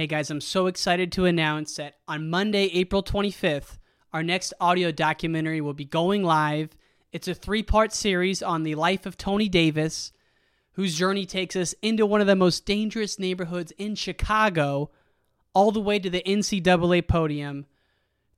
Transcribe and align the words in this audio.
Hey 0.00 0.06
guys, 0.06 0.30
I'm 0.30 0.40
so 0.40 0.66
excited 0.66 1.12
to 1.12 1.26
announce 1.26 1.76
that 1.76 1.98
on 2.08 2.30
Monday, 2.30 2.70
April 2.72 3.02
25th, 3.02 3.76
our 4.14 4.22
next 4.22 4.54
audio 4.58 4.90
documentary 4.90 5.60
will 5.60 5.74
be 5.74 5.84
going 5.84 6.22
live. 6.22 6.70
It's 7.12 7.28
a 7.28 7.34
three 7.34 7.62
part 7.62 7.92
series 7.92 8.42
on 8.42 8.62
the 8.62 8.76
life 8.76 9.04
of 9.04 9.18
Tony 9.18 9.46
Davis, 9.46 10.10
whose 10.72 10.96
journey 10.96 11.26
takes 11.26 11.54
us 11.54 11.74
into 11.82 12.06
one 12.06 12.22
of 12.22 12.26
the 12.26 12.34
most 12.34 12.64
dangerous 12.64 13.18
neighborhoods 13.18 13.72
in 13.72 13.94
Chicago, 13.94 14.90
all 15.52 15.70
the 15.70 15.82
way 15.82 15.98
to 15.98 16.08
the 16.08 16.22
NCAA 16.22 17.06
podium. 17.06 17.66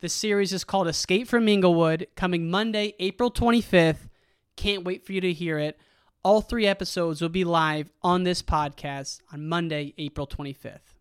The 0.01 0.09
series 0.09 0.53
is 0.53 0.65
called 0.65 0.89
Escape 0.89 1.29
from 1.29 1.49
Englewood, 1.49 2.09
coming 2.17 2.51
Monday, 2.51 2.97
April 2.99 3.31
25th. 3.31 4.09
Can't 4.57 4.83
wait 4.83 5.07
for 5.07 5.13
you 5.13 5.21
to 5.21 5.33
hear 5.33 5.61
it. 5.61 5.79
All 6.25 6.41
three 6.41 6.67
episodes 6.67 7.23
will 7.23 7.29
be 7.29 7.45
live 7.45 7.89
on 8.03 8.25
this 8.25 8.43
podcast 8.43 9.21
on 9.33 9.47
Monday, 9.47 9.95
April 9.97 10.27
25th. 10.27 10.92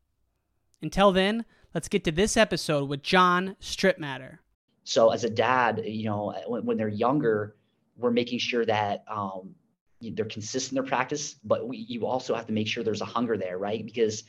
Until 0.82 1.12
then, 1.12 1.46
let's 1.74 1.88
get 1.88 2.04
to 2.06 2.12
this 2.12 2.36
episode 2.36 2.90
with 2.90 3.04
John 3.04 3.56
Strittmatter. 3.62 4.40
So, 4.84 5.12
as 5.12 5.24
a 5.24 5.30
dad, 5.30 5.84
you 5.86 6.06
know, 6.06 6.34
when, 6.48 6.66
when 6.66 6.78
they're 6.78 6.88
younger, 6.90 7.56
we're 7.98 8.12
making 8.12 8.40
sure 8.40 8.66
that 8.66 9.04
um, 9.08 9.54
they're 10.02 10.26
consistent 10.26 10.78
in 10.78 10.84
their 10.84 10.90
practice, 10.90 11.36
but 11.44 11.68
we, 11.68 11.78
you 11.78 12.08
also 12.08 12.34
have 12.34 12.48
to 12.48 12.54
make 12.54 12.68
sure 12.68 12.84
there's 12.84 13.02
a 13.02 13.06
hunger 13.06 13.38
there, 13.38 13.60
right? 13.60 13.86
Because, 13.86 14.24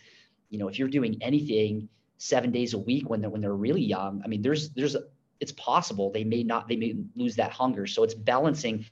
you 0.50 0.58
know, 0.58 0.68
if 0.68 0.78
you're 0.78 0.88
doing 0.88 1.16
anything 1.22 1.88
seven 2.18 2.52
days 2.52 2.74
a 2.74 2.78
week 2.78 3.08
when 3.08 3.20
they're 3.20 3.30
when 3.30 3.40
they're 3.40 3.54
really 3.54 3.82
young, 3.82 4.20
I 4.24 4.28
mean, 4.28 4.42
there's 4.42 4.70
there's 4.70 4.96
it's 5.40 5.52
possible 5.52 6.12
they 6.12 6.24
may 6.24 6.42
not 6.42 6.68
they 6.68 6.76
may 6.76 6.94
lose 7.16 7.36
that 7.36 7.50
hunger. 7.50 7.86
So 7.86 8.04
it's 8.04 8.14
balancing 8.14 8.84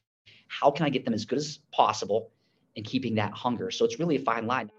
how 0.48 0.70
can 0.70 0.86
I 0.86 0.88
get 0.88 1.04
them 1.04 1.14
as 1.14 1.26
good 1.26 1.38
as 1.38 1.58
possible 1.72 2.30
and 2.76 2.84
keeping 2.84 3.14
that 3.16 3.32
hunger. 3.32 3.70
So 3.70 3.84
it's 3.84 3.98
really 3.98 4.16
a 4.16 4.20
fine 4.20 4.46
line. 4.46 4.70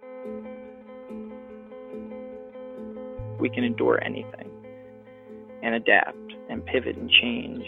We 3.42 3.50
can 3.50 3.64
endure 3.64 4.02
anything 4.04 4.50
and 5.64 5.76
adapt 5.76 6.18
and 6.50 6.66
pivot 6.66 6.96
and 6.96 7.10
change. 7.22 7.66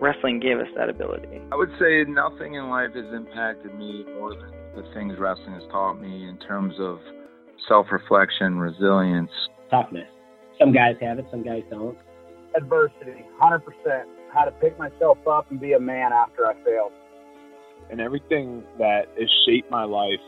Wrestling 0.00 0.38
gave 0.38 0.58
us 0.58 0.68
that 0.76 0.88
ability. 0.88 1.40
I 1.50 1.56
would 1.56 1.70
say 1.80 2.04
nothing 2.04 2.54
in 2.54 2.68
life 2.68 2.90
has 2.94 3.06
impacted 3.14 3.74
me 3.78 4.04
more 4.18 4.34
than 4.34 4.52
the 4.76 4.82
things 4.92 5.14
wrestling 5.18 5.54
has 5.54 5.62
taught 5.70 5.94
me 5.94 6.28
in 6.28 6.36
terms 6.38 6.74
of 6.78 6.98
self 7.68 7.86
reflection, 7.90 8.58
resilience, 8.58 9.30
toughness. 9.70 10.08
Some 10.58 10.72
guys 10.72 10.96
have 11.00 11.18
it, 11.18 11.26
some 11.30 11.42
guys 11.42 11.62
don't. 11.70 11.96
Adversity, 12.56 13.24
100%. 13.40 13.60
How 14.32 14.44
to 14.44 14.50
pick 14.52 14.78
myself 14.78 15.18
up 15.28 15.50
and 15.50 15.60
be 15.60 15.72
a 15.72 15.80
man 15.80 16.12
after 16.12 16.46
I 16.46 16.54
failed. 16.64 16.92
And 17.90 18.00
everything 18.00 18.62
that 18.78 19.06
has 19.18 19.28
shaped 19.46 19.70
my 19.70 19.84
life 19.84 20.20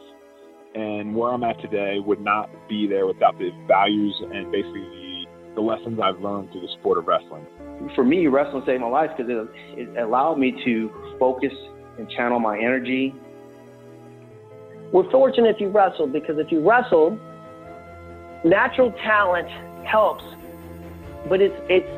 and 0.77 1.14
where 1.14 1.32
I'm 1.32 1.42
at 1.42 1.58
today 1.60 1.98
would 1.98 2.20
not 2.20 2.50
be 2.69 2.86
there 2.86 3.06
without 3.06 3.38
the 3.38 3.50
values 3.66 4.14
and 4.30 4.52
basically 4.52 4.82
the, 4.82 5.55
the 5.55 5.60
lessons 5.62 5.98
I've 6.02 6.20
learned 6.20 6.52
through 6.52 6.60
the 6.60 6.72
sport 6.78 6.98
of 6.98 7.06
wrestling. 7.06 7.46
For 7.94 8.05
me, 8.05 8.27
wrestling 8.27 8.62
saved 8.66 8.82
my 8.82 8.88
life 8.88 9.10
because 9.16 9.30
it, 9.30 9.80
it 9.80 9.98
allowed 9.98 10.38
me 10.38 10.52
to 10.64 11.16
focus 11.19 11.52
and 11.98 12.08
channel 12.10 12.38
my 12.38 12.58
energy. 12.58 13.14
We're 14.92 15.10
fortunate 15.10 15.54
if 15.54 15.60
you 15.60 15.69
wrestled 15.69 16.12
because 16.12 16.38
if 16.38 16.52
you 16.52 16.66
wrestled, 16.69 17.19
natural 18.44 18.92
talent 19.02 19.48
helps, 19.86 20.24
but 21.28 21.41
it's 21.41 21.56
it's 21.69 21.88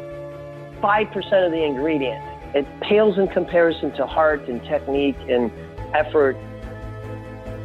five 0.81 1.09
percent 1.13 1.45
of 1.45 1.53
the 1.53 1.63
ingredient. 1.63 2.23
It 2.55 2.67
pales 2.81 3.19
in 3.19 3.29
comparison 3.29 3.93
to 3.97 4.07
heart 4.07 4.49
and 4.49 4.63
technique 4.63 5.19
and 5.29 5.51
effort 5.95 6.37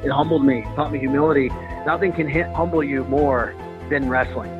it 0.04 0.12
humbled 0.12 0.46
me, 0.46 0.64
taught 0.76 0.92
me 0.92 1.00
humility. 1.00 1.50
Nothing 1.86 2.12
can 2.12 2.28
hit, 2.28 2.48
humble 2.48 2.84
you 2.84 3.06
more 3.06 3.56
than 3.90 4.10
wrestling. 4.10 4.52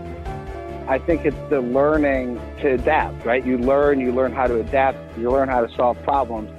I 0.88 1.00
think 1.00 1.26
it's 1.26 1.38
the 1.50 1.62
learning 1.62 2.38
to 2.62 2.74
adapt, 2.74 3.26
right? 3.26 3.46
You 3.46 3.58
learn, 3.58 4.00
you 4.00 4.12
learn 4.12 4.32
how 4.34 4.48
to 4.48 4.60
adapt, 4.60 5.18
you 5.18 5.30
learn 5.30 5.50
how 5.50 5.66
to 5.66 5.74
solve 5.76 6.02
problems. 6.04 6.50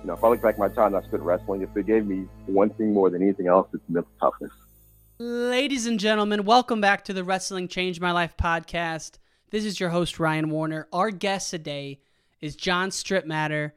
You 0.00 0.08
know, 0.08 0.14
if 0.14 0.24
I 0.24 0.28
look 0.28 0.40
back 0.40 0.54
at 0.54 0.58
my 0.58 0.68
time 0.68 0.94
I 0.94 1.02
spent 1.02 1.22
wrestling, 1.22 1.62
if 1.62 1.76
it 1.76 1.86
gave 1.86 2.06
me 2.06 2.26
one 2.46 2.70
thing 2.70 2.92
more 2.92 3.10
than 3.10 3.22
anything 3.22 3.46
else, 3.46 3.68
it's 3.72 3.82
mental 3.88 4.10
toughness. 4.20 4.52
Ladies 5.18 5.86
and 5.86 5.98
gentlemen, 5.98 6.44
welcome 6.44 6.80
back 6.80 7.04
to 7.04 7.12
the 7.12 7.24
Wrestling 7.24 7.68
Changed 7.68 8.00
My 8.00 8.12
Life 8.12 8.36
podcast. 8.36 9.18
This 9.50 9.64
is 9.64 9.80
your 9.80 9.90
host, 9.90 10.18
Ryan 10.18 10.50
Warner. 10.50 10.88
Our 10.92 11.10
guest 11.10 11.50
today 11.50 12.00
is 12.40 12.54
John 12.54 12.90
Strittmatter 12.90 13.72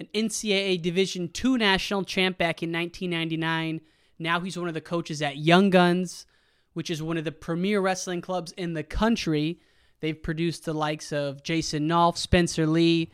an 0.00 0.08
NCAA 0.14 0.80
Division 0.82 1.30
II 1.42 1.56
national 1.56 2.04
champ 2.04 2.38
back 2.38 2.62
in 2.62 2.72
1999. 2.72 3.80
Now 4.18 4.40
he's 4.40 4.58
one 4.58 4.68
of 4.68 4.74
the 4.74 4.80
coaches 4.80 5.22
at 5.22 5.36
Young 5.36 5.70
Guns, 5.70 6.26
which 6.72 6.90
is 6.90 7.02
one 7.02 7.16
of 7.16 7.24
the 7.24 7.32
premier 7.32 7.80
wrestling 7.80 8.20
clubs 8.20 8.52
in 8.52 8.74
the 8.74 8.82
country. 8.82 9.60
They've 10.00 10.20
produced 10.20 10.64
the 10.64 10.74
likes 10.74 11.12
of 11.12 11.42
Jason 11.42 11.88
Nolf, 11.88 12.16
Spencer 12.16 12.66
Lee, 12.66 13.10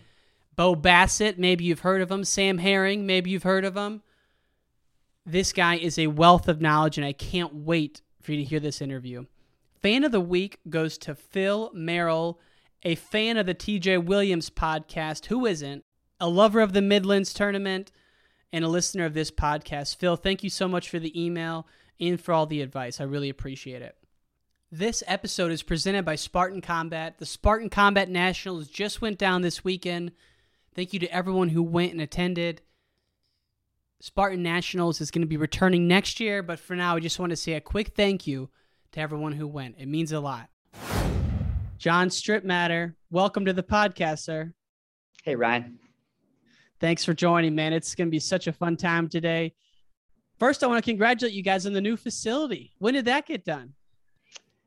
Bo 0.57 0.75
Bassett, 0.75 1.39
maybe 1.39 1.65
you've 1.65 1.81
heard 1.81 2.03
of 2.03 2.11
him, 2.11 2.25
Sam 2.25 2.59
Herring, 2.59 3.07
maybe 3.07 3.31
you've 3.31 3.45
heard 3.45 3.65
of 3.65 3.77
him. 3.77 4.03
This 5.25 5.53
guy 5.53 5.77
is 5.77 5.99
a 5.99 6.09
wealth 6.09 6.49
of 6.49 6.61
knowledge, 6.61 6.99
and 6.99 7.05
I 7.05 7.13
can't 7.13 7.55
wait 7.55 8.03
for 8.21 8.33
you 8.33 8.39
to 8.39 8.45
hear 8.45 8.61
this 8.61 8.81
interview. 8.81 9.27
Fan 9.81 10.05
of 10.05 10.13
the 10.13 10.21
week 10.21 10.59
goes 10.69 10.99
to 10.99 11.15
Phil 11.15 11.71
Merrill, 11.73 12.39
a 12.83 12.95
fan 12.95 13.37
of 13.37 13.47
the 13.47 13.55
TJ 13.55 14.05
Williams 14.05 14.51
podcast. 14.51 15.27
Who 15.27 15.47
isn't? 15.47 15.85
A 16.21 16.29
lover 16.29 16.61
of 16.61 16.75
the 16.75 16.83
Midlands 16.83 17.33
tournament, 17.33 17.91
and 18.53 18.65
a 18.65 18.69
listener 18.69 19.05
of 19.05 19.15
this 19.15 19.31
podcast. 19.31 19.97
Phil, 19.97 20.17
thank 20.17 20.43
you 20.43 20.51
so 20.51 20.69
much 20.69 20.89
for 20.89 20.99
the 20.99 21.19
email 21.21 21.67
and 21.99 22.21
for 22.21 22.33
all 22.33 22.47
the 22.47 22.63
advice. 22.63 23.01
I 23.01 23.05
really 23.05 23.29
appreciate 23.29 23.83
it. 23.83 23.97
This 24.73 25.03
episode 25.07 25.51
is 25.51 25.63
presented 25.63 26.05
by 26.05 26.15
Spartan 26.15 26.61
Combat. 26.61 27.19
The 27.19 27.27
Spartan 27.27 27.71
Combat 27.71 28.09
Nationals 28.09 28.69
just 28.69 29.01
went 29.01 29.19
down 29.19 29.43
this 29.43 29.65
weekend. 29.65 30.13
Thank 30.75 30.93
you 30.93 31.01
to 31.01 31.13
everyone 31.13 31.49
who 31.49 31.63
went 31.63 31.93
and 31.93 32.01
attended. 32.01 32.63
Spartan 34.01 34.43
Nationals 34.43 35.01
is 35.01 35.11
going 35.11 35.23
to 35.23 35.29
be 35.29 35.37
returning 35.37 35.89
next 35.89 36.21
year, 36.21 36.43
but 36.43 36.59
for 36.59 36.77
now, 36.77 36.97
I 36.97 37.01
just 37.01 37.19
want 37.19 37.31
to 37.31 37.37
say 37.37 37.55
a 37.55 37.61
quick 37.61 37.95
thank 37.97 38.27
you 38.27 38.49
to 38.93 39.01
everyone 39.01 39.33
who 39.33 39.47
went. 39.47 39.77
It 39.79 39.87
means 39.87 40.13
a 40.13 40.21
lot. 40.21 40.49
John 41.79 42.09
Strittmatter, 42.09 42.95
welcome 43.11 43.45
to 43.45 43.53
the 43.53 43.63
podcast, 43.63 44.21
sir. 44.21 44.55
Hey, 45.25 45.35
Ryan. 45.35 45.79
Thanks 46.81 47.05
for 47.05 47.13
joining, 47.13 47.55
man. 47.55 47.75
It's 47.75 47.95
going 47.95 48.09
to 48.09 48.11
be 48.11 48.19
such 48.19 48.47
a 48.47 48.53
fun 48.53 48.77
time 48.77 49.09
today. 49.09 49.53
First, 50.39 50.65
I 50.65 50.67
want 50.67 50.83
to 50.83 50.91
congratulate 50.91 51.35
you 51.35 51.43
guys 51.43 51.67
on 51.67 51.75
the 51.75 51.81
new 51.81 51.95
facility. 51.97 52.73
When 52.79 52.95
did 52.95 53.05
that 53.05 53.27
get 53.27 53.45
done? 53.45 53.75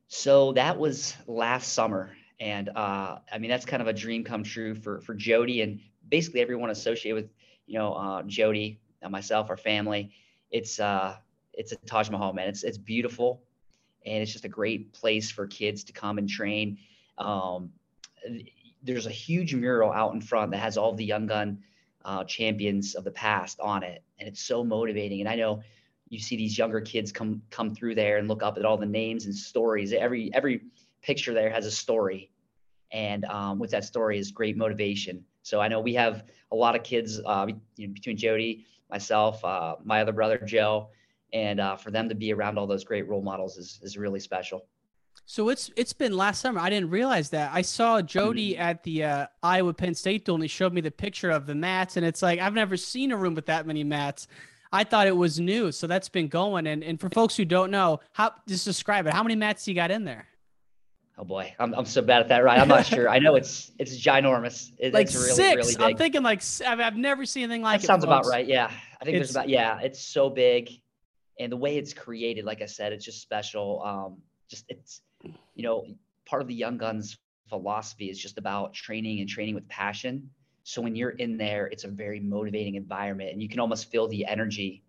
So 0.10 0.54
that 0.54 0.78
was 0.78 1.16
last 1.26 1.74
summer, 1.74 2.16
and 2.40 2.70
uh, 2.70 3.18
I 3.32 3.40
mean 3.40 3.50
that's 3.50 3.66
kind 3.66 3.82
of 3.82 3.88
a 3.88 3.94
dream 3.94 4.24
come 4.24 4.44
true 4.44 4.76
for 4.76 5.02
for 5.02 5.16
Jody 5.16 5.62
and 5.62 5.80
basically 6.08 6.42
everyone 6.42 6.70
associated 6.70 7.16
with 7.16 7.32
you 7.66 7.80
know 7.80 7.94
uh, 7.94 8.22
Jody 8.24 8.80
and 9.02 9.12
myself, 9.12 9.50
our 9.50 9.58
family. 9.58 10.12
It's 10.52 10.80
uh, 10.80 11.16
it's 11.54 11.72
a 11.72 11.78
Taj 11.78 12.12
Mahal, 12.12 12.32
man. 12.32 12.48
It's 12.48 12.64
it's 12.64 12.78
beautiful, 12.78 13.42
and 14.06 14.22
it's 14.22 14.32
just 14.32 14.46
a 14.46 14.50
great 14.50 14.94
place 14.94 15.32
for 15.32 15.48
kids 15.48 15.84
to 15.86 15.94
come 15.94 16.20
and 16.20 16.30
train. 16.30 16.78
Um, 17.18 17.72
there's 18.84 19.08
a 19.08 19.12
huge 19.12 19.56
mural 19.56 19.92
out 19.92 20.14
in 20.14 20.22
front 20.22 20.52
that 20.52 20.58
has 20.58 20.78
all 20.78 20.94
the 20.94 21.06
Young 21.06 21.26
Gun 21.26 21.64
uh, 22.06 22.24
champions 22.24 22.96
of 22.96 23.04
the 23.04 23.12
past 23.12 23.60
on 23.60 23.84
it, 23.84 24.04
and 24.20 24.28
it's 24.28 24.42
so 24.42 24.64
motivating. 24.64 25.22
And 25.22 25.30
I 25.30 25.36
know 25.36 25.62
you 26.10 26.20
see 26.20 26.36
these 26.36 26.58
younger 26.58 26.82
kids 26.82 27.12
come 27.12 27.42
come 27.50 27.74
through 27.74 27.96
there 27.96 28.18
and 28.18 28.28
look 28.28 28.44
up 28.44 28.58
at 28.58 28.66
all 28.66 28.78
the 28.78 28.86
names 28.86 29.26
and 29.26 29.36
stories. 29.36 29.94
Every 29.94 30.34
every 30.34 30.62
picture 31.02 31.34
there 31.34 31.50
has 31.50 31.66
a 31.66 31.72
story, 31.72 32.32
and 32.92 33.26
um, 33.26 33.60
with 33.60 33.72
that 33.72 33.86
story 33.86 34.20
is 34.20 34.32
great 34.32 34.58
motivation. 34.58 35.24
So 35.42 35.60
I 35.60 35.68
know 35.68 35.80
we 35.80 35.94
have 35.96 36.26
a 36.52 36.56
lot 36.56 36.76
of 36.76 36.84
kids 36.84 37.20
uh, 37.26 37.48
between 37.76 38.18
Jody, 38.18 38.66
myself, 38.90 39.44
uh, 39.44 39.76
my 39.84 40.02
other 40.02 40.14
brother 40.14 40.38
Joe, 40.38 40.90
and 41.34 41.60
uh, 41.60 41.76
for 41.76 41.92
them 41.92 42.08
to 42.10 42.16
be 42.16 42.32
around 42.32 42.58
all 42.58 42.68
those 42.68 42.84
great 42.84 43.08
role 43.08 43.24
models 43.24 43.58
is 43.58 43.80
is 43.82 43.98
really 43.98 44.20
special. 44.20 44.68
So 45.26 45.50
it's 45.50 45.72
it's 45.76 45.94
been 45.94 46.16
last 46.16 46.42
summer. 46.42 46.60
I 46.60 46.70
didn't 46.70 46.90
realize 46.90 47.30
that. 47.30 47.52
I 47.54 47.62
saw 47.62 48.02
Jody 48.02 48.54
mm-hmm. 48.54 48.62
at 48.62 48.84
the 48.84 49.04
uh, 49.04 49.28
Iowa 49.42 49.74
Penn 49.74 49.96
State 49.96 50.26
duel, 50.26 50.36
and 50.36 50.44
he 50.44 50.48
showed 50.48 50.74
me 50.74 50.82
the 50.82 50.92
picture 50.92 51.30
of 51.30 51.46
the 51.46 51.56
mats, 51.56 51.98
and 51.98 52.06
it's 52.06 52.22
like 52.22 52.40
I've 52.40 52.54
never 52.54 52.76
seen 52.76 53.12
a 53.12 53.18
room 53.18 53.34
with 53.34 53.46
that 53.46 53.66
many 53.66 53.84
mats. 53.84 54.28
I 54.72 54.84
thought 54.84 55.08
it 55.08 55.16
was 55.16 55.40
new, 55.40 55.72
so 55.72 55.88
that's 55.88 56.10
been 56.10 56.28
going. 56.28 56.68
And 56.68 56.84
and 56.84 57.00
for 57.00 57.10
folks 57.10 57.38
who 57.38 57.46
don't 57.46 57.72
know, 57.72 58.00
how 58.12 58.34
just 58.48 58.66
describe 58.66 59.08
it. 59.08 59.14
How 59.14 59.24
many 59.24 59.36
mats 59.36 59.68
you 59.68 59.76
got 59.76 59.92
in 59.92 60.04
there? 60.04 60.28
Oh 61.18 61.24
boy, 61.24 61.54
I'm, 61.60 61.74
I'm 61.76 61.86
so 61.86 62.02
bad 62.02 62.22
at 62.22 62.28
that. 62.30 62.44
Right, 62.44 62.60
I'm 62.60 62.68
not 62.68 62.86
sure. 62.88 63.08
I 63.08 63.20
know 63.20 63.36
it's 63.36 63.72
it's 63.80 63.98
ginormous. 63.98 64.72
It, 64.80 64.94
like 64.94 65.06
it's 65.06 65.16
really, 65.16 65.30
six. 65.30 65.56
Really 65.56 65.76
big. 65.76 65.82
I'm 65.82 65.98
thinking 65.98 66.24
like 66.24 66.42
I've, 66.66 66.80
I've 66.80 66.98
never 66.98 67.26
seen 67.26 67.44
anything 67.44 67.62
like 67.62 67.82
that 67.82 67.86
it. 67.86 67.88
Sounds 67.88 68.04
folks. 68.04 68.28
about 68.28 68.32
right. 68.32 68.48
Yeah, 68.48 68.66
I 69.00 69.06
think 69.06 69.18
it's, 69.18 69.28
there's 69.28 69.32
about 69.32 69.48
yeah. 69.48 69.80
It's 69.80 70.02
so 70.02 70.30
big, 70.30 70.72
and 71.40 71.52
the 71.52 71.58
way 71.58 71.78
it's 71.78 71.94
created, 71.94 72.46
like 72.46 72.62
I 72.62 72.66
said, 72.66 72.94
it's 72.94 73.06
just 73.06 73.22
special. 73.22 73.82
Um, 73.86 74.18
just 74.50 74.66
it's 74.70 75.02
you 75.56 75.64
know, 75.64 75.86
part 76.26 76.42
of 76.42 76.48
the 76.48 76.54
Young 76.54 76.78
Guns 76.78 77.18
philosophy 77.50 78.10
is 78.10 78.18
just 78.18 78.38
about 78.38 78.74
training 78.74 79.20
and 79.20 79.30
training 79.30 79.56
with 79.56 79.68
passion. 79.68 80.30
So 80.64 80.82
when 80.82 80.96
you're 80.96 81.12
in 81.12 81.38
there, 81.38 81.68
it's 81.68 81.84
a 81.84 81.90
very 81.90 82.20
motivating 82.20 82.76
environment, 82.76 83.32
and 83.32 83.42
you 83.42 83.50
can 83.50 83.60
almost 83.60 83.92
feel 83.92 84.08
the 84.08 84.26
energy, 84.26 84.84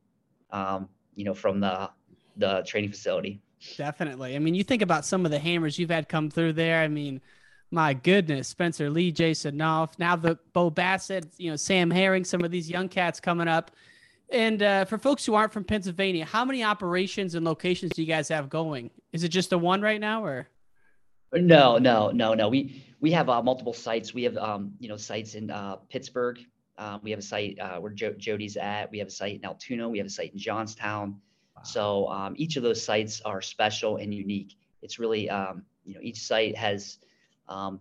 um, 0.51 0.89
you 1.15 1.25
know, 1.25 1.35
from 1.35 1.61
the 1.61 1.91
the 2.37 2.63
training 2.67 2.91
facility. 2.91 3.41
Definitely. 3.77 4.37
I 4.37 4.39
mean, 4.39 4.55
you 4.55 4.65
think 4.65 4.83
about 4.83 5.05
some 5.05 5.25
of 5.25 5.31
the 5.31 5.39
hammers 5.39 5.79
you've 5.79 5.91
had 5.91 6.09
come 6.09 6.31
through 6.31 6.55
there. 6.55 6.83
I 6.83 6.89
mean, 6.89 7.21
my 7.71 7.95
goodness, 7.95 8.49
Spencer 8.49 8.91
Lee, 8.91 9.11
Jason 9.11 9.57
Nolf, 9.57 9.99
now 9.99 10.17
the 10.17 10.39
Bo 10.53 10.71
Bassett, 10.71 11.27
you 11.39 11.51
know, 11.51 11.57
Sam 11.57 11.91
Herring, 11.91 12.25
some 12.25 12.45
of 12.45 12.51
these 12.51 12.71
young 12.71 12.89
cats 12.89 13.21
coming 13.21 13.49
up. 13.49 13.71
And 14.31 14.63
uh, 14.63 14.85
for 14.85 14.99
folks 14.99 15.25
who 15.25 15.35
aren't 15.35 15.53
from 15.53 15.65
Pennsylvania, 15.65 16.25
how 16.25 16.45
many 16.45 16.65
operations 16.65 17.35
and 17.35 17.45
locations 17.45 17.93
do 17.93 18.03
you 18.03 18.09
guys 18.09 18.29
have 18.29 18.49
going? 18.49 18.91
Is 19.13 19.25
it 19.25 19.29
just 19.29 19.51
the 19.51 19.59
one 19.59 19.83
right 19.83 20.01
now, 20.01 20.25
or? 20.25 20.49
No, 21.35 21.79
no, 21.79 22.11
no, 22.11 22.35
no. 22.35 22.49
We 22.49 22.85
we 23.01 23.11
have 23.13 23.29
uh, 23.29 23.43
multiple 23.43 23.73
sites. 23.73 24.15
We 24.15 24.23
have 24.25 24.37
um, 24.37 24.73
you 24.79 24.89
know 24.89 24.97
sites 24.97 25.35
in 25.35 25.51
uh, 25.51 25.77
Pittsburgh. 25.89 26.39
Um, 26.79 27.01
we 27.03 27.11
have 27.11 27.19
a 27.19 27.23
site 27.23 27.59
uh, 27.59 27.79
where 27.79 27.93
jo- 27.93 28.15
Jody's 28.17 28.57
at. 28.57 28.91
We 28.91 28.99
have 28.99 29.09
a 29.09 29.13
site 29.13 29.37
in 29.37 29.45
Altoona. 29.45 29.89
We 29.89 29.99
have 29.99 30.07
a 30.07 30.11
site 30.11 30.33
in 30.33 30.39
Johnstown. 30.39 31.21
Wow. 31.57 31.63
So 31.65 32.09
um, 32.09 32.35
each 32.37 32.57
of 32.57 32.63
those 32.63 32.83
sites 32.83 33.21
are 33.23 33.41
special 33.41 33.97
and 33.97 34.15
unique. 34.15 34.57
It's 34.83 34.99
really 34.99 35.29
um, 35.29 35.65
you 35.85 35.95
know 35.95 36.01
each 36.03 36.21
site 36.21 36.57
has 36.57 36.99
um, 37.49 37.81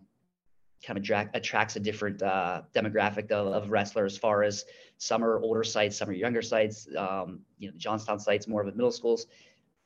kind 0.86 0.98
of 0.98 1.04
dra- 1.04 1.30
attracts 1.34 1.76
a 1.76 1.80
different 1.80 2.22
uh, 2.22 2.64
demographic 2.76 3.32
of, 3.32 3.48
of 3.48 3.70
wrestlers 3.70 4.14
as 4.14 4.18
far 4.20 4.44
as 4.44 4.66
some 4.98 5.24
are 5.24 5.40
older 5.40 5.64
sites, 5.64 5.98
some 5.98 6.10
are 6.10 6.14
younger 6.14 6.42
sites. 6.42 6.88
Um, 6.98 7.42
you 7.60 7.68
know, 7.68 7.74
the 7.74 7.80
Johnstown 7.80 8.20
site's 8.20 8.48
more 8.48 8.62
of 8.62 8.68
a 8.68 8.72
middle 8.72 8.92
schools. 8.92 9.28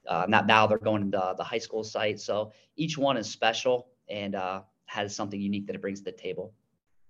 Uh, 0.08 0.26
not 0.28 0.48
now 0.48 0.66
they're 0.66 0.78
going 0.78 1.12
to 1.12 1.34
the 1.38 1.44
high 1.44 1.58
school 1.58 1.84
site. 1.84 2.20
So 2.20 2.52
each 2.76 2.98
one 2.98 3.18
is 3.18 3.30
special 3.30 3.88
and 4.10 4.36
uh, 4.36 4.62
has 4.86 5.16
something 5.16 5.40
unique 5.40 5.68
that 5.68 5.76
it 5.76 5.82
brings 5.82 6.00
to 6.00 6.06
the 6.06 6.12
table. 6.12 6.54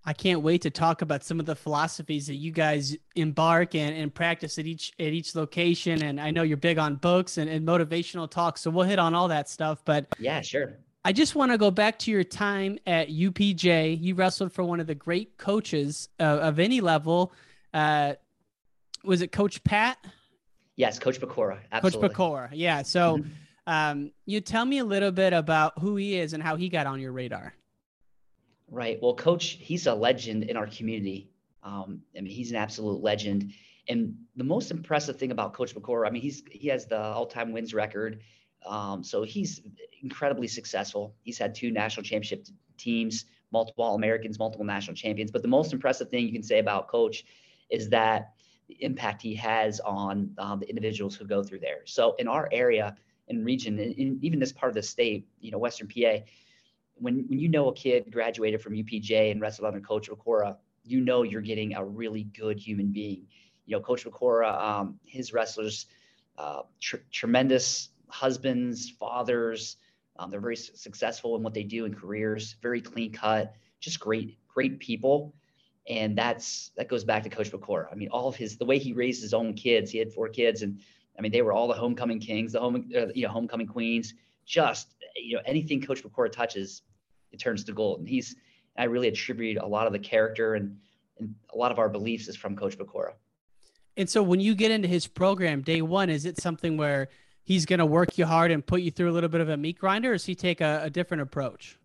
I 0.08 0.14
can't 0.14 0.42
wait 0.42 0.62
to 0.62 0.70
talk 0.70 1.02
about 1.02 1.26
some 1.26 1.38
of 1.38 1.46
the 1.46 1.56
philosophies 1.56 2.28
that 2.28 2.36
you 2.36 2.52
guys 2.52 2.96
embark 3.16 3.76
and, 3.76 3.94
and 3.94 4.14
practice 4.14 4.58
at 4.58 4.66
each 4.66 4.94
at 5.00 5.08
each 5.08 5.36
location. 5.36 6.02
And 6.02 6.20
I 6.22 6.32
know 6.32 6.44
you're 6.44 6.56
big 6.56 6.78
on 6.78 6.96
books 6.96 7.38
and, 7.38 7.50
and 7.50 7.68
motivational 7.68 8.30
talks, 8.30 8.62
so 8.62 8.72
we'll 8.72 8.86
hit 8.86 9.00
on 9.00 9.14
all 9.14 9.28
that 9.28 9.50
stuff. 9.50 9.82
But 9.84 10.08
yeah, 10.18 10.40
sure. 10.40 10.80
I 11.04 11.12
just 11.12 11.36
want 11.36 11.52
to 11.52 11.58
go 11.58 11.72
back 11.72 12.00
to 12.00 12.12
your 12.12 12.24
time 12.24 12.80
at 12.88 13.10
UPJ. 13.10 14.02
You 14.02 14.16
wrestled 14.16 14.54
for 14.54 14.64
one 14.64 14.80
of 14.80 14.88
the 14.88 14.96
great 14.96 15.38
coaches 15.38 16.08
uh, 16.22 16.24
of 16.24 16.58
any 16.58 16.80
level. 16.80 17.34
Uh, 17.74 18.14
was 19.04 19.22
it 19.22 19.32
Coach 19.34 19.64
Pat? 19.66 19.98
Yes, 20.78 21.00
Coach 21.00 21.20
Pecora. 21.20 21.60
Absolutely. 21.72 22.10
Coach 22.10 22.18
Pecora. 22.18 22.50
Yeah. 22.54 22.84
So, 22.84 23.18
mm-hmm. 23.18 23.30
um, 23.66 24.12
you 24.26 24.40
tell 24.40 24.64
me 24.64 24.78
a 24.78 24.86
little 24.86 25.12
bit 25.12 25.34
about 25.34 25.78
who 25.80 25.98
he 25.98 26.18
is 26.18 26.34
and 26.34 26.42
how 26.42 26.56
he 26.56 26.70
got 26.70 26.88
on 26.88 27.02
your 27.02 27.12
radar. 27.12 27.54
Right. 28.70 29.00
Well, 29.02 29.16
Coach, 29.16 29.58
he's 29.60 29.88
a 29.88 29.94
legend 29.94 30.44
in 30.44 30.56
our 30.56 30.68
community. 30.68 31.30
Um, 31.64 32.02
I 32.16 32.22
mean, 32.22 32.32
he's 32.32 32.52
an 32.52 32.58
absolute 32.58 33.02
legend. 33.02 33.52
And 33.90 34.16
the 34.36 34.44
most 34.44 34.72
impressive 34.72 35.18
thing 35.18 35.32
about 35.32 35.54
Coach 35.54 35.74
Pecora, 35.74 36.08
I 36.08 36.12
mean, 36.12 36.22
he's 36.22 36.44
he 36.52 36.68
has 36.68 36.86
the 36.86 37.00
all-time 37.00 37.52
wins 37.52 37.74
record. 37.74 38.20
Um, 38.66 39.04
so 39.04 39.24
he's 39.24 39.62
incredibly 40.04 40.48
successful. 40.48 41.16
He's 41.24 41.38
had 41.38 41.56
two 41.56 41.72
national 41.72 42.04
championship 42.04 42.48
teams, 42.78 43.26
multiple 43.52 43.84
All 43.84 43.96
Americans, 43.96 44.38
multiple 44.38 44.66
national 44.66 44.96
champions. 44.96 45.32
But 45.32 45.42
the 45.42 45.48
most 45.48 45.74
impressive 45.74 46.10
thing 46.10 46.26
you 46.26 46.34
can 46.34 46.44
say 46.44 46.60
about 46.60 46.88
Coach 46.88 47.24
is 47.70 47.90
that 47.90 48.34
impact 48.80 49.22
he 49.22 49.34
has 49.36 49.80
on 49.82 50.32
um, 50.38 50.60
the 50.60 50.70
individuals 50.70 51.16
who 51.16 51.26
go 51.26 51.44
through 51.44 51.60
there. 51.60 51.82
So 51.86 52.16
in 52.20 52.28
our 52.28 52.50
area 52.52 52.96
and 53.30 53.46
region, 53.46 53.80
in, 53.80 54.20
even 54.22 54.40
this 54.40 54.52
part 54.52 54.70
of 54.70 54.76
the 54.76 54.84
state, 54.84 55.28
you 55.40 55.52
know, 55.52 55.58
Western 55.58 55.88
PA, 55.88 56.18
when 56.96 57.26
when 57.28 57.40
you 57.40 57.48
know 57.48 57.70
a 57.70 57.74
kid 57.74 58.12
graduated 58.12 58.62
from 58.62 58.74
UPJ 58.74 59.32
and 59.32 59.42
wrestled 59.42 59.68
under 59.68 59.80
Coach 59.80 60.10
Pecora, 60.10 60.58
you 60.84 61.02
know 61.02 61.24
you're 61.24 61.42
getting 61.42 61.76
a 61.76 61.84
really 61.84 62.24
good 62.24 62.60
human 62.60 62.88
being. 62.88 63.28
You 63.66 63.76
know, 63.76 63.82
Coach 63.82 64.06
Pecora, 64.06 64.60
um, 64.60 65.00
his 65.06 65.34
wrestlers, 65.34 65.88
uh, 66.38 66.62
tr- 66.80 66.98
tremendous 67.12 67.90
husbands, 68.10 68.90
fathers. 68.90 69.78
Um, 70.18 70.32
they're 70.32 70.40
very 70.40 70.56
successful 70.56 71.36
in 71.36 71.44
what 71.44 71.54
they 71.54 71.64
do 71.64 71.86
in 71.86 71.94
careers, 71.94 72.56
very 72.62 72.82
clean 72.82 73.12
cut, 73.12 73.54
just 73.80 74.00
great, 74.00 74.38
great 74.48 74.80
people. 74.80 75.36
And 75.90 76.18
that's 76.18 76.72
that 76.76 76.90
goes 76.90 77.04
back 77.04 77.24
to 77.24 77.30
Coach 77.30 77.52
Pecora. 77.52 77.88
I 77.92 77.96
mean, 77.96 78.10
all 78.10 78.28
of 78.28 78.36
his 78.36 78.58
the 78.58 78.66
way 78.66 78.78
he 78.78 78.94
raised 78.94 79.22
his 79.22 79.34
own 79.34 79.54
kids. 79.54 79.90
He 79.92 79.98
had 79.98 80.12
four 80.12 80.28
kids, 80.28 80.62
and 80.62 80.80
I 81.18 81.22
mean, 81.22 81.32
they 81.32 81.42
were 81.42 81.54
all 81.54 81.68
the 81.68 81.74
homecoming 81.74 82.20
kings, 82.20 82.52
the 82.52 82.60
home, 82.60 82.90
uh, 82.96 83.08
you 83.16 83.26
know, 83.26 83.32
homecoming 83.32 83.68
queens. 83.68 84.14
Just 84.46 84.96
you 85.16 85.36
know, 85.36 85.42
anything 85.46 85.82
Coach 85.82 86.04
Pecora 86.04 86.32
touches, 86.32 86.82
it 87.32 87.40
turns 87.40 87.64
to 87.66 87.74
gold. 87.74 88.00
And 88.00 88.10
he's 88.10 88.36
I 88.78 88.84
really 88.86 89.08
attribute 89.08 89.58
a 89.58 89.66
lot 89.66 89.88
of 89.88 89.94
the 89.94 90.00
character 90.00 90.56
and 90.56 90.78
and 91.20 91.34
a 91.54 91.58
lot 91.58 91.72
of 91.72 91.80
our 91.80 91.90
beliefs 91.90 92.28
is 92.28 92.36
from 92.36 92.56
Coach 92.56 92.78
Pecora. 92.78 93.14
And 93.96 94.10
so, 94.10 94.22
when 94.22 94.40
you 94.40 94.54
get 94.54 94.72
into 94.72 94.88
his 94.88 95.08
program 95.08 95.62
day 95.62 95.82
one, 95.82 96.10
is 96.10 96.26
it 96.26 96.40
something 96.40 96.78
where 96.78 97.10
he's 97.44 97.66
going 97.66 97.80
to 97.80 97.86
work 97.86 98.18
you 98.18 98.26
hard 98.26 98.52
and 98.52 98.66
put 98.66 98.82
you 98.82 98.92
through 98.92 99.10
a 99.10 99.14
little 99.14 99.30
bit 99.30 99.42
of 99.42 99.50
a 99.50 99.58
meat 99.58 99.80
grinder, 99.80 100.12
or 100.12 100.16
does 100.16 100.26
he 100.26 100.36
take 100.36 100.62
a, 100.62 100.82
a 100.84 100.90
different 100.90 101.22
approach? 101.22 101.78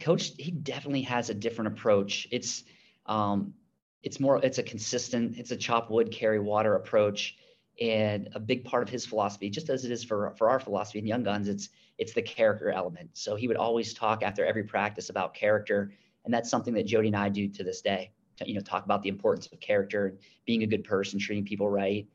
Coach, 0.00 0.32
he 0.36 0.50
definitely 0.50 1.02
has 1.02 1.30
a 1.30 1.34
different 1.34 1.68
approach. 1.68 2.28
It's 2.30 2.64
um, 3.08 3.54
it's 4.02 4.20
more 4.20 4.38
it's 4.44 4.58
a 4.58 4.62
consistent, 4.62 5.36
it's 5.38 5.50
a 5.50 5.56
chop 5.56 5.90
wood, 5.90 6.10
carry 6.10 6.38
water 6.38 6.76
approach. 6.76 7.36
And 7.80 8.28
a 8.34 8.40
big 8.40 8.64
part 8.64 8.82
of 8.82 8.88
his 8.88 9.06
philosophy, 9.06 9.48
just 9.48 9.70
as 9.70 9.84
it 9.84 9.92
is 9.92 10.02
for 10.02 10.34
for 10.36 10.50
our 10.50 10.58
philosophy 10.58 10.98
in 10.98 11.06
Young 11.06 11.22
Guns, 11.22 11.48
it's 11.48 11.68
it's 11.96 12.12
the 12.12 12.22
character 12.22 12.70
element. 12.70 13.10
So 13.12 13.36
he 13.36 13.46
would 13.46 13.56
always 13.56 13.94
talk 13.94 14.24
after 14.24 14.44
every 14.44 14.64
practice 14.64 15.10
about 15.10 15.32
character, 15.32 15.92
and 16.24 16.34
that's 16.34 16.50
something 16.50 16.74
that 16.74 16.86
Jody 16.86 17.08
and 17.08 17.16
I 17.16 17.28
do 17.28 17.48
to 17.48 17.62
this 17.62 17.80
day. 17.80 18.10
To, 18.38 18.48
you 18.48 18.54
know, 18.54 18.60
talk 18.60 18.84
about 18.84 19.02
the 19.02 19.08
importance 19.08 19.46
of 19.46 19.60
character 19.60 20.06
and 20.06 20.18
being 20.44 20.64
a 20.64 20.66
good 20.66 20.82
person, 20.84 21.20
treating 21.20 21.44
people 21.44 21.70
right, 21.70 22.08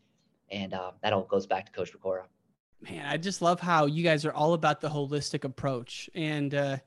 and 0.51 0.74
uh, 0.74 0.92
that 1.01 1.13
all 1.13 1.24
goes 1.24 1.48
back 1.48 1.66
to 1.68 1.72
Coach 1.72 1.94
Pecora 1.94 2.24
man, 2.81 3.06
I 3.06 3.18
just 3.18 3.42
love 3.42 3.60
how 3.62 3.86
you 3.86 4.04
guys 4.04 4.25
are 4.25 4.34
all 4.34 4.54
about 4.54 4.81
the 4.81 4.89
holistic 4.89 5.44
approach. 5.46 6.10
And, 6.13 6.54
uh, 6.54 6.78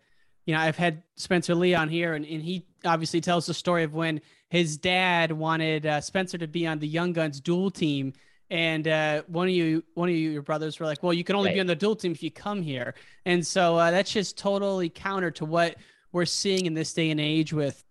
you 0.46 0.54
know, 0.54 0.60
I've 0.60 0.76
had 0.76 1.02
Spencer 1.16 1.54
Lee 1.54 1.74
on 1.74 1.88
here, 1.88 2.14
and, 2.14 2.24
and 2.24 2.42
he 2.42 2.66
obviously 2.84 3.20
tells 3.20 3.46
the 3.46 3.54
story 3.54 3.82
of 3.84 3.94
when 3.94 4.20
his 4.48 4.76
dad 4.76 5.32
wanted 5.32 5.84
uh, 5.84 6.00
Spencer 6.00 6.38
to 6.38 6.46
be 6.46 6.66
on 6.66 6.78
the 6.78 6.88
Young 6.88 7.12
Guns 7.12 7.40
dual 7.40 7.70
team. 7.70 8.12
And 8.48 8.86
uh, 8.86 9.22
one 9.26 9.48
of 9.48 9.54
you, 9.54 9.82
one 9.94 10.08
of 10.08 10.14
you, 10.14 10.30
your 10.30 10.42
brothers 10.42 10.78
were 10.78 10.86
like, 10.86 11.02
"Well, 11.02 11.12
you 11.12 11.24
can 11.24 11.34
only 11.34 11.48
right. 11.48 11.54
be 11.54 11.60
on 11.60 11.66
the 11.66 11.74
dual 11.74 11.96
team 11.96 12.12
if 12.12 12.22
you 12.22 12.30
come 12.30 12.62
here." 12.62 12.94
And 13.24 13.44
so 13.44 13.76
uh, 13.76 13.90
that's 13.90 14.12
just 14.12 14.38
totally 14.38 14.88
counter 14.88 15.32
to 15.32 15.44
what 15.44 15.76
we're 16.12 16.26
seeing 16.26 16.66
in 16.66 16.74
this 16.74 16.92
day 16.92 17.10
and 17.10 17.20
age 17.20 17.52
with, 17.52 17.84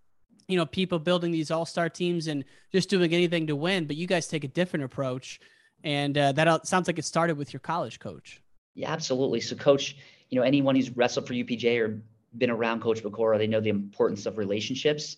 you 0.47 0.55
know, 0.55 0.65
people 0.65 0.97
building 0.97 1.31
these 1.31 1.51
all-star 1.51 1.89
teams 1.89 2.27
and 2.27 2.45
just 2.71 2.87
doing 2.87 3.13
anything 3.13 3.47
to 3.47 3.55
win. 3.55 3.85
But 3.85 3.97
you 3.97 4.07
guys 4.07 4.27
take 4.27 4.45
a 4.45 4.47
different 4.47 4.85
approach 4.85 5.41
and 5.85 6.17
uh, 6.17 6.31
that 6.33 6.67
sounds 6.67 6.87
like 6.87 6.97
it 6.97 7.05
started 7.05 7.37
with 7.37 7.53
your 7.53 7.59
college 7.59 7.99
coach. 7.99 8.41
Yeah, 8.73 8.91
absolutely. 8.91 9.39
So, 9.39 9.55
coach, 9.55 9.95
you 10.29 10.39
know, 10.39 10.43
anyone 10.43 10.75
who's 10.75 10.89
wrestled 10.89 11.27
for 11.27 11.33
UPJ 11.33 11.79
or 11.79 12.01
been 12.37 12.49
around 12.49 12.81
Coach 12.81 13.01
Pecora, 13.03 13.37
they 13.37 13.47
know 13.47 13.61
the 13.61 13.69
importance 13.69 14.25
of 14.25 14.37
relationships. 14.37 15.17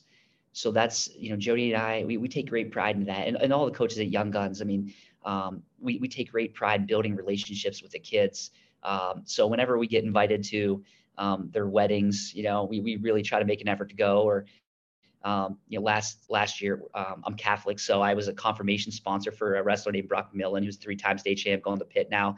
So 0.54 0.72
that's, 0.72 1.10
you 1.16 1.30
know, 1.30 1.38
Jody 1.38 1.74
and 1.74 1.82
I, 1.82 2.04
we, 2.04 2.18
we 2.18 2.28
take 2.28 2.50
great 2.50 2.72
pride 2.72 2.96
in 2.96 3.06
that. 3.06 3.28
And, 3.28 3.38
and 3.38 3.54
all 3.54 3.66
the 3.66 3.72
coaches 3.72 4.00
at 4.00 4.08
Young 4.08 4.32
Guns, 4.32 4.62
I 4.62 4.66
mean, 4.66 4.94
um, 5.24 5.62
we, 5.80 5.98
we 6.00 6.08
take 6.08 6.32
great 6.32 6.54
pride 6.54 6.82
in 6.82 6.88
building 6.88 7.16
relationships 7.16 7.82
with 7.84 7.92
the 7.92 8.00
kids. 8.00 8.52
Um, 8.84 9.22
so 9.26 9.46
whenever 9.48 9.78
we 9.78 9.88
get 9.88 10.04
invited 10.04 10.44
to 10.46 10.84
um, 11.18 11.50
their 11.52 11.68
weddings, 11.68 12.34
you 12.34 12.44
know, 12.44 12.64
we, 12.64 12.80
we 12.80 12.96
really 12.98 13.22
try 13.22 13.40
to 13.40 13.46
make 13.46 13.62
an 13.62 13.68
effort 13.68 13.90
to 13.90 13.96
go 13.96 14.22
or 14.24 14.46
um, 15.24 15.58
you 15.68 15.78
know, 15.78 15.84
last 15.84 16.26
last 16.30 16.62
year, 16.62 16.82
um, 16.94 17.24
I'm 17.26 17.34
Catholic, 17.34 17.80
so 17.80 18.02
I 18.02 18.14
was 18.14 18.28
a 18.28 18.34
confirmation 18.34 18.92
sponsor 18.92 19.32
for 19.32 19.56
a 19.56 19.64
wrestler 19.64 19.92
named 19.92 20.08
Brock 20.08 20.32
McMillen, 20.34 20.64
who's 20.64 20.78
three-time 20.78 21.18
state 21.18 21.36
champ, 21.36 21.64
going 21.64 21.80
to 21.80 21.86
Pitt 21.86 22.10
now. 22.10 22.38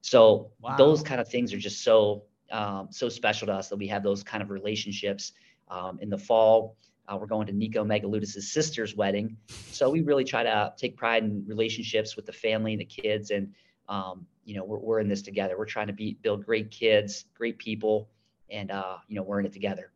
So 0.00 0.52
wow. 0.60 0.76
those 0.76 1.02
kind 1.02 1.20
of 1.20 1.28
things 1.28 1.52
are 1.52 1.58
just 1.58 1.82
so 1.82 2.24
um, 2.50 2.88
so 2.90 3.08
special 3.08 3.46
to 3.46 3.52
us 3.54 3.68
that 3.68 3.76
we 3.76 3.86
have 3.88 4.02
those 4.02 4.22
kind 4.22 4.42
of 4.42 4.50
relationships. 4.50 5.32
Um, 5.68 5.98
in 6.00 6.10
the 6.10 6.18
fall, 6.18 6.76
uh, 7.08 7.16
we're 7.16 7.26
going 7.26 7.46
to 7.46 7.52
Nico 7.52 7.84
Megaludis' 7.84 8.42
sister's 8.42 8.94
wedding, 8.96 9.36
so 9.48 9.90
we 9.90 10.02
really 10.02 10.24
try 10.24 10.42
to 10.42 10.72
take 10.76 10.96
pride 10.96 11.24
in 11.24 11.44
relationships 11.46 12.16
with 12.16 12.26
the 12.26 12.32
family 12.32 12.72
and 12.72 12.80
the 12.80 12.84
kids, 12.84 13.30
and 13.30 13.52
um, 13.88 14.26
you 14.44 14.56
know, 14.56 14.64
we're, 14.64 14.78
we're 14.78 15.00
in 15.00 15.08
this 15.08 15.22
together. 15.22 15.56
We're 15.58 15.66
trying 15.66 15.86
to 15.88 15.92
be 15.92 16.18
build 16.22 16.44
great 16.44 16.70
kids, 16.70 17.26
great 17.34 17.58
people, 17.58 18.08
and 18.50 18.70
uh, 18.70 18.98
you 19.08 19.16
know, 19.16 19.22
we're 19.22 19.40
in 19.40 19.46
it 19.46 19.52
together. 19.52 19.90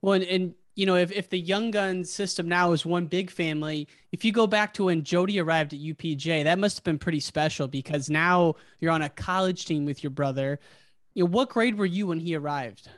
Well, 0.00 0.14
and, 0.14 0.24
and 0.24 0.54
you 0.78 0.86
know, 0.86 0.94
if, 0.94 1.10
if 1.10 1.28
the 1.28 1.40
Young 1.40 1.72
Guns 1.72 2.08
system 2.08 2.48
now 2.48 2.70
is 2.70 2.86
one 2.86 3.06
big 3.06 3.30
family, 3.30 3.88
if 4.12 4.24
you 4.24 4.30
go 4.30 4.46
back 4.46 4.74
to 4.74 4.84
when 4.84 5.02
Jody 5.02 5.40
arrived 5.40 5.72
at 5.72 5.80
UPJ, 5.80 6.44
that 6.44 6.58
must 6.58 6.76
have 6.76 6.84
been 6.84 7.00
pretty 7.00 7.18
special 7.18 7.66
because 7.66 8.08
now 8.08 8.54
you're 8.78 8.92
on 8.92 9.02
a 9.02 9.08
college 9.08 9.66
team 9.66 9.84
with 9.84 10.04
your 10.04 10.10
brother. 10.10 10.60
You 11.18 11.24
know, 11.24 11.30
what 11.30 11.48
grade 11.48 11.76
were 11.76 11.84
you 11.84 12.06
when 12.06 12.20
he 12.20 12.36
arrived? 12.36 12.88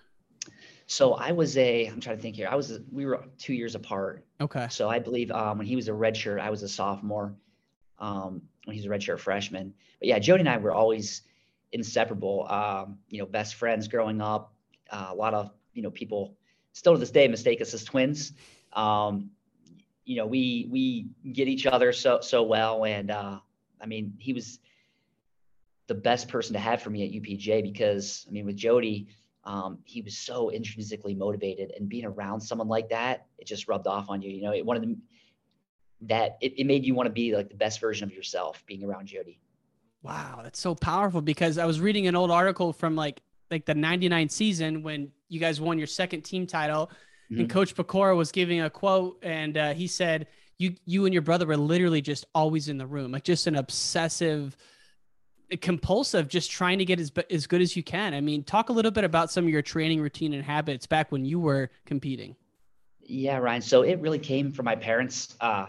So 0.86 1.14
I 1.14 1.32
was 1.32 1.56
a, 1.56 1.86
I'm 1.86 2.02
trying 2.02 2.16
to 2.16 2.22
think 2.22 2.36
here. 2.36 2.48
I 2.50 2.54
was, 2.54 2.70
a, 2.70 2.82
we 2.92 3.06
were 3.06 3.24
two 3.38 3.54
years 3.54 3.74
apart. 3.74 4.26
Okay. 4.42 4.66
So 4.68 4.90
I 4.90 4.98
believe 4.98 5.30
um, 5.30 5.56
when 5.56 5.66
he 5.66 5.74
was 5.74 5.88
a 5.88 5.92
redshirt, 5.92 6.38
I 6.38 6.50
was 6.50 6.62
a 6.62 6.68
sophomore. 6.68 7.34
Um, 7.98 8.42
when 8.66 8.76
he 8.76 8.82
was 8.82 8.84
a 8.84 8.90
redshirt 8.90 9.20
freshman. 9.20 9.72
But 10.00 10.08
yeah, 10.08 10.18
Jody 10.18 10.40
and 10.40 10.50
I 10.50 10.58
were 10.58 10.70
always 10.70 11.22
inseparable. 11.72 12.46
Um, 12.46 12.98
you 13.08 13.20
know, 13.20 13.24
best 13.24 13.54
friends 13.54 13.88
growing 13.88 14.20
up. 14.20 14.52
Uh, 14.90 15.08
a 15.08 15.14
lot 15.14 15.32
of 15.32 15.50
you 15.72 15.80
know 15.80 15.90
people 15.90 16.36
still 16.74 16.92
to 16.92 16.98
this 16.98 17.10
day 17.10 17.26
mistake 17.26 17.62
us 17.62 17.72
as 17.72 17.84
twins. 17.84 18.32
Um, 18.74 19.30
you 20.04 20.16
know, 20.16 20.26
we 20.26 20.68
we 20.70 21.06
get 21.32 21.48
each 21.48 21.64
other 21.64 21.90
so 21.94 22.20
so 22.20 22.42
well, 22.42 22.84
and 22.84 23.10
uh, 23.10 23.38
I 23.80 23.86
mean, 23.86 24.12
he 24.18 24.34
was 24.34 24.58
the 25.90 25.94
best 25.96 26.28
person 26.28 26.52
to 26.52 26.60
have 26.60 26.80
for 26.80 26.88
me 26.88 27.04
at 27.04 27.10
UPJ 27.10 27.64
because 27.64 28.24
I 28.28 28.30
mean 28.30 28.46
with 28.46 28.54
Jody, 28.54 29.08
um, 29.42 29.78
he 29.82 30.02
was 30.02 30.16
so 30.16 30.50
intrinsically 30.50 31.16
motivated 31.16 31.72
and 31.76 31.88
being 31.88 32.04
around 32.04 32.40
someone 32.40 32.68
like 32.68 32.90
that, 32.90 33.26
it 33.38 33.48
just 33.48 33.66
rubbed 33.66 33.88
off 33.88 34.08
on 34.08 34.22
you. 34.22 34.30
You 34.30 34.40
know, 34.40 34.54
it 34.54 34.64
wanted 34.64 34.96
that 36.02 36.38
it, 36.40 36.60
it 36.60 36.64
made 36.64 36.86
you 36.86 36.94
want 36.94 37.08
to 37.08 37.12
be 37.12 37.34
like 37.34 37.48
the 37.48 37.56
best 37.56 37.80
version 37.80 38.08
of 38.08 38.14
yourself 38.14 38.62
being 38.66 38.84
around 38.84 39.06
Jody. 39.08 39.40
Wow, 40.04 40.42
that's 40.44 40.60
so 40.60 40.76
powerful 40.76 41.22
because 41.22 41.58
I 41.58 41.66
was 41.66 41.80
reading 41.80 42.06
an 42.06 42.14
old 42.14 42.30
article 42.30 42.72
from 42.72 42.94
like 42.94 43.20
like 43.50 43.64
the 43.64 43.74
99 43.74 44.28
season 44.28 44.84
when 44.84 45.10
you 45.28 45.40
guys 45.40 45.60
won 45.60 45.76
your 45.76 45.88
second 45.88 46.22
team 46.22 46.46
title 46.46 46.86
mm-hmm. 47.32 47.40
and 47.40 47.50
coach 47.50 47.74
Pecora 47.74 48.16
was 48.16 48.30
giving 48.30 48.60
a 48.60 48.70
quote 48.70 49.18
and 49.24 49.58
uh, 49.58 49.74
he 49.74 49.88
said 49.88 50.28
you 50.56 50.76
you 50.84 51.04
and 51.04 51.12
your 51.12 51.22
brother 51.22 51.46
were 51.46 51.56
literally 51.56 52.00
just 52.00 52.26
always 52.32 52.68
in 52.68 52.78
the 52.78 52.86
room 52.86 53.10
like 53.10 53.24
just 53.24 53.48
an 53.48 53.56
obsessive 53.56 54.56
compulsive 55.56 56.28
just 56.28 56.50
trying 56.50 56.78
to 56.78 56.84
get 56.84 57.00
as 57.00 57.12
as 57.30 57.46
good 57.46 57.60
as 57.60 57.76
you 57.76 57.82
can. 57.82 58.14
I 58.14 58.20
mean, 58.20 58.42
talk 58.44 58.68
a 58.68 58.72
little 58.72 58.90
bit 58.90 59.04
about 59.04 59.30
some 59.30 59.44
of 59.44 59.50
your 59.50 59.62
training 59.62 60.00
routine 60.00 60.32
and 60.32 60.44
habits 60.44 60.86
back 60.86 61.10
when 61.10 61.24
you 61.24 61.40
were 61.40 61.70
competing. 61.86 62.36
Yeah, 63.00 63.38
Ryan. 63.38 63.62
So 63.62 63.82
it 63.82 64.00
really 64.00 64.18
came 64.18 64.52
from 64.52 64.64
my 64.64 64.76
parents. 64.76 65.36
Uh, 65.40 65.66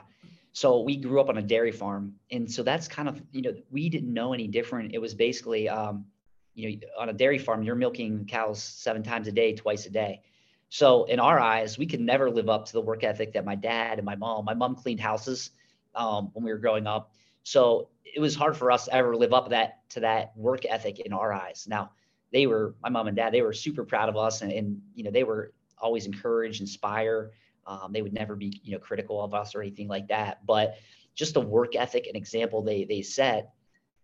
so 0.53 0.81
we 0.81 0.97
grew 0.97 1.19
up 1.21 1.29
on 1.29 1.37
a 1.37 1.41
dairy 1.41 1.71
farm, 1.71 2.15
and 2.29 2.51
so 2.51 2.61
that's 2.61 2.87
kind 2.87 3.07
of 3.07 3.21
you 3.31 3.41
know 3.41 3.53
we 3.71 3.89
didn't 3.89 4.13
know 4.13 4.33
any 4.33 4.47
different. 4.47 4.93
It 4.93 4.99
was 4.99 5.13
basically 5.13 5.69
um, 5.69 6.05
you 6.53 6.69
know 6.69 6.87
on 6.99 7.09
a 7.09 7.13
dairy 7.13 7.37
farm 7.37 7.63
you're 7.63 7.75
milking 7.75 8.25
cows 8.25 8.61
seven 8.61 9.03
times 9.03 9.27
a 9.27 9.31
day, 9.31 9.53
twice 9.53 9.85
a 9.85 9.89
day. 9.89 10.21
So 10.69 11.03
in 11.03 11.19
our 11.19 11.37
eyes, 11.37 11.77
we 11.77 11.85
could 11.85 11.99
never 11.99 12.31
live 12.31 12.47
up 12.47 12.65
to 12.67 12.73
the 12.73 12.81
work 12.81 13.03
ethic 13.03 13.33
that 13.33 13.43
my 13.43 13.55
dad 13.55 13.97
and 13.97 14.05
my 14.05 14.15
mom. 14.15 14.45
My 14.45 14.53
mom 14.53 14.75
cleaned 14.75 15.01
houses 15.01 15.51
um, 15.95 16.29
when 16.33 16.45
we 16.45 16.51
were 16.51 16.57
growing 16.57 16.87
up. 16.87 17.11
So 17.43 17.89
it 18.03 18.19
was 18.19 18.35
hard 18.35 18.57
for 18.57 18.71
us 18.71 18.85
to 18.85 18.93
ever 18.93 19.15
live 19.15 19.33
up 19.33 19.49
that 19.49 19.89
to 19.89 20.01
that 20.01 20.35
work 20.35 20.65
ethic 20.65 20.99
in 20.99 21.13
our 21.13 21.33
eyes. 21.33 21.65
Now, 21.67 21.91
they 22.31 22.47
were 22.47 22.75
my 22.81 22.89
mom 22.89 23.07
and 23.07 23.15
dad. 23.15 23.33
They 23.33 23.41
were 23.41 23.53
super 23.53 23.83
proud 23.83 24.09
of 24.09 24.17
us, 24.17 24.41
and, 24.41 24.51
and 24.51 24.81
you 24.93 25.03
know 25.03 25.11
they 25.11 25.23
were 25.23 25.53
always 25.77 26.05
encourage, 26.05 26.61
inspire. 26.61 27.31
Um, 27.67 27.91
they 27.91 28.01
would 28.01 28.13
never 28.13 28.35
be 28.35 28.59
you 28.63 28.73
know 28.73 28.79
critical 28.79 29.23
of 29.23 29.33
us 29.33 29.55
or 29.55 29.61
anything 29.61 29.87
like 29.87 30.07
that. 30.07 30.45
But 30.45 30.75
just 31.15 31.33
the 31.33 31.41
work 31.41 31.75
ethic 31.75 32.07
and 32.07 32.15
example 32.15 32.61
they 32.61 32.85
they 32.85 33.01
set 33.01 33.53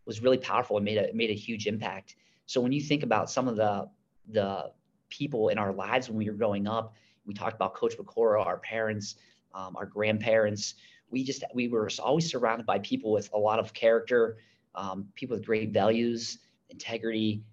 was 0.05 0.21
really 0.21 0.37
powerful 0.37 0.77
and 0.77 0.85
made 0.85 0.97
a 0.97 1.13
made 1.13 1.29
a 1.29 1.35
huge 1.35 1.67
impact. 1.67 2.15
So 2.45 2.61
when 2.61 2.71
you 2.71 2.81
think 2.81 3.03
about 3.03 3.29
some 3.29 3.47
of 3.47 3.55
the 3.55 3.89
the 4.29 4.71
people 5.09 5.49
in 5.49 5.57
our 5.57 5.71
lives 5.73 6.09
when 6.09 6.17
we 6.17 6.29
were 6.29 6.35
growing 6.35 6.67
up, 6.67 6.93
we 7.25 7.33
talked 7.33 7.55
about 7.55 7.75
Coach 7.75 7.97
Pecora, 7.97 8.45
our 8.45 8.57
parents, 8.57 9.15
um, 9.57 9.75
our 9.75 9.85
grandparents 9.85 10.75
we 11.09 11.23
just 11.23 11.43
we 11.53 11.67
were 11.67 11.89
always 11.99 12.29
surrounded 12.29 12.65
by 12.65 12.79
people 12.79 13.11
with 13.11 13.29
a 13.33 13.37
lot 13.37 13.59
of 13.59 13.73
character, 13.73 14.37
um, 14.75 15.07
people 15.15 15.35
with 15.35 15.45
great 15.45 15.71
values, 15.71 16.39
integrity, 16.69 17.43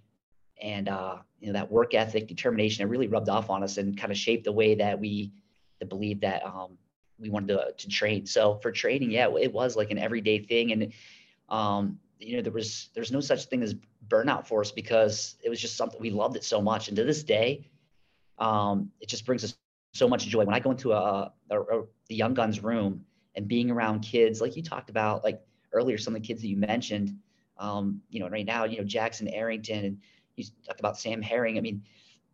and 0.61 0.89
uh, 0.89 1.19
you 1.41 1.49
know 1.49 1.53
that 1.53 1.71
work 1.71 1.95
ethic, 1.95 2.27
determination. 2.27 2.83
It 2.83 2.91
really 2.91 3.09
rubbed 3.09 3.29
off 3.29 3.51
on 3.51 3.63
us 3.63 3.79
and 3.79 3.97
kind 3.97 4.11
of 4.11 4.19
shaped 4.19 4.45
the 4.45 4.53
way 4.53 4.75
that 4.75 4.99
we 4.99 5.33
believed 5.89 6.23
that 6.23 6.45
um, 6.47 6.79
we 7.19 7.29
wanted 7.29 7.49
to, 7.49 7.73
to 7.77 7.89
train. 7.89 8.25
So 8.25 8.59
for 8.63 8.73
training, 8.73 9.11
yeah, 9.11 9.29
it 9.39 9.53
was 9.53 9.77
like 9.77 9.91
an 9.91 9.99
everyday 9.99 10.39
thing, 10.39 10.73
and 10.73 10.93
um, 11.49 11.99
you 12.19 12.37
know 12.37 12.43
there 12.43 12.53
was 12.53 12.89
there's 12.95 13.13
no 13.13 13.21
such 13.21 13.45
thing 13.45 13.63
as 13.63 13.77
burnout 14.09 14.47
for 14.47 14.61
us 14.61 14.73
because 14.73 15.37
it 15.43 15.49
was 15.49 15.61
just 15.61 15.77
something 15.77 16.01
we 16.01 16.11
loved 16.11 16.37
it 16.37 16.45
so 16.45 16.61
much, 16.61 16.89
and 16.89 16.97
to 16.97 17.05
this 17.05 17.23
day, 17.23 17.71
um, 18.39 18.91
it 19.01 19.09
just 19.09 19.25
brings 19.25 19.45
us 19.45 19.57
so 19.95 20.09
much 20.09 20.27
joy. 20.27 20.45
When 20.45 20.55
I 20.55 20.61
go 20.61 20.73
into 20.73 20.93
a, 20.93 21.33
a, 21.51 21.61
a 21.61 21.85
the 22.09 22.15
young 22.15 22.35
guns 22.35 22.63
room 22.63 23.05
and 23.35 23.49
being 23.49 23.71
around 23.71 24.01
kids 24.01 24.41
like 24.41 24.57
you 24.57 24.63
talked 24.63 24.91
about 24.91 25.25
like 25.25 25.41
earlier 25.73 25.99
some 25.99 26.15
of 26.15 26.23
the 26.23 26.27
kids 26.27 26.43
that 26.43 26.49
you 26.49 26.57
mentioned 26.57 27.17
um, 27.59 28.01
you 28.11 28.21
know 28.21 28.29
right 28.29 28.47
now 28.47 28.65
you 28.65 28.79
know 28.79 28.85
jackson 28.85 29.29
arrington 29.29 29.85
and 29.85 29.99
you 30.37 30.45
talked 30.67 30.81
about 30.81 30.99
sam 30.99 31.23
herring. 31.23 31.57
I 31.57 31.61
mean 31.61 31.83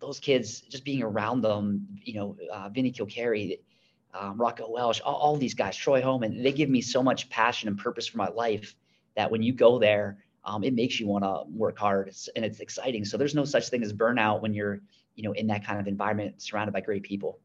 those 0.01 0.19
kids 0.19 0.63
just 0.63 0.85
being 0.85 1.03
around 1.03 1.43
them 1.43 1.87
you 2.03 2.15
know 2.15 2.37
uh, 2.53 2.69
vinny 2.69 2.93
kilkeary 2.93 3.61
um, 4.13 4.41
rocco 4.41 4.71
welsh 4.71 5.01
all, 5.01 5.15
all 5.15 5.37
these 5.37 5.55
guys 5.55 5.77
troy 5.77 6.03
Holman 6.03 6.43
they 6.43 6.53
give 6.53 6.69
me 6.69 6.81
so 6.81 7.03
much 7.03 7.29
passion 7.31 7.69
and 7.69 7.79
purpose 7.79 8.07
for 8.07 8.19
my 8.19 8.29
life 8.29 8.75
that 9.17 9.31
when 9.31 9.43
you 9.43 9.53
go 9.53 9.79
there 9.79 10.19
um, 10.45 10.65
it 10.65 10.73
makes 10.73 10.99
you 10.99 11.07
want 11.07 11.23
to 11.23 11.43
work 11.55 11.79
hard. 11.79 12.11
And 12.35 12.47
it's 12.47 12.61
exciting. 12.61 13.05
So 13.05 13.19
there's 13.19 13.35
no 13.35 13.45
such 13.45 13.69
thing 13.69 13.83
as 13.83 13.93
burnout 13.93 14.41
when 14.41 14.55
you're 14.55 14.81
you 15.15 15.23
know 15.23 15.33
in 15.33 15.47
that 15.49 15.67
kind 15.67 15.79
of 15.79 15.87
environment 15.87 16.41
surrounded 16.41 16.73
by 16.73 16.81
great 16.81 17.03
people 17.03 17.39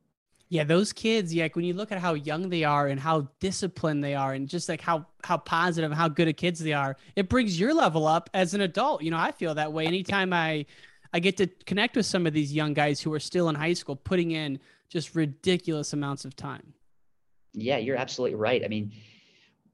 yeah, 0.49 0.63
those 0.63 0.93
kids, 0.93 1.33
yeah, 1.33 1.43
like 1.43 1.55
when 1.55 1.65
you 1.65 1.73
look 1.73 1.91
at 1.91 1.97
how 1.97 2.13
young 2.13 2.49
they 2.49 2.63
are 2.63 2.87
and 2.87 2.99
how 2.99 3.27
disciplined 3.39 4.03
they 4.03 4.13
are 4.13 4.33
and 4.33 4.47
just 4.47 4.69
like 4.69 4.81
how 4.81 5.07
how 5.23 5.37
positive 5.37 5.89
and 5.89 5.97
how 5.97 6.07
good 6.07 6.27
at 6.27 6.37
kids 6.37 6.59
they 6.59 6.73
are, 6.73 6.95
it 7.15 7.29
brings 7.29 7.59
your 7.59 7.73
level 7.73 8.05
up 8.05 8.29
as 8.33 8.53
an 8.53 8.61
adult. 8.61 9.01
You 9.01 9.11
know, 9.11 9.17
I 9.17 9.31
feel 9.31 9.55
that 9.55 9.73
way 9.73 9.87
anytime 9.87 10.33
I 10.33 10.65
I 11.13 11.19
get 11.19 11.37
to 11.37 11.47
connect 11.65 11.95
with 11.95 12.05
some 12.05 12.27
of 12.27 12.33
these 12.33 12.53
young 12.53 12.73
guys 12.73 13.01
who 13.01 13.11
are 13.13 13.19
still 13.19 13.49
in 13.49 13.55
high 13.55 13.73
school 13.73 13.95
putting 13.95 14.31
in 14.31 14.59
just 14.87 15.15
ridiculous 15.15 15.93
amounts 15.93 16.25
of 16.25 16.35
time. 16.35 16.73
Yeah, 17.53 17.77
you're 17.77 17.97
absolutely 17.97 18.35
right. 18.35 18.63
I 18.63 18.67
mean, 18.67 18.91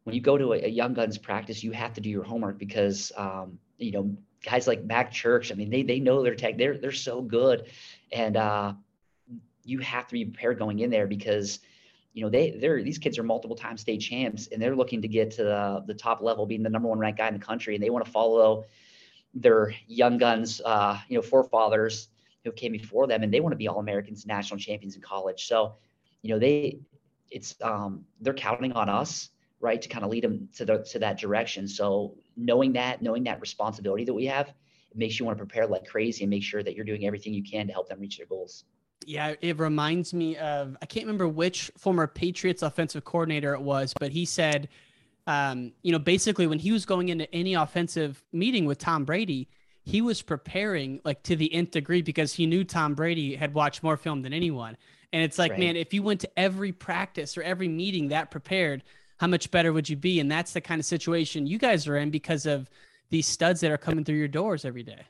when 0.04 0.16
you 0.16 0.22
go 0.22 0.38
to 0.38 0.54
a, 0.54 0.64
a 0.64 0.70
young 0.70 0.94
guns 0.94 1.18
practice, 1.18 1.64
you 1.64 1.72
have 1.74 1.94
to 1.94 2.02
do 2.02 2.10
your 2.10 2.24
homework 2.24 2.58
because 2.58 3.12
um, 3.18 3.60
you 3.78 3.92
know, 3.92 4.16
guys 4.46 4.68
like 4.68 4.86
Mac 4.86 5.12
Church, 5.12 5.52
I 5.52 5.56
mean, 5.56 5.70
they 5.70 5.84
they 5.84 6.00
know 6.00 6.24
their 6.24 6.36
tech, 6.36 6.58
they're 6.58 6.78
they're 6.78 6.94
so 6.94 7.22
good. 7.22 7.68
And 8.14 8.38
uh 8.38 8.74
you 9.64 9.80
have 9.80 10.08
to 10.08 10.14
be 10.14 10.26
prepared 10.26 10.60
going 10.60 10.80
in 10.80 10.90
there 10.90 11.08
because 11.08 11.60
you 12.14 12.24
know 12.24 12.30
they 12.30 12.52
they're 12.52 12.84
these 12.84 12.98
kids 12.98 13.18
are 13.18 13.24
multiple 13.24 13.56
time 13.56 13.78
state 13.78 14.00
champs 14.00 14.48
and 14.48 14.62
they're 14.62 14.76
looking 14.76 15.02
to 15.02 15.08
get 15.08 15.32
to 15.32 15.44
the, 15.44 15.84
the 15.88 15.94
top 15.94 16.22
level 16.22 16.46
being 16.46 16.64
the 16.64 16.70
number 16.70 16.88
one 16.88 17.00
ranked 17.00 17.20
guy 17.20 17.28
in 17.28 17.34
the 17.34 17.40
country. 17.40 17.76
And 17.76 17.84
they 17.84 17.90
want 17.90 18.06
to 18.06 18.12
follow 18.12 18.66
their 19.34 19.74
young 19.88 20.18
guns 20.18 20.62
uh, 20.66 20.98
you 21.08 21.18
know 21.18 21.22
forefathers 21.22 22.10
who 22.44 22.52
came 22.52 22.72
before 22.72 23.08
them 23.08 23.24
and 23.24 23.34
they 23.34 23.40
want 23.40 23.54
to 23.54 23.58
be 23.58 23.68
all 23.68 23.80
americans 23.80 24.26
national 24.26 24.60
champions 24.60 24.96
in 24.96 25.02
college. 25.02 25.48
So 25.48 25.76
you 26.22 26.34
know 26.34 26.40
they 26.40 26.80
it's 27.30 27.56
um, 27.62 28.06
they're 28.20 28.34
counting 28.34 28.74
on 28.74 28.90
us 28.90 29.30
right 29.62 29.82
to 29.82 29.88
kind 29.88 30.04
of 30.04 30.12
lead 30.12 30.24
them 30.24 30.50
to 30.56 30.66
the 30.66 30.80
to 30.92 31.00
that 31.00 31.20
direction. 31.20 31.68
So 31.68 32.16
knowing 32.36 32.74
that 32.74 33.02
knowing 33.02 33.24
that 33.24 33.40
responsibility 33.40 34.04
that 34.06 34.14
we 34.14 34.26
have 34.26 34.50
it 34.50 34.98
makes 34.98 35.18
you 35.18 35.26
want 35.26 35.38
to 35.38 35.46
prepare 35.46 35.66
like 35.68 35.86
crazy 35.86 36.24
and 36.24 36.30
make 36.30 36.44
sure 36.44 36.62
that 36.62 36.76
you're 36.76 36.86
doing 36.86 37.06
everything 37.06 37.34
you 37.34 37.44
can 37.44 37.68
to 37.68 37.74
help 37.74 37.88
them 37.88 38.00
reach 38.00 38.18
their 38.18 38.26
goals 38.26 38.66
yeah, 39.06 39.36
it 39.42 39.60
reminds 39.60 40.14
me 40.14 40.38
of 40.38 40.78
I 40.82 40.86
can't 40.86 41.06
remember 41.06 41.28
which 41.28 41.72
former 41.78 42.08
Patriots 42.08 42.62
offensive 42.62 43.04
coordinator 43.04 43.54
it 43.54 43.62
was, 43.62 43.94
but 44.00 44.12
he 44.12 44.26
said, 44.26 44.70
um, 45.28 45.72
you 45.82 45.92
know, 45.92 46.00
basically 46.00 46.48
when 46.48 46.60
he 46.60 46.72
was 46.72 46.86
going 46.86 47.10
into 47.10 47.32
any 47.34 47.54
offensive 47.54 48.24
meeting 48.32 48.66
with 48.66 48.78
Tom 48.78 49.06
Brady, 49.06 49.48
he 49.84 50.02
was 50.02 50.22
preparing 50.22 51.02
like 51.04 51.24
to 51.24 51.36
the 51.36 51.54
nth 51.54 51.72
degree 51.72 52.02
because 52.02 52.34
he 52.34 52.46
knew 52.46 52.64
Tom 52.64 52.94
Brady 52.94 53.36
had 53.36 53.54
watched 53.54 53.84
more 53.84 53.98
film 53.98 54.22
than 54.22 54.34
anyone. 54.34 54.78
And 55.14 55.24
it's 55.24 55.38
like, 55.38 55.52
right. 55.52 55.60
man, 55.60 55.76
if 55.76 55.94
you 55.94 56.04
went 56.04 56.22
to 56.22 56.40
every 56.40 56.72
practice 56.72 57.38
or 57.38 57.44
every 57.44 57.68
meeting 57.68 58.10
that 58.10 58.32
prepared, 58.32 58.84
how 59.18 59.28
much 59.28 59.52
better 59.52 59.74
would 59.74 59.90
you 59.90 59.98
be? 59.98 60.20
And 60.20 60.32
that's 60.32 60.54
the 60.54 60.62
kind 60.62 60.80
of 60.80 60.86
situation 60.86 61.48
you 61.48 61.58
guys 61.58 61.88
are 61.88 61.98
in 61.98 62.10
because 62.10 62.46
of 62.46 62.70
these 63.10 63.28
studs 63.28 63.62
that 63.62 63.72
are 63.72 63.78
coming 63.78 64.06
through 64.06 64.16
your 64.16 64.28
doors 64.28 64.64
every 64.64 64.84
day. 64.84 65.02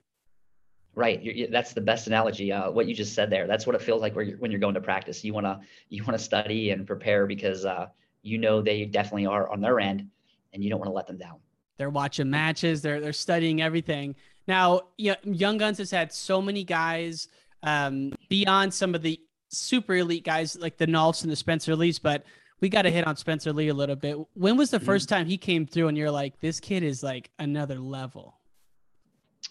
Right. 0.94 1.22
You're, 1.22 1.48
that's 1.48 1.74
the 1.74 1.82
best 1.82 2.08
analogy. 2.08 2.52
Uh, 2.52 2.70
what 2.70 2.86
you 2.86 2.94
just 2.94 3.14
said 3.14 3.30
there. 3.30 3.48
That's 3.48 3.66
what 3.66 3.76
it 3.76 3.82
feels 3.82 4.02
like 4.02 4.16
when 4.16 4.28
you're, 4.28 4.38
when 4.38 4.52
you're 4.52 4.60
going 4.60 4.74
to 4.74 4.82
practice. 4.82 5.24
You 5.24 5.34
want 5.34 5.46
to 5.46 5.60
you 5.90 6.04
want 6.04 6.18
to 6.18 6.24
study 6.24 6.72
and 6.72 6.86
prepare 6.86 7.26
because 7.26 7.66
uh, 7.66 7.88
you 8.24 8.38
know 8.38 8.62
they 8.62 8.86
definitely 8.86 9.26
are 9.26 9.50
on 9.50 9.62
their 9.62 9.80
end, 9.80 10.10
and 10.54 10.64
you 10.64 10.70
don't 10.70 10.80
want 10.80 10.90
to 10.90 10.94
let 10.94 11.08
them 11.08 11.18
down. 11.18 11.38
They're 11.78 11.90
watching 11.90 12.30
matches. 12.30 12.82
They're 12.82 13.00
they're 13.00 13.14
studying 13.14 13.62
everything. 13.62 14.16
Now, 14.48 14.82
yeah, 14.98 15.16
Young 15.24 15.58
Guns 15.58 15.78
has 15.78 15.92
had 15.92 16.12
so 16.12 16.42
many 16.42 16.64
guys 16.64 17.30
um, 17.64 18.14
beyond 18.28 18.74
some 18.74 18.96
of 18.96 19.02
the 19.02 19.20
super 19.50 19.96
elite 19.96 20.24
guys 20.24 20.58
like 20.60 20.78
the 20.78 20.88
Nolfs 20.88 21.24
and 21.24 21.32
the 21.32 21.36
Spencer 21.36 21.76
Lees, 21.76 22.00
but 22.00 22.26
we 22.60 22.70
got 22.70 22.84
to 22.84 22.92
hit 22.92 23.06
on 23.06 23.16
Spencer 23.16 23.54
Lee 23.54 23.70
a 23.70 23.74
little 23.74 23.96
bit. 23.96 24.18
When 24.34 24.58
was 24.58 24.72
the 24.72 24.78
mm-hmm. 24.78 24.86
first 24.86 25.10
time 25.10 25.26
he 25.26 25.38
came 25.38 25.66
through 25.66 25.88
and 25.88 25.98
you're 25.98 26.12
like, 26.12 26.40
this 26.40 26.60
kid 26.60 26.84
is 26.84 27.04
like 27.04 27.30
another 27.40 27.80
level? 27.80 28.36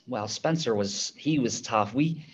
Well, 0.07 0.29
Spencer 0.29 0.75
was 0.75 1.13
he 1.17 1.39
was 1.39 1.61
tough. 1.63 1.95
We 1.95 2.25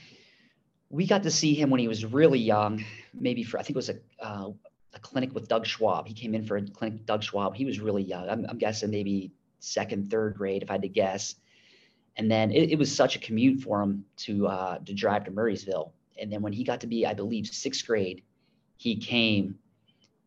we 0.91 1.07
got 1.07 1.23
to 1.25 1.31
see 1.31 1.55
him 1.55 1.71
when 1.71 1.81
he 1.81 1.89
was 1.89 2.05
really 2.05 2.39
young, 2.39 2.85
maybe 3.13 3.43
for 3.43 3.59
I 3.59 3.63
think 3.63 3.71
it 3.71 3.77
was 3.77 3.91
a 3.91 3.99
uh, 4.21 4.51
a 4.95 4.99
clinic 5.01 5.35
with 5.35 5.49
Doug 5.49 5.67
Schwab. 5.67 6.07
He 6.07 6.15
came 6.15 6.35
in 6.35 6.45
for 6.45 6.57
a 6.57 6.63
clinic 6.63 7.05
Doug 7.07 7.23
Schwab. 7.23 7.55
He 7.55 7.65
was 7.65 7.81
really 7.81 8.03
young. 8.03 8.29
I'm, 8.29 8.47
I'm 8.49 8.59
guessing 8.59 8.91
maybe 8.91 9.31
second, 9.61 10.11
third 10.11 10.37
grade, 10.37 10.63
if 10.63 10.71
I 10.71 10.75
had 10.75 10.83
to 10.83 10.89
guess. 10.89 11.37
And 12.17 12.31
then 12.31 12.51
it, 12.51 12.71
it 12.73 12.79
was 12.79 12.95
such 12.95 13.15
a 13.15 13.19
commute 13.19 13.61
for 13.61 13.83
him 13.83 14.05
to 14.19 14.47
uh, 14.49 14.79
to 14.79 14.95
drive 14.95 15.25
to 15.25 15.31
Murrysville. 15.31 15.91
And 16.19 16.33
then 16.33 16.41
when 16.41 16.53
he 16.53 16.65
got 16.65 16.81
to 16.81 16.87
be, 16.87 17.05
I 17.05 17.13
believe, 17.13 17.47
sixth 17.47 17.87
grade, 17.87 18.23
he 18.79 18.97
came, 18.97 19.59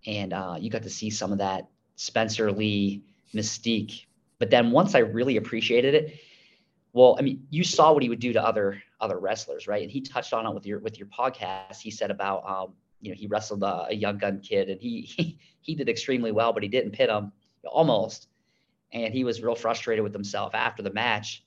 and 0.06 0.34
uh, 0.34 0.56
you 0.60 0.70
got 0.70 0.84
to 0.84 0.90
see 0.90 1.10
some 1.10 1.32
of 1.32 1.40
that 1.40 1.68
Spencer 1.96 2.52
Lee 2.52 3.02
mystique. 3.34 4.06
But 4.38 4.52
then 4.52 4.70
once 4.72 4.94
I 4.94 5.00
really 5.00 5.38
appreciated 5.38 5.96
it, 5.96 6.20
well, 6.94 7.16
I 7.20 7.22
mean, 7.22 7.46
you 7.50 7.64
saw 7.64 7.94
what 7.94 8.04
he 8.04 8.10
would 8.10 8.20
do 8.20 8.34
to 8.34 8.44
other 8.44 8.82
other 9.00 9.20
wrestlers, 9.20 9.68
right? 9.68 9.84
And 9.84 9.92
he 9.92 10.02
touched 10.02 10.34
on 10.34 10.46
it 10.46 10.54
with 10.54 10.66
your 10.66 10.80
with 10.80 10.98
your 10.98 11.08
podcast. 11.08 11.82
He 11.82 11.92
said 11.92 12.12
about 12.12 12.48
um, 12.50 12.74
you 13.02 13.12
know 13.12 13.16
he 13.16 13.28
wrestled 13.28 13.64
a, 13.64 13.88
a 13.90 13.94
young 13.94 14.18
gun 14.18 14.40
kid 14.42 14.70
and 14.70 14.82
he, 14.82 15.02
he 15.18 15.40
he 15.62 15.76
did 15.76 15.90
extremely 15.90 16.32
well, 16.32 16.54
but 16.54 16.64
he 16.64 16.70
didn't 16.70 16.92
pit 16.92 17.10
him 17.10 17.32
almost, 17.66 18.28
and 18.92 19.14
he 19.14 19.24
was 19.24 19.42
real 19.42 19.56
frustrated 19.56 20.04
with 20.04 20.14
himself 20.14 20.56
after 20.56 20.82
the 20.82 20.92
match. 20.94 21.44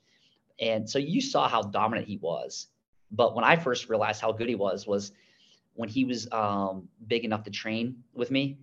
and 0.61 0.88
so 0.88 0.99
you 0.99 1.20
saw 1.20 1.49
how 1.49 1.62
dominant 1.62 2.06
he 2.06 2.18
was. 2.18 2.68
But 3.11 3.34
when 3.34 3.44
I 3.44 3.56
first 3.56 3.88
realized 3.88 4.20
how 4.22 4.32
good 4.32 4.49
he 4.49 4.54
was, 4.54 4.87
was 4.87 5.12
when 5.75 5.88
he 5.88 6.04
was 6.04 6.30
um, 6.32 6.88
big 7.06 7.25
enough 7.25 7.42
to 7.44 7.50
train 7.50 8.02
with 8.14 8.30
me, 8.30 8.58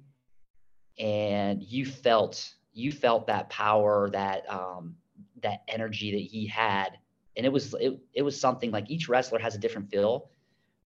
and 0.97 1.61
you 1.61 1.85
felt 1.85 2.53
you 2.73 2.91
felt 2.91 3.27
that 3.27 3.49
power, 3.49 4.09
that 4.11 4.49
um, 4.49 4.95
that 5.43 5.63
energy 5.67 6.11
that 6.11 6.21
he 6.21 6.47
had, 6.47 6.97
and 7.35 7.45
it 7.45 7.51
was 7.51 7.73
it, 7.79 7.99
it 8.13 8.21
was 8.21 8.39
something 8.39 8.71
like 8.71 8.89
each 8.89 9.09
wrestler 9.09 9.39
has 9.39 9.55
a 9.55 9.57
different 9.57 9.89
feel, 9.89 10.29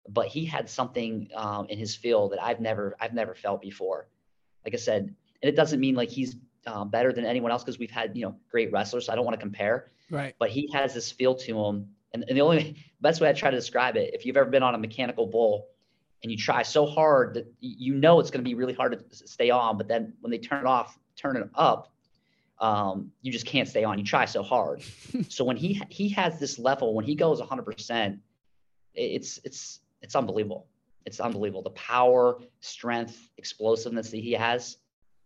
but 0.09 0.27
he 0.27 0.45
had 0.45 0.69
something 0.69 1.29
um, 1.35 1.67
in 1.69 1.77
his 1.77 1.95
feel 1.95 2.29
that 2.29 2.41
I've 2.41 2.59
never 2.59 2.95
I've 2.99 3.13
never 3.13 3.35
felt 3.35 3.61
before. 3.61 4.07
Like 4.65 4.73
I 4.73 4.77
said, 4.77 5.03
and 5.03 5.49
it 5.49 5.55
doesn't 5.55 5.79
mean 5.79 5.95
like 5.95 6.09
he's 6.09 6.35
uh, 6.67 6.85
better 6.85 7.11
than 7.11 7.25
anyone 7.25 7.51
else 7.51 7.63
because 7.63 7.79
we've 7.79 7.91
had 7.91 8.15
you 8.15 8.23
know 8.23 8.35
great 8.49 8.71
wrestlers. 8.71 9.05
So 9.05 9.13
I 9.13 9.15
don't 9.15 9.25
want 9.25 9.35
to 9.35 9.41
compare. 9.41 9.91
Right. 10.09 10.35
But 10.39 10.49
he 10.49 10.69
has 10.73 10.93
this 10.93 11.11
feel 11.11 11.35
to 11.35 11.65
him, 11.65 11.87
and, 12.13 12.25
and 12.27 12.37
the 12.37 12.41
only 12.41 12.75
best 13.01 13.21
way 13.21 13.29
I 13.29 13.33
try 13.33 13.49
to 13.49 13.57
describe 13.57 13.95
it, 13.95 14.13
if 14.13 14.25
you've 14.25 14.37
ever 14.37 14.49
been 14.49 14.63
on 14.63 14.75
a 14.75 14.77
mechanical 14.77 15.25
bull, 15.25 15.67
and 16.23 16.31
you 16.31 16.37
try 16.37 16.63
so 16.63 16.85
hard 16.85 17.33
that 17.35 17.51
you 17.59 17.95
know 17.95 18.19
it's 18.19 18.29
going 18.29 18.43
to 18.43 18.47
be 18.47 18.55
really 18.55 18.73
hard 18.73 18.91
to 19.09 19.27
stay 19.27 19.49
on, 19.49 19.77
but 19.77 19.87
then 19.87 20.13
when 20.21 20.31
they 20.31 20.37
turn 20.37 20.61
it 20.61 20.67
off, 20.67 20.99
turn 21.15 21.37
it 21.37 21.49
up, 21.55 21.93
um, 22.61 23.11
you 23.23 23.31
just 23.31 23.47
can't 23.47 23.67
stay 23.67 23.83
on. 23.83 23.97
You 23.97 24.05
try 24.05 24.25
so 24.25 24.43
hard. 24.43 24.83
so 25.29 25.43
when 25.43 25.57
he 25.57 25.81
he 25.89 26.07
has 26.09 26.39
this 26.39 26.59
level, 26.59 26.93
when 26.93 27.03
he 27.03 27.15
goes 27.15 27.41
100%, 27.41 28.19
it's 28.93 29.39
it's 29.43 29.79
it's 30.01 30.15
unbelievable. 30.15 30.67
It's 31.05 31.19
unbelievable. 31.19 31.63
The 31.63 31.71
power, 31.71 32.37
strength, 32.59 33.29
explosiveness 33.37 34.11
that 34.11 34.17
he 34.17 34.33
has. 34.33 34.77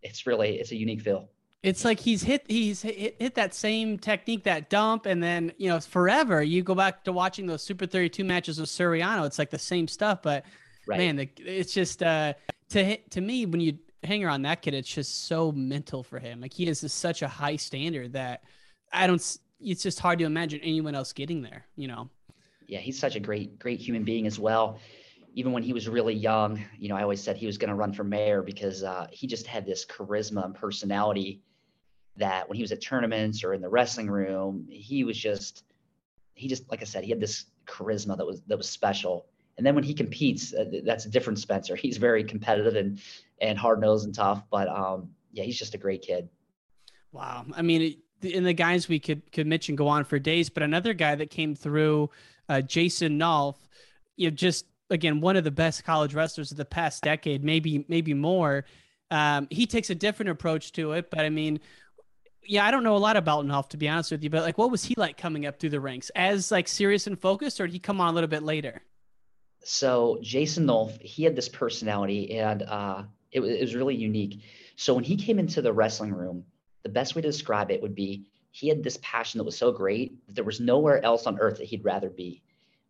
It's 0.02 0.26
really 0.26 0.58
it's 0.58 0.72
a 0.72 0.76
unique 0.76 1.02
feel. 1.02 1.28
It's 1.62 1.84
like 1.84 2.00
he's 2.00 2.22
hit 2.22 2.44
he's 2.48 2.80
hit, 2.80 3.16
hit 3.20 3.34
that 3.34 3.54
same 3.54 3.98
technique, 3.98 4.44
that 4.44 4.70
dump, 4.70 5.04
and 5.04 5.22
then 5.22 5.52
you 5.58 5.68
know 5.68 5.78
forever. 5.80 6.42
You 6.42 6.62
go 6.62 6.74
back 6.74 7.04
to 7.04 7.12
watching 7.12 7.46
those 7.46 7.62
Super 7.62 7.86
32 7.86 8.24
matches 8.24 8.58
with 8.58 8.70
Suriano. 8.70 9.26
It's 9.26 9.38
like 9.38 9.50
the 9.50 9.58
same 9.58 9.88
stuff, 9.88 10.22
but 10.22 10.44
right. 10.86 10.98
man, 10.98 11.16
the, 11.16 11.28
it's 11.38 11.74
just 11.74 12.02
uh, 12.02 12.32
to 12.70 12.96
to 12.96 13.20
me 13.20 13.44
when 13.44 13.60
you 13.60 13.78
hang 14.06 14.24
on 14.26 14.42
that 14.42 14.62
kid, 14.62 14.74
it's 14.74 14.92
just 14.92 15.26
so 15.26 15.52
mental 15.52 16.02
for 16.02 16.18
him. 16.18 16.40
Like 16.40 16.52
he 16.52 16.66
has 16.66 16.90
such 16.92 17.22
a 17.22 17.28
high 17.28 17.56
standard 17.56 18.12
that 18.14 18.42
I 18.92 19.06
don't. 19.06 19.38
It's 19.60 19.82
just 19.82 20.00
hard 20.00 20.18
to 20.18 20.24
imagine 20.24 20.60
anyone 20.62 20.94
else 20.94 21.12
getting 21.12 21.42
there. 21.42 21.66
You 21.76 21.88
know. 21.88 22.10
Yeah, 22.66 22.78
he's 22.78 22.98
such 22.98 23.16
a 23.16 23.20
great 23.20 23.58
great 23.58 23.80
human 23.80 24.04
being 24.04 24.26
as 24.26 24.38
well 24.38 24.78
even 25.36 25.52
when 25.52 25.62
he 25.62 25.74
was 25.74 25.86
really 25.86 26.14
young, 26.14 26.64
you 26.78 26.88
know, 26.88 26.96
I 26.96 27.02
always 27.02 27.22
said 27.22 27.36
he 27.36 27.46
was 27.46 27.58
going 27.58 27.68
to 27.68 27.74
run 27.74 27.92
for 27.92 28.02
mayor 28.02 28.40
because 28.40 28.82
uh, 28.82 29.06
he 29.12 29.26
just 29.26 29.46
had 29.46 29.66
this 29.66 29.84
charisma 29.84 30.46
and 30.46 30.54
personality 30.54 31.42
that 32.16 32.48
when 32.48 32.56
he 32.56 32.62
was 32.62 32.72
at 32.72 32.80
tournaments 32.80 33.44
or 33.44 33.52
in 33.52 33.60
the 33.60 33.68
wrestling 33.68 34.10
room, 34.10 34.66
he 34.70 35.04
was 35.04 35.18
just, 35.18 35.64
he 36.32 36.48
just, 36.48 36.68
like 36.70 36.80
I 36.80 36.86
said, 36.86 37.04
he 37.04 37.10
had 37.10 37.20
this 37.20 37.44
charisma 37.66 38.16
that 38.16 38.26
was 38.26 38.40
that 38.46 38.56
was 38.56 38.68
special. 38.68 39.26
And 39.58 39.66
then 39.66 39.74
when 39.74 39.84
he 39.84 39.92
competes, 39.92 40.54
uh, 40.54 40.64
that's 40.84 41.04
a 41.04 41.10
different 41.10 41.38
Spencer. 41.38 41.76
He's 41.76 41.98
very 41.98 42.24
competitive 42.24 42.74
and 42.74 42.98
and 43.40 43.58
hard 43.58 43.80
nosed 43.80 44.06
and 44.06 44.14
tough. 44.14 44.42
But 44.50 44.68
um, 44.68 45.10
yeah, 45.32 45.44
he's 45.44 45.58
just 45.58 45.74
a 45.74 45.78
great 45.78 46.02
kid. 46.02 46.28
Wow, 47.12 47.46
I 47.54 47.62
mean, 47.62 47.96
and 48.22 48.46
the 48.46 48.52
guys 48.52 48.88
we 48.88 48.98
could 48.98 49.30
could 49.32 49.46
mention 49.46 49.76
go 49.76 49.88
on 49.88 50.04
for 50.04 50.18
days, 50.18 50.50
but 50.50 50.62
another 50.62 50.94
guy 50.94 51.14
that 51.14 51.30
came 51.30 51.54
through, 51.54 52.10
uh, 52.48 52.60
Jason 52.60 53.18
Nolf, 53.18 53.56
you 54.16 54.30
know, 54.30 54.34
just 54.34 54.66
again 54.90 55.20
one 55.20 55.36
of 55.36 55.44
the 55.44 55.50
best 55.50 55.84
college 55.84 56.14
wrestlers 56.14 56.50
of 56.50 56.56
the 56.56 56.64
past 56.64 57.02
decade, 57.02 57.44
maybe 57.44 57.84
maybe 57.88 58.14
more. 58.14 58.64
Um, 59.10 59.46
he 59.50 59.66
takes 59.66 59.90
a 59.90 59.94
different 59.94 60.30
approach 60.30 60.72
to 60.72 60.92
it, 60.92 61.10
but 61.10 61.20
I 61.20 61.30
mean, 61.30 61.60
yeah, 62.44 62.66
I 62.66 62.70
don't 62.70 62.82
know 62.82 62.96
a 62.96 62.98
lot 62.98 63.16
about 63.16 63.44
Nolf 63.44 63.68
to 63.70 63.76
be 63.76 63.88
honest 63.88 64.10
with 64.10 64.24
you, 64.24 64.30
but 64.30 64.42
like, 64.42 64.58
what 64.58 64.70
was 64.70 64.84
he 64.84 64.94
like 64.96 65.16
coming 65.16 65.46
up 65.46 65.58
through 65.58 65.70
the 65.70 65.80
ranks? 65.80 66.10
As 66.14 66.50
like 66.50 66.68
serious 66.68 67.06
and 67.06 67.18
focused, 67.18 67.60
or 67.60 67.66
did 67.66 67.72
he 67.72 67.78
come 67.78 68.00
on 68.00 68.08
a 68.08 68.12
little 68.12 68.28
bit 68.28 68.42
later? 68.42 68.82
So 69.62 70.18
Jason 70.22 70.66
Nolf, 70.66 71.00
he 71.00 71.24
had 71.24 71.36
this 71.36 71.48
personality, 71.48 72.38
and 72.38 72.62
uh, 72.62 73.02
it, 73.36 73.40
it 73.42 73.60
was 73.60 73.74
really 73.74 73.94
unique. 73.94 74.40
So 74.76 74.94
when 74.94 75.04
he 75.04 75.16
came 75.16 75.38
into 75.38 75.62
the 75.62 75.72
wrestling 75.72 76.12
room, 76.12 76.44
the 76.82 76.88
best 76.88 77.14
way 77.14 77.22
to 77.22 77.28
describe 77.28 77.70
it 77.70 77.82
would 77.82 77.94
be 77.94 78.26
he 78.50 78.68
had 78.68 78.82
this 78.82 78.98
passion 79.02 79.38
that 79.38 79.44
was 79.44 79.56
so 79.56 79.70
great 79.70 80.14
that 80.26 80.34
there 80.34 80.44
was 80.44 80.60
nowhere 80.60 81.04
else 81.04 81.26
on 81.26 81.38
earth 81.38 81.58
that 81.58 81.66
he'd 81.66 81.84
rather 81.84 82.08
be 82.08 82.42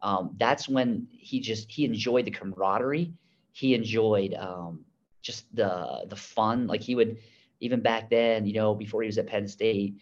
um, 0.02 0.34
that's 0.38 0.68
when 0.68 1.08
he 1.10 1.40
just 1.40 1.70
he 1.70 1.84
enjoyed 1.84 2.24
the 2.24 2.30
camaraderie. 2.30 3.12
He 3.52 3.74
enjoyed 3.74 4.34
um, 4.34 4.84
just 5.22 5.52
the 5.54 6.04
the 6.08 6.16
fun. 6.16 6.66
Like 6.66 6.82
he 6.82 6.94
would 6.94 7.18
even 7.60 7.80
back 7.80 8.10
then, 8.10 8.46
you 8.46 8.52
know, 8.52 8.74
before 8.74 9.02
he 9.02 9.06
was 9.06 9.18
at 9.18 9.26
Penn 9.26 9.48
State, 9.48 9.96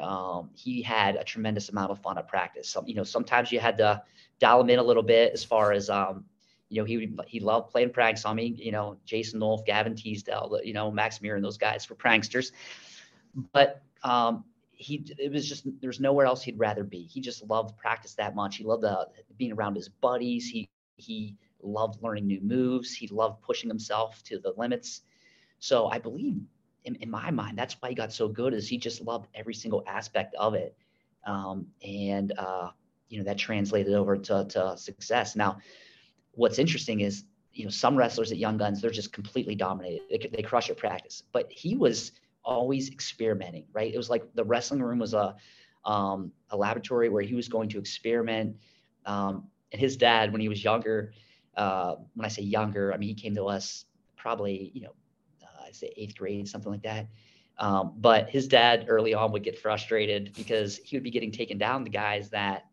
um, 0.00 0.50
he 0.54 0.82
had 0.82 1.16
a 1.16 1.24
tremendous 1.24 1.68
amount 1.68 1.92
of 1.92 2.00
fun 2.00 2.18
at 2.18 2.26
practice. 2.26 2.68
Some, 2.68 2.86
you 2.86 2.94
know, 2.94 3.04
sometimes 3.04 3.52
you 3.52 3.60
had 3.60 3.78
to 3.78 4.02
dial 4.40 4.60
him 4.60 4.70
in 4.70 4.78
a 4.78 4.82
little 4.82 5.04
bit 5.04 5.32
as 5.32 5.44
far 5.44 5.72
as, 5.72 5.88
um, 5.88 6.24
you 6.68 6.82
know, 6.82 6.84
he 6.84 7.08
he 7.26 7.40
loved 7.40 7.70
playing 7.70 7.90
pranks 7.90 8.24
on 8.24 8.36
me. 8.36 8.54
You 8.56 8.72
know, 8.72 8.96
Jason 9.04 9.40
Nolf, 9.40 9.64
Gavin 9.64 9.94
Teasdale, 9.94 10.60
you 10.64 10.72
know, 10.72 10.90
Max 10.90 11.20
and 11.20 11.44
those 11.44 11.58
guys 11.58 11.88
were 11.88 11.96
pranksters. 11.96 12.52
But 13.52 13.82
um, 14.02 14.44
he 14.72 15.04
it 15.18 15.32
was 15.32 15.48
just 15.48 15.66
there's 15.80 16.00
nowhere 16.00 16.26
else 16.26 16.42
he'd 16.42 16.58
rather 16.58 16.84
be. 16.84 17.02
He 17.02 17.20
just 17.20 17.44
loved 17.44 17.76
practice 17.76 18.14
that 18.14 18.34
much. 18.34 18.56
He 18.56 18.64
loved 18.64 18.82
the, 18.82 19.08
being 19.36 19.52
around 19.52 19.74
his 19.74 19.88
buddies. 19.88 20.48
He 20.48 20.68
he 20.96 21.36
loved 21.62 22.02
learning 22.02 22.26
new 22.26 22.40
moves. 22.40 22.94
He 22.94 23.08
loved 23.08 23.42
pushing 23.42 23.70
himself 23.70 24.22
to 24.24 24.38
the 24.38 24.52
limits. 24.56 25.02
So 25.58 25.86
I 25.86 25.98
believe 25.98 26.40
in, 26.84 26.94
in 26.96 27.10
my 27.10 27.30
mind 27.30 27.58
that's 27.58 27.74
why 27.80 27.90
he 27.90 27.94
got 27.94 28.12
so 28.12 28.28
good 28.28 28.54
is 28.54 28.68
he 28.68 28.78
just 28.78 29.02
loved 29.02 29.28
every 29.34 29.54
single 29.54 29.82
aspect 29.86 30.34
of 30.36 30.54
it, 30.54 30.76
um, 31.24 31.66
and 31.84 32.32
uh, 32.38 32.70
you 33.08 33.18
know 33.18 33.24
that 33.24 33.38
translated 33.38 33.94
over 33.94 34.16
to, 34.16 34.46
to 34.50 34.76
success. 34.76 35.36
Now, 35.36 35.58
what's 36.36 36.58
interesting 36.58 37.00
is 37.00 37.24
you 37.52 37.64
know 37.64 37.70
some 37.70 37.96
wrestlers 37.96 38.30
at 38.30 38.38
Young 38.38 38.56
Guns 38.56 38.80
they're 38.80 38.90
just 38.90 39.12
completely 39.12 39.54
dominated. 39.54 40.02
They, 40.10 40.30
they 40.32 40.42
crush 40.42 40.70
at 40.70 40.76
practice, 40.76 41.22
but 41.32 41.50
he 41.50 41.76
was 41.76 42.12
always 42.44 42.90
experimenting, 42.90 43.64
right? 43.72 43.92
It 43.92 43.96
was 43.96 44.08
like 44.08 44.22
the 44.34 44.44
wrestling 44.44 44.82
room 44.82 44.98
was 45.00 45.14
a 45.14 45.34
um, 45.84 46.32
a 46.50 46.56
laboratory 46.56 47.08
where 47.08 47.22
he 47.22 47.34
was 47.34 47.48
going 47.48 47.68
to 47.70 47.78
experiment. 47.78 48.56
Um, 49.04 49.48
and 49.72 49.80
his 49.80 49.96
dad, 49.96 50.32
when 50.32 50.40
he 50.40 50.48
was 50.48 50.62
younger, 50.62 51.12
uh, 51.56 51.96
when 52.14 52.24
I 52.24 52.28
say 52.28 52.42
younger, 52.42 52.92
I 52.92 52.96
mean 52.96 53.08
he 53.08 53.14
came 53.14 53.34
to 53.34 53.46
us 53.46 53.86
probably 54.16 54.70
you 54.74 54.82
know 54.82 54.94
uh, 55.42 55.64
I 55.68 55.72
say 55.72 55.92
eighth 55.96 56.16
grade, 56.16 56.48
something 56.48 56.70
like 56.70 56.82
that. 56.82 57.08
Um, 57.58 57.94
but 57.96 58.28
his 58.28 58.48
dad 58.48 58.84
early 58.88 59.14
on 59.14 59.32
would 59.32 59.42
get 59.42 59.58
frustrated 59.58 60.32
because 60.36 60.76
he 60.76 60.94
would 60.96 61.02
be 61.02 61.10
getting 61.10 61.32
taken 61.32 61.56
down 61.56 61.84
the 61.84 61.90
guys 61.90 62.28
that 62.30 62.66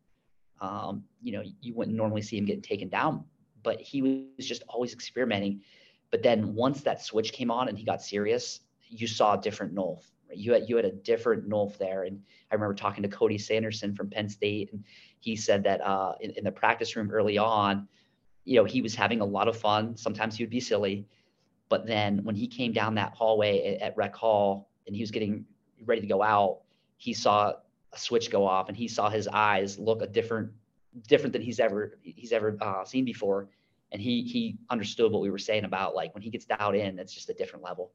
um, 0.59 1.03
you 1.21 1.31
know 1.31 1.43
you 1.61 1.73
wouldn't 1.73 1.95
normally 1.95 2.21
see 2.21 2.37
him 2.37 2.45
getting 2.45 2.61
taken 2.61 2.89
down. 2.89 3.23
But 3.63 3.81
he 3.81 4.01
was 4.01 4.47
just 4.47 4.63
always 4.67 4.93
experimenting. 4.93 5.61
But 6.11 6.21
then 6.21 6.53
once 6.53 6.81
that 6.81 7.01
switch 7.01 7.33
came 7.33 7.49
on 7.49 7.69
and 7.69 7.77
he 7.77 7.83
got 7.83 8.01
serious, 8.01 8.59
you 8.87 9.07
saw 9.07 9.37
a 9.37 9.41
different 9.41 9.73
Nolf. 9.73 10.03
You 10.31 10.53
had 10.53 10.69
you 10.69 10.75
had 10.75 10.85
a 10.85 10.91
different 10.91 11.49
Nolf 11.49 11.77
there, 11.77 12.03
and 12.03 12.21
I 12.51 12.55
remember 12.55 12.73
talking 12.73 13.03
to 13.03 13.09
Cody 13.09 13.37
Sanderson 13.37 13.95
from 13.95 14.09
Penn 14.09 14.29
State, 14.29 14.71
and 14.73 14.83
he 15.19 15.35
said 15.35 15.63
that 15.63 15.81
uh, 15.81 16.13
in, 16.21 16.31
in 16.31 16.43
the 16.43 16.51
practice 16.51 16.95
room 16.95 17.11
early 17.11 17.37
on, 17.37 17.87
you 18.45 18.55
know, 18.55 18.63
he 18.63 18.81
was 18.81 18.95
having 18.95 19.21
a 19.21 19.25
lot 19.25 19.47
of 19.47 19.57
fun. 19.57 19.95
Sometimes 19.95 20.35
he 20.35 20.43
would 20.43 20.49
be 20.49 20.59
silly, 20.59 21.07
but 21.69 21.85
then 21.85 22.23
when 22.23 22.35
he 22.35 22.47
came 22.47 22.73
down 22.73 22.95
that 22.95 23.13
hallway 23.13 23.75
at, 23.75 23.81
at 23.81 23.97
Rec 23.97 24.15
Hall 24.15 24.69
and 24.85 24.95
he 24.95 25.01
was 25.01 25.11
getting 25.11 25.45
ready 25.85 26.01
to 26.01 26.07
go 26.07 26.21
out, 26.21 26.61
he 26.97 27.13
saw 27.13 27.53
a 27.91 27.97
switch 27.97 28.31
go 28.31 28.45
off, 28.45 28.69
and 28.69 28.77
he 28.77 28.87
saw 28.87 29.09
his 29.09 29.27
eyes 29.27 29.77
look 29.77 30.01
a 30.01 30.07
different 30.07 30.51
different 31.07 31.33
than 31.33 31.41
he's 31.41 31.59
ever 31.59 31.99
he's 32.01 32.31
ever 32.31 32.57
uh, 32.61 32.83
seen 32.85 33.05
before 33.05 33.49
and 33.91 34.01
he 34.01 34.23
he 34.23 34.57
understood 34.69 35.11
what 35.11 35.21
we 35.21 35.29
were 35.29 35.37
saying 35.37 35.65
about 35.65 35.95
like 35.95 36.13
when 36.13 36.21
he 36.21 36.29
gets 36.29 36.45
dialed 36.45 36.75
in 36.75 36.99
it's 36.99 37.13
just 37.13 37.29
a 37.29 37.33
different 37.33 37.63
level 37.63 37.91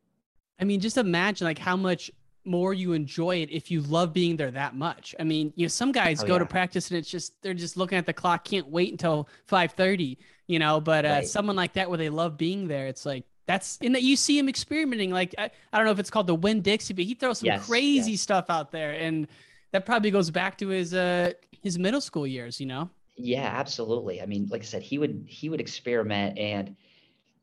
I 0.61 0.65
mean, 0.65 0.81
just 0.81 0.97
imagine 0.97 1.47
like 1.47 1.59
how 1.59 1.77
much 1.77 2.11
more 2.45 2.73
you 2.73 2.93
enjoy 2.93 3.37
it 3.37 3.51
if 3.51 3.71
you 3.71 3.81
love 3.83 4.13
being 4.13 4.37
there 4.37 4.51
that 4.51 4.75
much. 4.75 5.15
I 5.21 5.25
mean, 5.25 5.53
you 5.55 5.67
know, 5.67 5.69
some 5.69 5.93
guys 5.93 6.23
oh, 6.23 6.27
go 6.27 6.35
yeah. 6.35 6.41
to 6.41 6.47
practice 6.47 6.91
and 6.91 6.99
it's 6.99 7.11
just 7.11 7.41
they're 7.43 7.55
just 7.55 7.77
looking 7.77 7.99
at 7.99 8.07
the 8.07 8.13
clock, 8.13 8.45
can't 8.45 8.69
wait 8.69 8.91
until 8.91 9.29
five 9.47 9.73
thirty, 9.73 10.19
you 10.47 10.59
know. 10.59 10.81
But 10.81 11.05
uh, 11.05 11.09
right. 11.09 11.29
someone 11.29 11.57
like 11.57 11.75
that 11.75 11.89
where 11.89 11.99
they 11.99 12.09
love 12.09 12.37
being 12.37 12.67
there, 12.69 12.87
it's 12.87 13.07
like 13.07 13.25
that's 13.47 13.79
and 13.83 13.95
that 13.95 14.03
you 14.03 14.17
see 14.17 14.39
him 14.39 14.49
experimenting. 14.49 15.11
Like 15.11 15.35
I, 15.39 15.51
I 15.73 15.77
don't 15.77 15.87
know 15.87 15.93
if 15.93 15.99
it's 15.99 16.11
called 16.11 16.27
the 16.27 16.35
Win 16.35 16.61
Dixie, 16.63 16.95
but 16.95 17.05
he 17.05 17.15
throws 17.15 17.39
some 17.41 17.47
yes, 17.47 17.67
crazy 17.67 18.13
yes. 18.13 18.21
stuff 18.21 18.47
out 18.49 18.73
there, 18.73 18.93
and 18.93 19.29
that 19.73 19.87
probably 19.87 20.11
goes 20.11 20.31
back 20.31 20.59
to 20.59 20.69
his 20.69 20.95
uh 20.95 21.33
his 21.69 21.79
middle 21.79 22.01
school 22.01 22.27
years, 22.27 22.61
you 22.61 22.67
know. 22.67 22.89
Yeah, 23.17 23.47
absolutely. 23.47 24.23
I 24.23 24.27
mean, 24.27 24.49
like 24.51 24.63
I 24.63 24.65
said, 24.65 24.83
he 24.83 24.97
would 24.97 25.25
he 25.29 25.51
would 25.51 25.61
experiment 25.61 26.39
and 26.39 26.77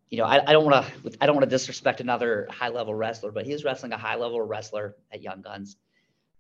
you 0.10 0.20
know, 0.20 0.26
I, 0.26 0.54
don't 0.54 0.66
want 0.66 0.86
to 0.86 1.12
I 1.20 1.26
don't 1.26 1.36
want 1.36 1.44
to 1.44 1.50
disrespect 1.50 2.00
another 2.00 2.48
high 2.50 2.70
level 2.70 2.96
wrestler, 2.96 3.32
but 3.32 3.46
he 3.46 3.52
was 3.52 3.64
wrestling 3.64 3.92
a 3.92 3.98
high 3.98 4.16
level 4.16 4.42
wrestler 4.42 4.96
at 5.12 5.22
Young 5.22 5.42
Guns, 5.42 5.78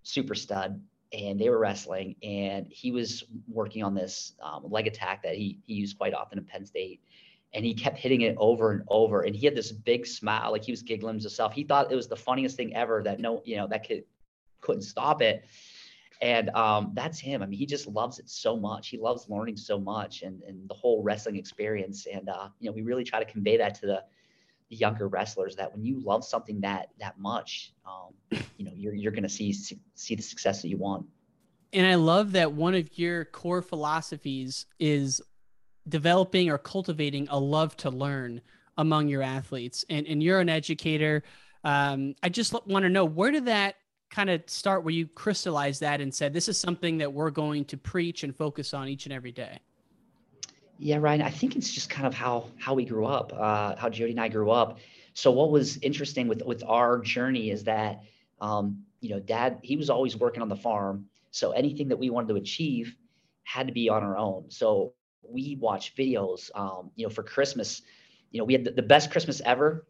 super 0.04 0.36
stud, 0.36 0.82
and 1.12 1.39
they 1.39 1.50
were 1.50 1.60
wrestling, 1.60 2.15
and 2.24 2.67
he 2.69 2.91
was 2.91 3.24
working 3.48 3.84
on 3.84 3.93
this 3.93 4.34
um, 4.41 4.63
leg 4.69 4.88
attack 4.88 5.24
that 5.24 5.36
he 5.36 5.60
he 5.65 5.74
used 5.74 5.98
quite 5.98 6.13
often 6.13 6.38
in 6.38 6.45
Penn 6.45 6.65
State, 6.65 7.02
and 7.54 7.65
he 7.65 7.74
kept 7.74 7.98
hitting 7.98 8.21
it 8.21 8.36
over 8.38 8.71
and 8.71 8.84
over, 8.88 9.24
and 9.24 9.36
he 9.36 9.45
had 9.45 9.56
this 9.56 9.71
big 9.71 10.06
smile, 10.06 10.52
like 10.52 10.63
he 10.63 10.71
was 10.71 10.82
giggling 10.82 11.17
to 11.17 11.24
himself. 11.24 11.54
He 11.54 11.63
thought 11.63 11.91
it 11.91 11.95
was 11.95 12.08
the 12.08 12.15
funniest 12.15 12.56
thing 12.56 12.76
ever 12.76 13.04
that 13.04 13.19
no, 13.19 13.41
you 13.45 13.58
know, 13.58 13.67
that 13.67 13.84
kid 13.84 14.06
couldn't 14.62 14.84
stop 14.84 15.21
it. 15.21 15.45
And 16.21 16.49
um, 16.51 16.91
that's 16.93 17.19
him. 17.19 17.41
I 17.41 17.45
mean, 17.45 17.60
he 17.60 17.65
just 17.65 17.88
loves 17.88 18.19
it 18.19 18.30
so 18.30 18.56
much. 18.56 18.88
He 18.88 18.97
loves 18.97 19.28
learning 19.30 19.58
so 19.58 19.80
much 19.80 20.21
and, 20.21 20.41
and 20.43 20.69
the 20.69 20.73
whole 20.73 21.04
wrestling 21.04 21.36
experience. 21.36 22.08
And, 22.12 22.30
uh, 22.30 22.49
you 22.60 22.69
know, 22.69 22.73
we 22.73 22.82
really 22.82 23.04
try 23.04 23.19
to 23.23 23.30
convey 23.30 23.58
that 23.58 23.75
to 23.82 23.86
the, 23.86 24.04
the 24.69 24.75
younger 24.75 25.08
wrestlers 25.08 25.56
that 25.58 25.71
when 25.73 25.84
you 25.84 25.99
love 25.99 26.23
something 26.23 26.62
that, 26.62 26.89
that 26.99 27.19
much, 27.19 27.73
um, 27.86 28.13
you 28.58 28.65
know, 28.65 28.71
you're, 28.75 28.93
you're 28.93 29.12
going 29.12 29.23
to 29.23 29.30
see, 29.30 29.54
see 29.54 30.15
the 30.15 30.23
success 30.23 30.62
that 30.62 30.69
you 30.69 30.78
want. 30.78 31.06
And 31.73 31.86
I 31.86 31.95
love 31.95 32.32
that 32.32 32.54
one 32.54 32.75
of 32.75 32.97
your 32.97 33.25
core 33.25 33.62
philosophies 33.62 34.65
is 34.80 35.21
developing 35.88 36.49
or 36.49 36.58
cultivating 36.58 37.28
a 37.30 37.38
love 37.38 37.75
to 37.78 37.89
learn 37.89 38.41
among 38.78 39.10
your 39.10 39.21
athletes. 39.21 39.84
And, 39.89 40.08
and 40.08 40.23
you're 40.23 40.39
an 40.39 40.49
educator. 40.49 41.23
Um, 41.63 42.15
I 42.23 42.30
just 42.30 42.54
want 42.54 42.84
to 42.84 42.89
know 42.89 43.06
where 43.06 43.32
did 43.32 43.45
that 43.45 43.75
kind 44.09 44.29
of 44.29 44.41
start 44.47 44.83
where 44.83 44.93
you 44.93 45.07
crystallized 45.07 45.81
that 45.81 46.01
and 46.01 46.13
said, 46.13 46.33
this 46.33 46.47
is 46.47 46.57
something 46.57 46.97
that 46.99 47.11
we're 47.11 47.31
going 47.31 47.65
to 47.65 47.77
preach 47.77 48.23
and 48.23 48.35
focus 48.35 48.73
on 48.73 48.87
each 48.87 49.05
and 49.05 49.13
every 49.13 49.31
day? 49.31 49.59
Yeah, 50.77 50.97
Ryan, 50.97 51.21
I 51.21 51.29
think 51.29 51.55
it's 51.55 51.71
just 51.71 51.89
kind 51.89 52.05
of 52.05 52.13
how, 52.13 52.49
how 52.57 52.73
we 52.73 52.85
grew 52.85 53.05
up, 53.05 53.31
uh, 53.33 53.75
how 53.77 53.89
Jody 53.89 54.11
and 54.11 54.19
I 54.19 54.27
grew 54.27 54.51
up. 54.51 54.79
So 55.13 55.31
what 55.31 55.51
was 55.51 55.77
interesting 55.77 56.27
with, 56.27 56.41
with 56.43 56.63
our 56.67 56.99
journey 56.99 57.49
is 57.49 57.63
that, 57.63 58.01
um, 58.41 58.83
you 58.99 59.09
know, 59.09 59.19
dad, 59.19 59.59
he 59.63 59.77
was 59.77 59.89
always 59.89 60.17
working 60.17 60.41
on 60.41 60.49
the 60.49 60.55
farm. 60.55 61.05
So 61.31 61.51
anything 61.51 61.87
that 61.87 61.97
we 61.97 62.09
wanted 62.09 62.27
to 62.29 62.35
achieve 62.35 62.95
had 63.43 63.67
to 63.67 63.73
be 63.73 63.89
on 63.89 64.03
our 64.03 64.17
own. 64.17 64.45
So 64.49 64.93
we 65.21 65.57
watched 65.59 65.95
videos, 65.97 66.49
um, 66.55 66.91
you 66.95 67.05
know, 67.05 67.09
for 67.09 67.23
Christmas, 67.23 67.81
you 68.31 68.39
know, 68.39 68.45
we 68.45 68.53
had 68.53 68.65
the, 68.65 68.71
the 68.71 68.81
best 68.81 69.11
Christmas 69.11 69.41
ever. 69.45 69.85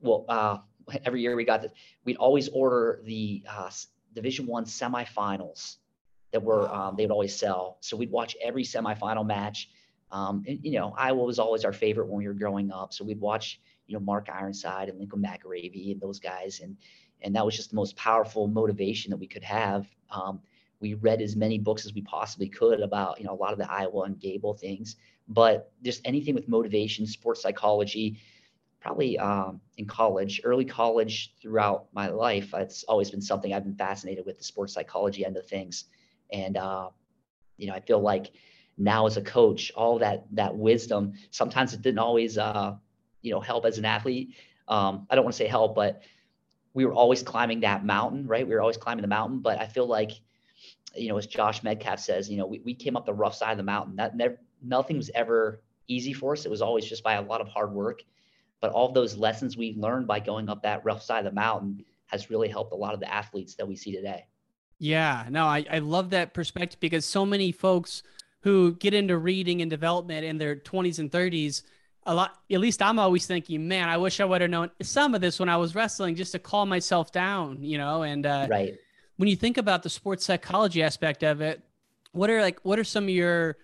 Well, 0.00 0.24
uh, 0.28 0.58
every 1.04 1.20
year 1.22 1.36
we 1.36 1.44
got 1.44 1.62
that 1.62 1.72
we'd 2.04 2.16
always 2.16 2.48
order 2.48 3.00
the 3.04 3.42
uh, 3.48 3.70
division 4.14 4.46
one 4.46 4.64
semifinals 4.64 5.76
that 6.32 6.42
were 6.42 6.68
um, 6.74 6.96
they 6.96 7.04
would 7.04 7.12
always 7.12 7.36
sell. 7.36 7.78
So 7.80 7.96
we'd 7.96 8.10
watch 8.10 8.36
every 8.42 8.64
semifinal 8.64 9.24
match. 9.24 9.70
Um, 10.10 10.44
and 10.46 10.58
you 10.62 10.72
know 10.72 10.94
iowa 10.96 11.24
was 11.24 11.38
always 11.38 11.64
our 11.64 11.72
favorite 11.72 12.08
when 12.08 12.18
we 12.18 12.26
were 12.26 12.34
growing 12.34 12.70
up. 12.70 12.92
So 12.92 13.04
we'd 13.04 13.20
watch 13.20 13.60
you 13.86 13.94
know 13.94 14.00
mark 14.00 14.28
ironside 14.32 14.88
and 14.88 14.98
lincoln 14.98 15.22
mcilravy 15.22 15.92
and 15.92 16.00
those 16.00 16.18
guys. 16.18 16.60
And 16.60 16.76
and 17.22 17.36
that 17.36 17.44
was 17.44 17.56
just 17.56 17.70
the 17.70 17.76
most 17.76 17.96
powerful 17.96 18.48
motivation 18.48 19.10
that 19.10 19.16
we 19.16 19.26
could 19.26 19.44
have. 19.44 19.86
Um, 20.10 20.40
we 20.80 20.94
read 20.94 21.22
as 21.22 21.36
many 21.36 21.58
books 21.58 21.86
as 21.86 21.94
we 21.94 22.02
possibly 22.02 22.48
could 22.48 22.80
about 22.80 23.20
you 23.20 23.26
know 23.26 23.32
a 23.32 23.40
lot 23.40 23.52
of 23.52 23.58
the 23.58 23.70
iowa 23.70 24.02
and 24.02 24.18
gable 24.18 24.54
things. 24.54 24.96
But 25.28 25.72
just 25.82 26.02
anything 26.04 26.34
with 26.34 26.48
motivation 26.48 27.06
sports 27.06 27.40
psychology 27.42 28.18
probably 28.82 29.16
um, 29.18 29.60
in 29.78 29.86
college, 29.86 30.40
early 30.42 30.64
college 30.64 31.34
throughout 31.40 31.86
my 31.92 32.08
life, 32.08 32.52
it's 32.54 32.82
always 32.84 33.10
been 33.10 33.22
something 33.22 33.54
I've 33.54 33.62
been 33.64 33.76
fascinated 33.76 34.26
with 34.26 34.38
the 34.38 34.44
sports 34.44 34.74
psychology 34.74 35.24
end 35.24 35.36
of 35.36 35.46
things. 35.46 35.84
And, 36.32 36.56
uh, 36.56 36.88
you 37.56 37.68
know, 37.68 37.74
I 37.74 37.80
feel 37.80 38.00
like 38.00 38.32
now 38.76 39.06
as 39.06 39.16
a 39.16 39.22
coach, 39.22 39.70
all 39.76 40.00
that, 40.00 40.24
that 40.32 40.56
wisdom, 40.56 41.12
sometimes 41.30 41.72
it 41.74 41.82
didn't 41.82 42.00
always, 42.00 42.38
uh, 42.38 42.74
you 43.22 43.30
know, 43.30 43.40
help 43.40 43.64
as 43.64 43.78
an 43.78 43.84
athlete. 43.84 44.34
Um, 44.66 45.06
I 45.08 45.14
don't 45.14 45.24
want 45.24 45.34
to 45.34 45.38
say 45.38 45.46
help, 45.46 45.76
but 45.76 46.02
we 46.74 46.84
were 46.84 46.92
always 46.92 47.22
climbing 47.22 47.60
that 47.60 47.84
mountain, 47.84 48.26
right? 48.26 48.46
We 48.46 48.54
were 48.54 48.60
always 48.60 48.78
climbing 48.78 49.02
the 49.02 49.08
mountain, 49.08 49.40
but 49.40 49.60
I 49.60 49.66
feel 49.66 49.86
like, 49.86 50.10
you 50.96 51.08
know, 51.08 51.18
as 51.18 51.26
Josh 51.28 51.60
Medcalf 51.62 52.00
says, 52.00 52.28
you 52.28 52.36
know, 52.36 52.46
we, 52.46 52.58
we 52.60 52.74
came 52.74 52.96
up 52.96 53.06
the 53.06 53.14
rough 53.14 53.36
side 53.36 53.52
of 53.52 53.58
the 53.58 53.62
mountain. 53.62 53.96
That 53.96 54.16
never, 54.16 54.38
nothing 54.60 54.96
was 54.96 55.10
ever 55.14 55.62
easy 55.86 56.12
for 56.12 56.32
us. 56.32 56.46
It 56.46 56.50
was 56.50 56.62
always 56.62 56.84
just 56.84 57.04
by 57.04 57.14
a 57.14 57.22
lot 57.22 57.40
of 57.40 57.46
hard 57.46 57.72
work 57.72 58.02
but 58.62 58.70
all 58.70 58.90
those 58.92 59.16
lessons 59.16 59.56
we 59.56 59.74
learned 59.76 60.06
by 60.06 60.20
going 60.20 60.48
up 60.48 60.62
that 60.62 60.82
rough 60.84 61.02
side 61.02 61.26
of 61.26 61.34
the 61.34 61.34
mountain 61.34 61.84
has 62.06 62.30
really 62.30 62.48
helped 62.48 62.72
a 62.72 62.76
lot 62.76 62.94
of 62.94 63.00
the 63.00 63.12
athletes 63.12 63.56
that 63.56 63.66
we 63.66 63.74
see 63.74 63.92
today. 63.92 64.24
Yeah, 64.78 65.26
no, 65.28 65.44
I, 65.44 65.66
I 65.70 65.80
love 65.80 66.10
that 66.10 66.32
perspective 66.32 66.78
because 66.80 67.04
so 67.04 67.26
many 67.26 67.52
folks 67.52 68.04
who 68.40 68.74
get 68.76 68.94
into 68.94 69.18
reading 69.18 69.62
and 69.62 69.70
development 69.70 70.24
in 70.24 70.38
their 70.38 70.56
20s 70.56 71.00
and 71.00 71.10
30s, 71.10 71.62
a 72.06 72.14
lot, 72.14 72.38
at 72.50 72.60
least 72.60 72.82
I'm 72.82 72.98
always 72.98 73.26
thinking, 73.26 73.66
man, 73.66 73.88
I 73.88 73.96
wish 73.96 74.20
I 74.20 74.24
would 74.24 74.40
have 74.40 74.50
known 74.50 74.70
some 74.80 75.14
of 75.14 75.20
this 75.20 75.40
when 75.40 75.48
I 75.48 75.56
was 75.56 75.74
wrestling 75.74 76.14
just 76.14 76.32
to 76.32 76.38
calm 76.38 76.68
myself 76.68 77.12
down, 77.12 77.62
you 77.62 77.78
know? 77.78 78.02
And 78.02 78.24
uh, 78.26 78.46
right. 78.48 78.76
when 79.16 79.28
you 79.28 79.36
think 79.36 79.58
about 79.58 79.82
the 79.82 79.90
sports 79.90 80.24
psychology 80.24 80.82
aspect 80.82 81.24
of 81.24 81.40
it, 81.40 81.62
what 82.12 82.30
are 82.30 82.40
like, 82.40 82.60
what 82.62 82.78
are 82.78 82.84
some 82.84 83.04
of 83.04 83.10
your, 83.10 83.56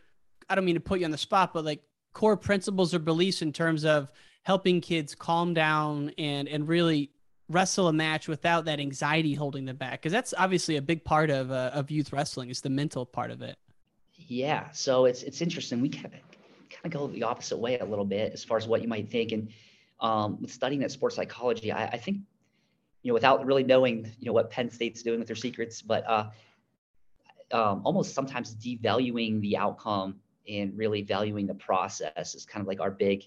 I 0.48 0.56
don't 0.56 0.64
mean 0.64 0.76
to 0.76 0.80
put 0.80 0.98
you 0.98 1.04
on 1.04 1.12
the 1.12 1.18
spot, 1.18 1.52
but 1.52 1.64
like 1.64 1.82
core 2.14 2.36
principles 2.36 2.94
or 2.94 2.98
beliefs 2.98 3.42
in 3.42 3.52
terms 3.52 3.84
of 3.84 4.10
helping 4.48 4.80
kids 4.80 5.14
calm 5.14 5.52
down 5.52 6.10
and 6.16 6.48
and 6.48 6.66
really 6.66 7.10
wrestle 7.50 7.88
a 7.88 7.92
match 7.92 8.28
without 8.28 8.64
that 8.64 8.80
anxiety 8.80 9.34
holding 9.34 9.66
them 9.66 9.76
back. 9.76 10.00
Because 10.00 10.10
that's 10.10 10.32
obviously 10.38 10.76
a 10.76 10.82
big 10.82 11.04
part 11.04 11.28
of 11.28 11.50
uh, 11.50 11.70
of 11.74 11.90
youth 11.90 12.14
wrestling 12.14 12.48
is 12.48 12.62
the 12.62 12.70
mental 12.70 13.04
part 13.04 13.30
of 13.30 13.42
it. 13.42 13.56
Yeah. 14.16 14.70
So 14.72 15.04
it's 15.04 15.22
it's 15.22 15.42
interesting. 15.42 15.82
We 15.82 15.90
kind 15.90 16.06
of 16.06 16.12
kind 16.12 16.86
of 16.86 16.90
go 16.90 17.06
the 17.08 17.24
opposite 17.24 17.58
way 17.58 17.78
a 17.78 17.84
little 17.84 18.06
bit 18.06 18.32
as 18.32 18.42
far 18.42 18.56
as 18.56 18.66
what 18.66 18.80
you 18.80 18.88
might 18.88 19.10
think. 19.10 19.32
And 19.32 19.50
um, 20.00 20.40
with 20.40 20.50
studying 20.50 20.80
that 20.80 20.92
sports 20.92 21.16
psychology 21.16 21.72
I, 21.72 21.86
I, 21.86 21.98
think 21.98 22.18
you 23.02 23.10
know 23.10 23.14
without 23.14 23.44
really 23.44 23.64
knowing 23.64 24.10
you 24.20 24.26
know 24.26 24.32
what 24.32 24.48
penn 24.48 24.70
state's 24.70 25.02
doing 25.02 25.18
with 25.18 25.26
their 25.26 25.34
secrets 25.34 25.82
but 25.82 26.08
uh, 26.08 26.30
um, 27.50 27.82
almost 27.84 28.14
sometimes 28.14 28.54
devaluing 28.54 29.40
the 29.40 29.56
outcome 29.56 30.20
and 30.48 30.78
really 30.78 31.02
valuing 31.02 31.48
the 31.48 31.54
process 31.54 32.36
is 32.36 32.46
kind 32.46 32.60
of 32.60 32.68
like 32.68 32.80
our 32.80 32.92
big 32.92 33.24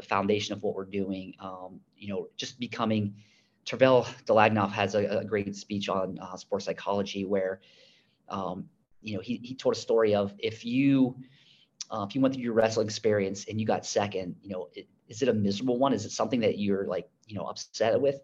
the 0.00 0.06
foundation 0.06 0.54
of 0.54 0.62
what 0.62 0.74
we're 0.74 0.84
doing. 0.84 1.34
Um, 1.40 1.80
you 1.96 2.08
know, 2.08 2.28
just 2.36 2.58
becoming. 2.58 3.14
Tervel 3.66 4.06
Dlagnev 4.24 4.72
has 4.72 4.94
a, 4.94 5.18
a, 5.18 5.24
great 5.24 5.54
speech 5.54 5.90
on 5.90 6.18
uh, 6.18 6.34
sports 6.36 6.64
psychology 6.64 7.26
where, 7.26 7.60
um, 8.30 8.64
you 9.02 9.14
know, 9.14 9.20
he, 9.20 9.36
he 9.44 9.54
told 9.54 9.74
a 9.74 9.78
story 9.78 10.14
of 10.14 10.32
if 10.38 10.64
you 10.64 11.14
uh, 11.90 12.06
if 12.08 12.14
you 12.14 12.22
went 12.22 12.34
through 12.34 12.42
your 12.42 12.54
wrestling 12.54 12.86
experience 12.86 13.44
and 13.48 13.60
you 13.60 13.66
got 13.66 13.84
second, 13.84 14.34
you 14.42 14.48
know, 14.48 14.68
it, 14.74 14.88
is 15.08 15.20
it 15.20 15.28
a 15.28 15.32
miserable 15.32 15.78
one? 15.78 15.92
Is 15.92 16.06
it 16.06 16.10
something 16.10 16.40
that 16.40 16.58
you're 16.58 16.86
like, 16.86 17.08
you 17.26 17.36
know, 17.36 17.44
upset 17.44 18.00
with? 18.00 18.20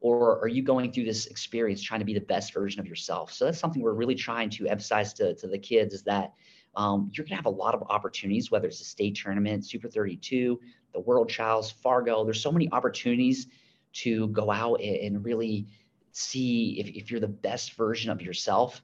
Or 0.00 0.38
are 0.40 0.48
you 0.48 0.62
going 0.62 0.92
through 0.92 1.04
this 1.04 1.26
experience 1.26 1.82
trying 1.82 2.00
to 2.00 2.06
be 2.06 2.14
the 2.14 2.20
best 2.20 2.54
version 2.54 2.80
of 2.80 2.86
yourself? 2.86 3.32
So 3.32 3.46
that's 3.46 3.58
something 3.58 3.82
we're 3.82 3.94
really 3.94 4.14
trying 4.14 4.50
to 4.50 4.68
emphasize 4.68 5.12
to, 5.14 5.34
to 5.34 5.48
the 5.48 5.58
kids 5.58 5.92
is 5.92 6.04
that 6.04 6.34
um, 6.76 7.10
you're 7.12 7.24
going 7.24 7.30
to 7.30 7.36
have 7.36 7.46
a 7.46 7.50
lot 7.50 7.74
of 7.74 7.82
opportunities, 7.88 8.50
whether 8.50 8.68
it's 8.68 8.80
a 8.80 8.84
state 8.84 9.16
tournament, 9.16 9.66
Super 9.66 9.88
32, 9.88 10.60
the 10.92 11.00
World 11.00 11.28
Trials, 11.28 11.70
Fargo. 11.70 12.24
There's 12.24 12.40
so 12.40 12.52
many 12.52 12.70
opportunities 12.70 13.48
to 13.94 14.28
go 14.28 14.50
out 14.50 14.80
and 14.80 15.24
really 15.24 15.66
see 16.12 16.78
if, 16.78 16.88
if 16.88 17.10
you're 17.10 17.20
the 17.20 17.28
best 17.28 17.74
version 17.74 18.10
of 18.10 18.22
yourself. 18.22 18.82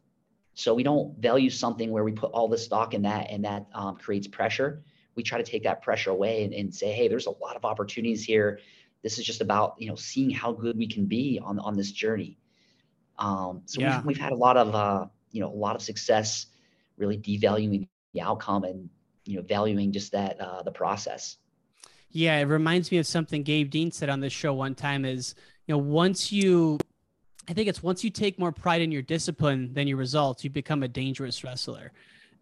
So 0.55 0.75
we 0.75 0.83
don't 0.83 1.18
value 1.18 1.51
something 1.51 1.90
where 1.90 2.05
we 2.05 2.12
put 2.12 2.31
all 2.31 2.49
the 2.49 2.59
stock 2.59 2.94
in 2.94 3.03
that 3.03 3.31
and 3.31 3.44
that 3.44 3.66
um, 3.75 3.97
creates 3.97 4.29
pressure. 4.29 4.83
We 5.16 5.23
try 5.23 5.38
to 5.38 5.44
take 5.44 5.64
that 5.64 5.83
pressure 5.83 6.11
away 6.11 6.44
and, 6.44 6.55
and 6.55 6.75
say, 6.75 6.92
hey, 6.92 7.09
there's 7.09 7.27
a 7.27 7.31
lot 7.31 7.57
of 7.57 7.64
opportunities 7.64 8.25
here. 8.25 8.61
This 9.03 9.18
is 9.18 9.25
just 9.25 9.42
about 9.42 9.75
you 9.79 9.88
know 9.88 9.97
seeing 9.97 10.31
how 10.31 10.53
good 10.53 10.79
we 10.79 10.87
can 10.87 11.05
be 11.05 11.38
on 11.42 11.59
on 11.59 11.77
this 11.77 11.92
journey. 11.92 12.38
Um, 13.18 13.62
so 13.66 13.81
yeah. 13.81 13.99
we've, 13.99 14.07
we've 14.07 14.18
had 14.18 14.33
a 14.33 14.37
lot 14.37 14.57
of 14.57 14.75
uh, 14.75 15.07
you 15.31 15.40
know 15.40 15.53
a 15.53 15.55
lot 15.55 15.77
of 15.77 15.83
success, 15.83 16.47
really 16.96 17.18
devaluing 17.18 17.88
the 18.12 18.20
outcome 18.20 18.64
and 18.64 18.88
you 19.24 19.37
know 19.37 19.42
valuing 19.42 19.92
just 19.92 20.12
that 20.12 20.40
uh, 20.40 20.62
the 20.62 20.70
process. 20.70 21.37
Yeah, 22.11 22.38
it 22.38 22.44
reminds 22.44 22.92
me 22.92 22.98
of 22.98 23.07
something 23.07 23.42
Gabe 23.42 23.70
Dean 23.70 23.90
said 23.90 24.09
on 24.09 24.20
this 24.20 24.33
show 24.33 24.54
one 24.54 24.76
time 24.76 25.04
is, 25.04 25.35
you 25.66 25.74
know, 25.74 25.78
once 25.78 26.30
you 26.30 26.78
I 27.48 27.52
think 27.52 27.68
it's 27.68 27.83
once 27.83 28.02
you 28.04 28.11
take 28.11 28.38
more 28.38 28.52
pride 28.52 28.83
in 28.83 28.90
your 28.90 29.02
discipline 29.02 29.72
than 29.74 29.87
your 29.87 29.96
results, 29.96 30.44
you 30.44 30.50
become 30.50 30.83
a 30.83 30.88
dangerous 30.88 31.44
wrestler. 31.44 31.92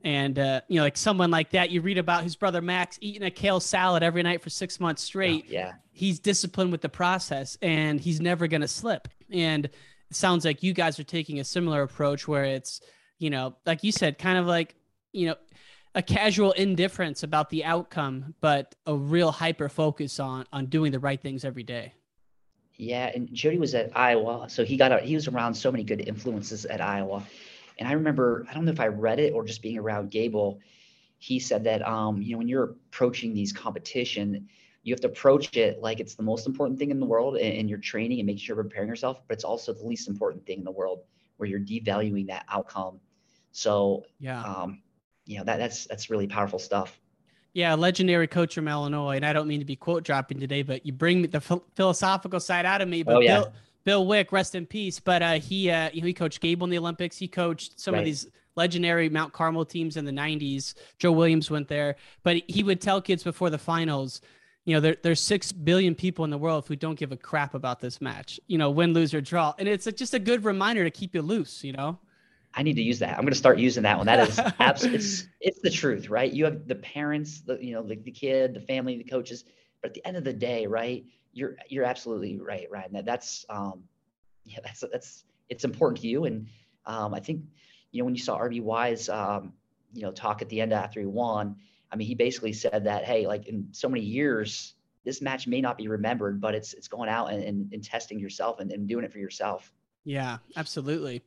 And 0.04 0.38
uh, 0.38 0.60
you 0.68 0.76
know, 0.76 0.82
like 0.82 0.96
someone 0.96 1.30
like 1.30 1.50
that, 1.50 1.70
you 1.70 1.80
read 1.80 1.98
about 1.98 2.24
his 2.24 2.36
brother 2.36 2.60
Max 2.60 2.98
eating 3.00 3.22
a 3.22 3.30
kale 3.30 3.60
salad 3.60 4.02
every 4.02 4.22
night 4.22 4.42
for 4.42 4.50
six 4.50 4.80
months 4.80 5.02
straight. 5.02 5.44
Oh, 5.48 5.52
yeah, 5.52 5.72
he's 5.92 6.18
disciplined 6.18 6.72
with 6.72 6.80
the 6.80 6.88
process, 6.88 7.56
and 7.62 8.00
he's 8.00 8.20
never 8.20 8.46
going 8.46 8.62
to 8.62 8.68
slip. 8.68 9.08
And 9.30 9.66
it 9.66 9.72
sounds 10.10 10.44
like 10.44 10.62
you 10.62 10.72
guys 10.72 10.98
are 10.98 11.04
taking 11.04 11.40
a 11.40 11.44
similar 11.44 11.82
approach, 11.82 12.26
where 12.26 12.44
it's, 12.44 12.80
you 13.22 13.30
know, 13.30 13.54
like 13.64 13.84
you 13.84 13.92
said, 13.92 14.18
kind 14.18 14.36
of 14.36 14.46
like, 14.46 14.74
you 15.12 15.28
know, 15.28 15.36
a 15.94 16.02
casual 16.02 16.52
indifference 16.52 17.22
about 17.22 17.50
the 17.50 17.64
outcome, 17.64 18.34
but 18.40 18.74
a 18.86 18.94
real 18.94 19.30
hyper 19.30 19.68
focus 19.68 20.18
on 20.18 20.44
on 20.52 20.66
doing 20.66 20.90
the 20.90 20.98
right 20.98 21.22
things 21.22 21.44
every 21.44 21.62
day. 21.62 21.94
Yeah, 22.76 23.12
and 23.14 23.32
Jody 23.32 23.58
was 23.58 23.74
at 23.74 23.96
Iowa, 23.96 24.48
so 24.50 24.64
he 24.64 24.76
got 24.76 24.90
a, 24.90 24.98
he 24.98 25.14
was 25.14 25.28
around 25.28 25.54
so 25.54 25.70
many 25.70 25.84
good 25.84 26.00
influences 26.00 26.64
at 26.64 26.80
Iowa, 26.80 27.22
and 27.78 27.86
I 27.86 27.92
remember 27.92 28.44
I 28.50 28.54
don't 28.54 28.64
know 28.64 28.72
if 28.72 28.80
I 28.80 28.88
read 28.88 29.20
it 29.20 29.34
or 29.34 29.44
just 29.44 29.62
being 29.62 29.78
around 29.78 30.10
Gable, 30.10 30.58
he 31.18 31.38
said 31.38 31.62
that 31.64 31.86
um, 31.86 32.20
you 32.22 32.32
know 32.32 32.38
when 32.38 32.48
you're 32.48 32.64
approaching 32.90 33.34
these 33.34 33.52
competition, 33.52 34.48
you 34.82 34.92
have 34.92 35.00
to 35.02 35.08
approach 35.08 35.56
it 35.56 35.80
like 35.80 36.00
it's 36.00 36.14
the 36.14 36.24
most 36.24 36.46
important 36.46 36.78
thing 36.78 36.90
in 36.90 36.98
the 36.98 37.06
world, 37.06 37.36
and, 37.36 37.58
and 37.58 37.70
you're 37.70 37.78
training 37.78 38.18
and 38.18 38.26
making 38.26 38.40
sure 38.40 38.56
you're 38.56 38.64
preparing 38.64 38.88
yourself, 38.88 39.20
but 39.28 39.34
it's 39.34 39.44
also 39.44 39.72
the 39.72 39.84
least 39.84 40.08
important 40.08 40.44
thing 40.44 40.58
in 40.58 40.64
the 40.64 40.72
world 40.72 41.02
where 41.36 41.48
you're 41.48 41.60
devaluing 41.60 42.26
that 42.26 42.46
outcome. 42.48 42.98
So 43.52 44.04
yeah. 44.18 44.42
Um, 44.42 44.82
you 45.24 45.38
know 45.38 45.44
that 45.44 45.58
that's 45.58 45.86
that's 45.86 46.10
really 46.10 46.26
powerful 46.26 46.58
stuff. 46.58 46.98
Yeah, 47.54 47.74
legendary 47.74 48.26
coach 48.26 48.54
from 48.54 48.66
Illinois, 48.66 49.16
and 49.16 49.26
I 49.26 49.32
don't 49.32 49.46
mean 49.46 49.60
to 49.60 49.66
be 49.66 49.76
quote 49.76 50.04
dropping 50.04 50.40
today, 50.40 50.62
but 50.62 50.86
you 50.86 50.92
bring 50.92 51.22
the 51.22 51.40
philosophical 51.74 52.40
side 52.40 52.64
out 52.64 52.80
of 52.80 52.88
me. 52.88 53.02
But 53.02 53.16
oh, 53.16 53.20
yeah. 53.20 53.40
Bill, 53.40 53.52
Bill 53.84 54.06
Wick, 54.06 54.32
rest 54.32 54.54
in 54.54 54.66
peace. 54.66 54.98
But 54.98 55.22
uh, 55.22 55.32
he 55.34 55.70
uh, 55.70 55.90
you 55.92 56.00
know, 56.00 56.06
he 56.06 56.14
coached 56.14 56.40
Gable 56.40 56.64
in 56.64 56.70
the 56.70 56.78
Olympics. 56.78 57.18
He 57.18 57.28
coached 57.28 57.78
some 57.78 57.94
Right. 57.94 58.00
of 58.00 58.04
these 58.06 58.26
legendary 58.56 59.08
Mount 59.08 59.32
Carmel 59.32 59.64
teams 59.64 59.96
in 59.96 60.04
the 60.04 60.12
'90s. 60.12 60.74
Joe 60.98 61.12
Williams 61.12 61.50
went 61.50 61.68
there, 61.68 61.96
but 62.22 62.38
he 62.48 62.62
would 62.62 62.80
tell 62.80 63.00
kids 63.02 63.22
before 63.22 63.50
the 63.50 63.58
finals, 63.58 64.22
you 64.64 64.74
know, 64.74 64.80
there, 64.80 64.96
there's 65.02 65.20
six 65.20 65.52
billion 65.52 65.94
people 65.94 66.24
in 66.24 66.30
the 66.30 66.38
world 66.38 66.66
who 66.66 66.74
don't 66.74 66.98
give 66.98 67.12
a 67.12 67.16
crap 67.16 67.54
about 67.54 67.80
this 67.80 68.00
match. 68.00 68.40
You 68.46 68.58
know, 68.58 68.70
win, 68.70 68.92
lose, 68.94 69.12
or 69.12 69.20
draw, 69.20 69.54
and 69.58 69.68
it's 69.68 69.84
just 69.92 70.14
a 70.14 70.18
good 70.18 70.44
reminder 70.44 70.84
to 70.84 70.90
keep 70.90 71.14
you 71.14 71.22
loose. 71.22 71.62
You 71.62 71.72
know. 71.72 71.98
I 72.54 72.62
need 72.62 72.76
to 72.76 72.82
use 72.82 72.98
that. 72.98 73.10
I'm 73.10 73.22
going 73.22 73.32
to 73.32 73.38
start 73.38 73.58
using 73.58 73.82
that 73.84 73.96
one. 73.96 74.06
That 74.06 74.28
is 74.28 74.38
absolutely, 74.60 74.98
it's, 74.98 75.26
it's 75.40 75.60
the 75.60 75.70
truth, 75.70 76.08
right? 76.08 76.30
You 76.30 76.44
have 76.44 76.66
the 76.68 76.74
parents, 76.74 77.40
the, 77.40 77.58
you 77.64 77.74
know, 77.74 77.82
the, 77.82 77.96
the 77.96 78.10
kid, 78.10 78.54
the 78.54 78.60
family, 78.60 78.96
the 78.98 79.04
coaches, 79.04 79.44
but 79.80 79.90
at 79.90 79.94
the 79.94 80.06
end 80.06 80.16
of 80.16 80.24
the 80.24 80.32
day, 80.32 80.66
right. 80.66 81.04
You're, 81.32 81.56
you're 81.68 81.84
absolutely 81.84 82.38
right, 82.38 82.66
Ryan. 82.70 82.92
That 82.92 83.06
that's, 83.06 83.46
um, 83.48 83.84
yeah, 84.44 84.58
that's, 84.62 84.84
that's, 84.92 85.24
it's 85.48 85.64
important 85.64 86.02
to 86.02 86.08
you. 86.08 86.24
And, 86.24 86.46
um, 86.84 87.14
I 87.14 87.20
think, 87.20 87.42
you 87.90 88.00
know, 88.00 88.04
when 88.04 88.14
you 88.14 88.20
saw 88.20 88.38
RBY's, 88.38 89.08
um, 89.08 89.54
you 89.94 90.02
know, 90.02 90.12
talk 90.12 90.42
at 90.42 90.48
the 90.50 90.60
end 90.60 90.72
after 90.72 91.00
he 91.00 91.06
won, 91.06 91.56
I 91.90 91.96
mean, 91.96 92.06
he 92.06 92.14
basically 92.14 92.52
said 92.52 92.84
that, 92.84 93.04
Hey, 93.04 93.26
like 93.26 93.46
in 93.46 93.68
so 93.72 93.88
many 93.88 94.02
years, 94.02 94.74
this 95.04 95.22
match 95.22 95.46
may 95.46 95.60
not 95.60 95.78
be 95.78 95.88
remembered, 95.88 96.40
but 96.40 96.54
it's, 96.54 96.74
it's 96.74 96.88
going 96.88 97.08
out 97.08 97.32
and, 97.32 97.42
and, 97.42 97.72
and 97.72 97.82
testing 97.82 98.18
yourself 98.18 98.60
and, 98.60 98.70
and 98.70 98.86
doing 98.86 99.04
it 99.04 99.12
for 99.12 99.18
yourself. 99.18 99.72
Yeah, 100.04 100.38
absolutely. 100.56 101.22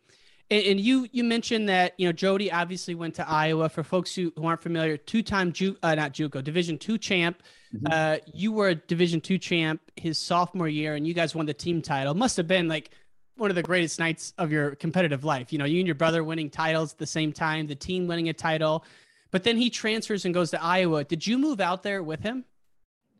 And, 0.51 0.63
and 0.65 0.79
you 0.79 1.08
you 1.12 1.23
mentioned 1.23 1.69
that 1.69 1.93
you 1.97 2.08
know 2.08 2.12
Jody 2.12 2.51
obviously 2.51 2.95
went 2.95 3.15
to 3.15 3.27
Iowa. 3.27 3.69
For 3.69 3.84
folks 3.84 4.13
who, 4.13 4.31
who 4.36 4.45
aren't 4.45 4.62
familiar, 4.62 4.97
two 4.97 5.23
time 5.23 5.51
Ju- 5.51 5.77
uh, 5.81 5.95
not 5.95 6.13
JUCO 6.13 6.43
Division 6.43 6.77
two 6.77 6.97
champ. 6.97 7.41
Mhm. 7.73 7.91
Uh, 7.91 8.19
you 8.34 8.51
were 8.51 8.69
a 8.69 8.75
Division 8.75 9.21
two 9.21 9.38
champ 9.38 9.81
his 9.95 10.17
sophomore 10.17 10.67
year, 10.67 10.95
and 10.95 11.08
you 11.08 11.13
guys 11.13 11.36
won 11.36 11.45
the 11.45 11.53
team 11.53 11.81
title. 11.81 12.13
Must 12.13 12.38
have 12.38 12.47
been 12.47 12.67
like 12.67 12.91
one 13.38 13.49
of 13.49 13.55
the 13.55 13.63
greatest 13.63 13.99
nights 13.99 14.34
of 14.38 14.51
your 14.51 14.75
competitive 14.75 15.23
life. 15.23 15.51
You 15.51 15.60
know, 15.60 15.65
you 15.65 15.79
and 15.79 15.88
your 15.88 15.95
brother 15.95 16.23
winning 16.23 16.49
titles 16.49 16.93
at 16.93 16.99
the 16.99 17.05
same 17.08 17.34
time, 17.34 17.67
the 17.67 17.75
team 17.75 18.08
winning 18.08 18.29
a 18.29 18.34
title. 18.34 18.86
But 19.31 19.43
then 19.43 19.58
he 19.58 19.69
transfers 19.69 20.23
and 20.23 20.34
goes 20.34 20.51
to 20.51 20.63
Iowa. 20.63 21.03
Did 21.03 21.27
you 21.27 21.38
move 21.38 21.60
out 21.60 21.84
there 21.84 22.01
with 22.01 22.21
him? 22.21 22.45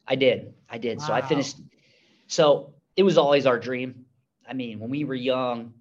I 0.08 0.16
did. 0.16 0.54
I 0.70 0.78
did. 0.78 1.02
So 1.02 1.12
I 1.12 1.22
finished. 1.22 1.58
So 2.28 2.76
it 2.96 3.04
was 3.04 3.18
always 3.18 3.46
our 3.46 3.60
dream. 3.60 4.06
I 4.48 4.54
mean, 4.54 4.80
when 4.80 4.90
we 4.90 5.04
were 5.04 5.16
young, 5.16 5.74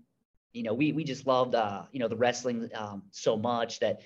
you 0.54 0.62
know, 0.62 0.72
we 0.72 0.92
we 0.92 1.04
just 1.04 1.26
loved 1.26 1.54
uh, 1.54 1.82
you 1.92 2.00
know, 2.00 2.08
the 2.08 2.16
wrestling 2.16 2.70
um, 2.74 3.02
so 3.10 3.36
much 3.36 3.80
that 3.80 4.00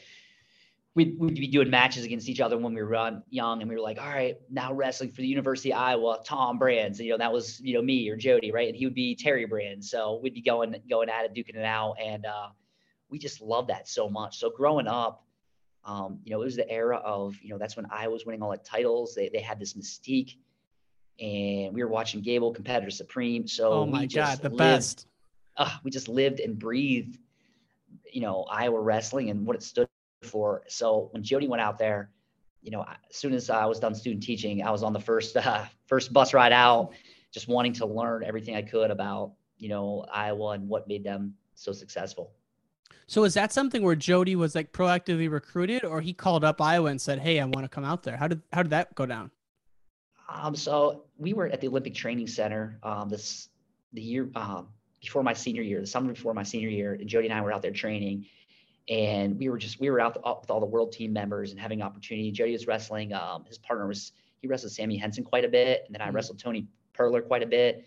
we'd, 0.95 1.17
we'd 1.19 1.35
be 1.35 1.47
doing 1.47 1.71
matches 1.71 2.05
against 2.05 2.29
each 2.29 2.41
other 2.41 2.59
when 2.59 2.75
we 2.75 2.83
were 2.83 3.21
young, 3.31 3.61
and 3.61 3.69
we 3.69 3.77
were 3.77 3.83
like, 3.83 4.01
all 4.01 4.09
right, 4.09 4.39
now 4.51 4.73
wrestling 4.73 5.11
for 5.13 5.21
the 5.21 5.29
University 5.29 5.73
of 5.73 5.79
Iowa, 5.79 6.19
Tom 6.25 6.59
Brands, 6.59 6.99
and, 6.99 7.07
you 7.07 7.13
know, 7.13 7.19
that 7.19 7.33
was 7.33 7.61
you 7.61 7.75
know 7.75 7.83
me 7.83 8.09
or 8.09 8.17
Jody, 8.17 8.51
right? 8.51 8.67
And 8.67 8.77
he 8.77 8.87
would 8.87 8.95
be 8.95 9.15
Terry 9.15 9.45
Brands, 9.45 9.91
so 9.91 10.19
we'd 10.23 10.35
be 10.35 10.41
going 10.43 10.75
going 10.91 11.09
at 11.09 11.25
it, 11.27 11.35
duking 11.35 11.57
it 11.57 11.65
out, 11.65 11.95
and 12.03 12.27
uh, 12.27 12.49
we 13.11 13.19
just 13.19 13.41
loved 13.41 13.69
that 13.69 13.87
so 13.87 14.09
much. 14.09 14.39
So 14.39 14.51
growing 14.51 14.89
up, 14.89 15.25
um, 15.85 16.19
you 16.25 16.33
know, 16.33 16.41
it 16.43 16.45
was 16.47 16.57
the 16.57 16.71
era 16.71 16.97
of, 16.97 17.37
you 17.43 17.51
know, 17.51 17.59
that's 17.59 17.77
when 17.77 17.87
I 17.91 18.09
was 18.09 18.27
winning 18.27 18.43
all 18.43 18.51
the 18.51 18.59
titles. 18.59 19.15
They, 19.15 19.31
they 19.31 19.41
had 19.41 19.59
this 19.59 19.73
mystique 19.75 20.37
and 21.19 21.75
we 21.75 21.83
were 21.83 21.89
watching 21.89 22.21
Gable 22.21 22.53
Competitor 22.53 22.91
Supreme. 22.91 23.49
So 23.49 23.73
Oh 23.73 23.85
we 23.85 23.93
my 23.93 24.07
just 24.07 24.43
God, 24.43 24.43
the 24.43 24.49
lived- 24.51 24.59
best. 24.59 25.07
Uh, 25.59 25.71
we 25.83 25.91
just 25.91 26.09
lived 26.09 26.41
and 26.41 26.59
breathed, 26.59 27.19
you 28.11 28.21
know, 28.21 28.45
Iowa 28.51 28.81
wrestling 28.81 29.31
and 29.31 29.45
what 29.45 29.57
it 29.57 29.63
stood 29.63 29.89
for. 30.23 30.63
So 30.69 31.09
when 31.11 31.23
Jody 31.23 31.49
went 31.49 31.61
out 31.61 31.79
there, 31.79 32.11
you 32.63 32.71
know, 32.71 32.83
as 32.83 33.17
soon 33.17 33.35
as 33.35 33.51
I 33.51 33.67
was 33.67 33.81
done 33.81 33.95
student 33.95 34.23
teaching, 34.23 34.63
I 34.63 34.71
was 34.71 34.83
on 34.83 34.93
the 34.93 35.01
first, 35.01 35.37
uh, 35.37 35.65
first 35.87 36.13
bus 36.13 36.33
ride 36.33 36.53
out, 36.53 36.93
just 37.33 37.49
wanting 37.49 37.73
to 37.75 37.87
learn 37.87 38.25
everything 38.25 38.55
I 38.55 38.63
could 38.63 38.91
about, 38.91 39.33
you 39.59 39.69
know, 39.69 40.07
Iowa 40.13 40.51
and 40.51 40.69
what 40.69 40.89
made 40.89 41.05
them 41.05 41.35
so 41.55 41.73
successful. 41.73 42.33
So 43.07 43.25
is 43.25 43.35
that 43.35 43.53
something 43.53 43.83
where 43.83 43.97
Jody 43.97 44.37
was 44.37 44.55
like 44.55 44.73
proactively 44.73 45.31
recruited, 45.31 45.85
or 45.85 46.01
he 46.01 46.13
called 46.13 46.45
up 46.45 46.61
Iowa 46.61 46.91
and 46.91 47.01
said, 47.01 47.19
"Hey, 47.19 47.41
I 47.41 47.45
want 47.47 47.65
to 47.65 47.69
come 47.69 47.85
out 47.85 48.03
there"? 48.03 48.19
How 48.19 48.29
did 48.29 48.43
how 48.53 48.63
did 48.63 48.71
that 48.71 48.95
go 48.95 49.07
down? 49.07 49.31
Um, 50.29 50.55
so 50.55 51.05
we 51.17 51.33
were 51.33 51.47
at 51.47 51.63
the 51.63 51.69
Olympic 51.69 51.95
Training 51.95 52.27
Center 52.27 52.79
um, 52.83 53.09
this 53.09 53.49
the 53.95 54.03
year 54.03 54.29
um, 54.35 54.69
before 55.01 55.23
my 55.23 55.33
senior 55.33 55.63
year, 55.63 55.81
the 55.81 55.87
summer 55.87 56.13
before 56.13 56.35
my 56.35 56.43
senior 56.43 56.69
year, 56.69 56.95
and 56.95 57.09
Jody 57.09 57.29
and 57.29 57.35
I 57.35 57.41
were 57.41 57.53
out 57.53 57.63
there 57.63 57.71
training, 57.71 58.27
and 58.89 59.39
we 59.39 59.49
were 59.49 59.59
just 59.59 59.81
we 59.81 59.91
were 59.91 60.01
out 60.01 60.15
the, 60.15 60.21
with 60.21 60.51
all 60.51 60.61
the 60.61 60.67
world 60.67 60.93
team 60.93 61.13
members 61.13 61.51
and 61.51 61.61
having 61.61 61.83
opportunity. 61.83 62.31
Jody 62.33 62.53
was 62.53 62.67
wrestling. 62.67 63.13
Um, 63.13 63.45
his 63.45 63.59
partner 63.59 63.87
was 63.87 64.13
he 64.41 64.49
wrestled 64.49 64.73
Sammy 64.73 64.97
Henson 64.97 65.25
quite 65.25 65.45
a 65.45 65.49
bit, 65.49 65.85
and 65.87 65.95
then 65.95 66.01
I 66.01 66.11
Mhm. 66.11 66.15
wrestled 66.15 66.39
Tony 66.39 66.67
Purler 66.95 67.23
quite 67.23 67.43
a 67.43 67.47
bit. 67.47 67.87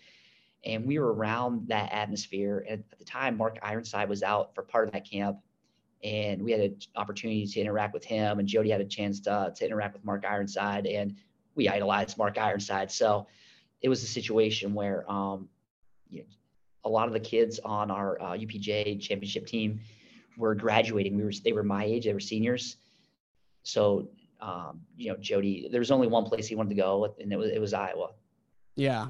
And 0.64 0.86
we 0.86 1.00
were 1.00 1.12
around 1.14 1.70
that 1.70 1.92
atmosphere. 1.92 2.64
And 2.70 2.84
at 2.92 3.00
the 3.00 3.06
time, 3.06 3.36
Mark 3.36 3.58
Ironside 3.64 4.08
was 4.08 4.22
out 4.22 4.54
for 4.54 4.62
part 4.62 4.88
of 4.88 4.94
that 4.94 5.10
camp, 5.10 5.40
and 6.04 6.44
we 6.44 6.52
had 6.52 6.62
an 6.62 6.78
opportunity 6.96 7.48
to 7.48 7.60
interact 7.60 7.94
with 7.96 8.04
him. 8.04 8.38
And 8.38 8.48
Jody 8.48 8.70
had 8.70 8.80
a 8.80 8.86
chance 8.86 9.20
to, 9.22 9.52
to 9.56 9.66
interact 9.66 9.96
with 9.96 10.06
Mark 10.06 10.24
Ironside, 10.24 10.86
and 10.86 11.16
we 11.56 11.68
idolized 11.68 12.18
Mark 12.18 12.38
Ironside. 12.38 12.92
So 12.92 13.28
it 13.82 13.90
was 13.90 14.04
a 14.04 14.08
situation 14.08 14.76
where 14.76 15.10
um, 15.12 15.50
you 16.12 16.20
know, 16.20 16.26
a 16.84 16.90
lot 16.90 17.08
of 17.08 17.14
the 17.14 17.20
kids 17.20 17.60
on 17.64 17.92
our 17.92 18.22
uh, 18.22 18.32
UPJ 18.32 19.00
championship 19.02 19.46
team 19.46 19.80
were 20.38 20.56
graduating. 20.56 21.16
We 21.16 21.24
were 21.24 21.34
they 21.44 21.54
were 21.54 21.64
my 21.64 21.86
age, 21.86 22.06
they 22.06 22.14
were 22.14 22.20
seniors. 22.20 22.78
So 23.64 24.10
um, 24.42 24.82
you 24.98 25.12
know, 25.12 25.18
Jody, 25.18 25.68
there 25.72 25.80
was 25.80 25.92
only 25.92 26.08
one 26.08 26.26
place 26.26 26.48
he 26.48 26.56
wanted 26.56 26.70
to 26.70 26.76
go, 26.76 27.16
and 27.20 27.32
it 27.32 27.38
was 27.38 27.52
it 27.52 27.62
was 27.62 27.74
Iowa. 27.74 28.10
Yeah, 28.76 29.08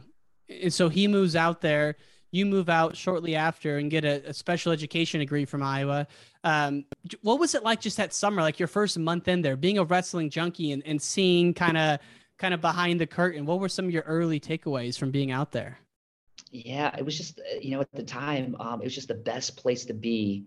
and 0.49 0.73
so 0.73 0.89
he 0.89 1.07
moves 1.07 1.35
out 1.35 1.61
there. 1.61 1.95
You 2.33 2.45
move 2.45 2.69
out 2.69 2.95
shortly 2.95 3.35
after 3.35 3.77
and 3.77 3.91
get 3.91 4.05
a, 4.05 4.29
a 4.29 4.33
special 4.33 4.71
education 4.71 5.19
degree 5.19 5.43
from 5.43 5.61
Iowa. 5.61 6.07
Um, 6.45 6.85
what 7.23 7.39
was 7.39 7.55
it 7.55 7.63
like 7.63 7.81
just 7.81 7.97
that 7.97 8.13
summer, 8.13 8.41
like 8.41 8.57
your 8.57 8.69
first 8.69 8.97
month 8.97 9.27
in 9.27 9.41
there, 9.41 9.57
being 9.57 9.77
a 9.77 9.83
wrestling 9.83 10.29
junkie 10.29 10.71
and, 10.71 10.81
and 10.85 11.01
seeing 11.01 11.53
kind 11.53 11.77
of 11.77 11.99
kind 12.37 12.53
of 12.53 12.61
behind 12.61 12.99
the 13.01 13.07
curtain? 13.07 13.45
What 13.45 13.59
were 13.59 13.69
some 13.69 13.85
of 13.85 13.91
your 13.91 14.03
early 14.03 14.39
takeaways 14.39 14.97
from 14.97 15.11
being 15.11 15.31
out 15.31 15.51
there? 15.51 15.77
Yeah, 16.51 16.93
it 16.97 17.05
was 17.05 17.17
just 17.17 17.39
you 17.61 17.71
know 17.71 17.81
at 17.81 17.91
the 17.93 18.03
time 18.03 18.55
um, 18.59 18.81
it 18.81 18.83
was 18.83 18.95
just 18.95 19.07
the 19.07 19.13
best 19.13 19.55
place 19.57 19.85
to 19.85 19.93
be 19.93 20.45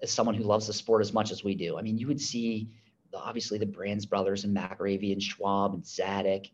as 0.00 0.10
someone 0.10 0.34
who 0.34 0.44
loves 0.44 0.66
the 0.66 0.72
sport 0.72 1.00
as 1.02 1.12
much 1.12 1.32
as 1.32 1.42
we 1.42 1.54
do. 1.54 1.76
I 1.76 1.82
mean, 1.82 1.98
you 1.98 2.06
would 2.06 2.20
see 2.20 2.68
the, 3.10 3.18
obviously 3.18 3.58
the 3.58 3.66
Brands 3.66 4.06
brothers 4.06 4.44
and 4.44 4.56
McIlravy 4.56 5.12
and 5.12 5.22
Schwab 5.22 5.74
and 5.74 5.82
Zadick. 5.82 6.50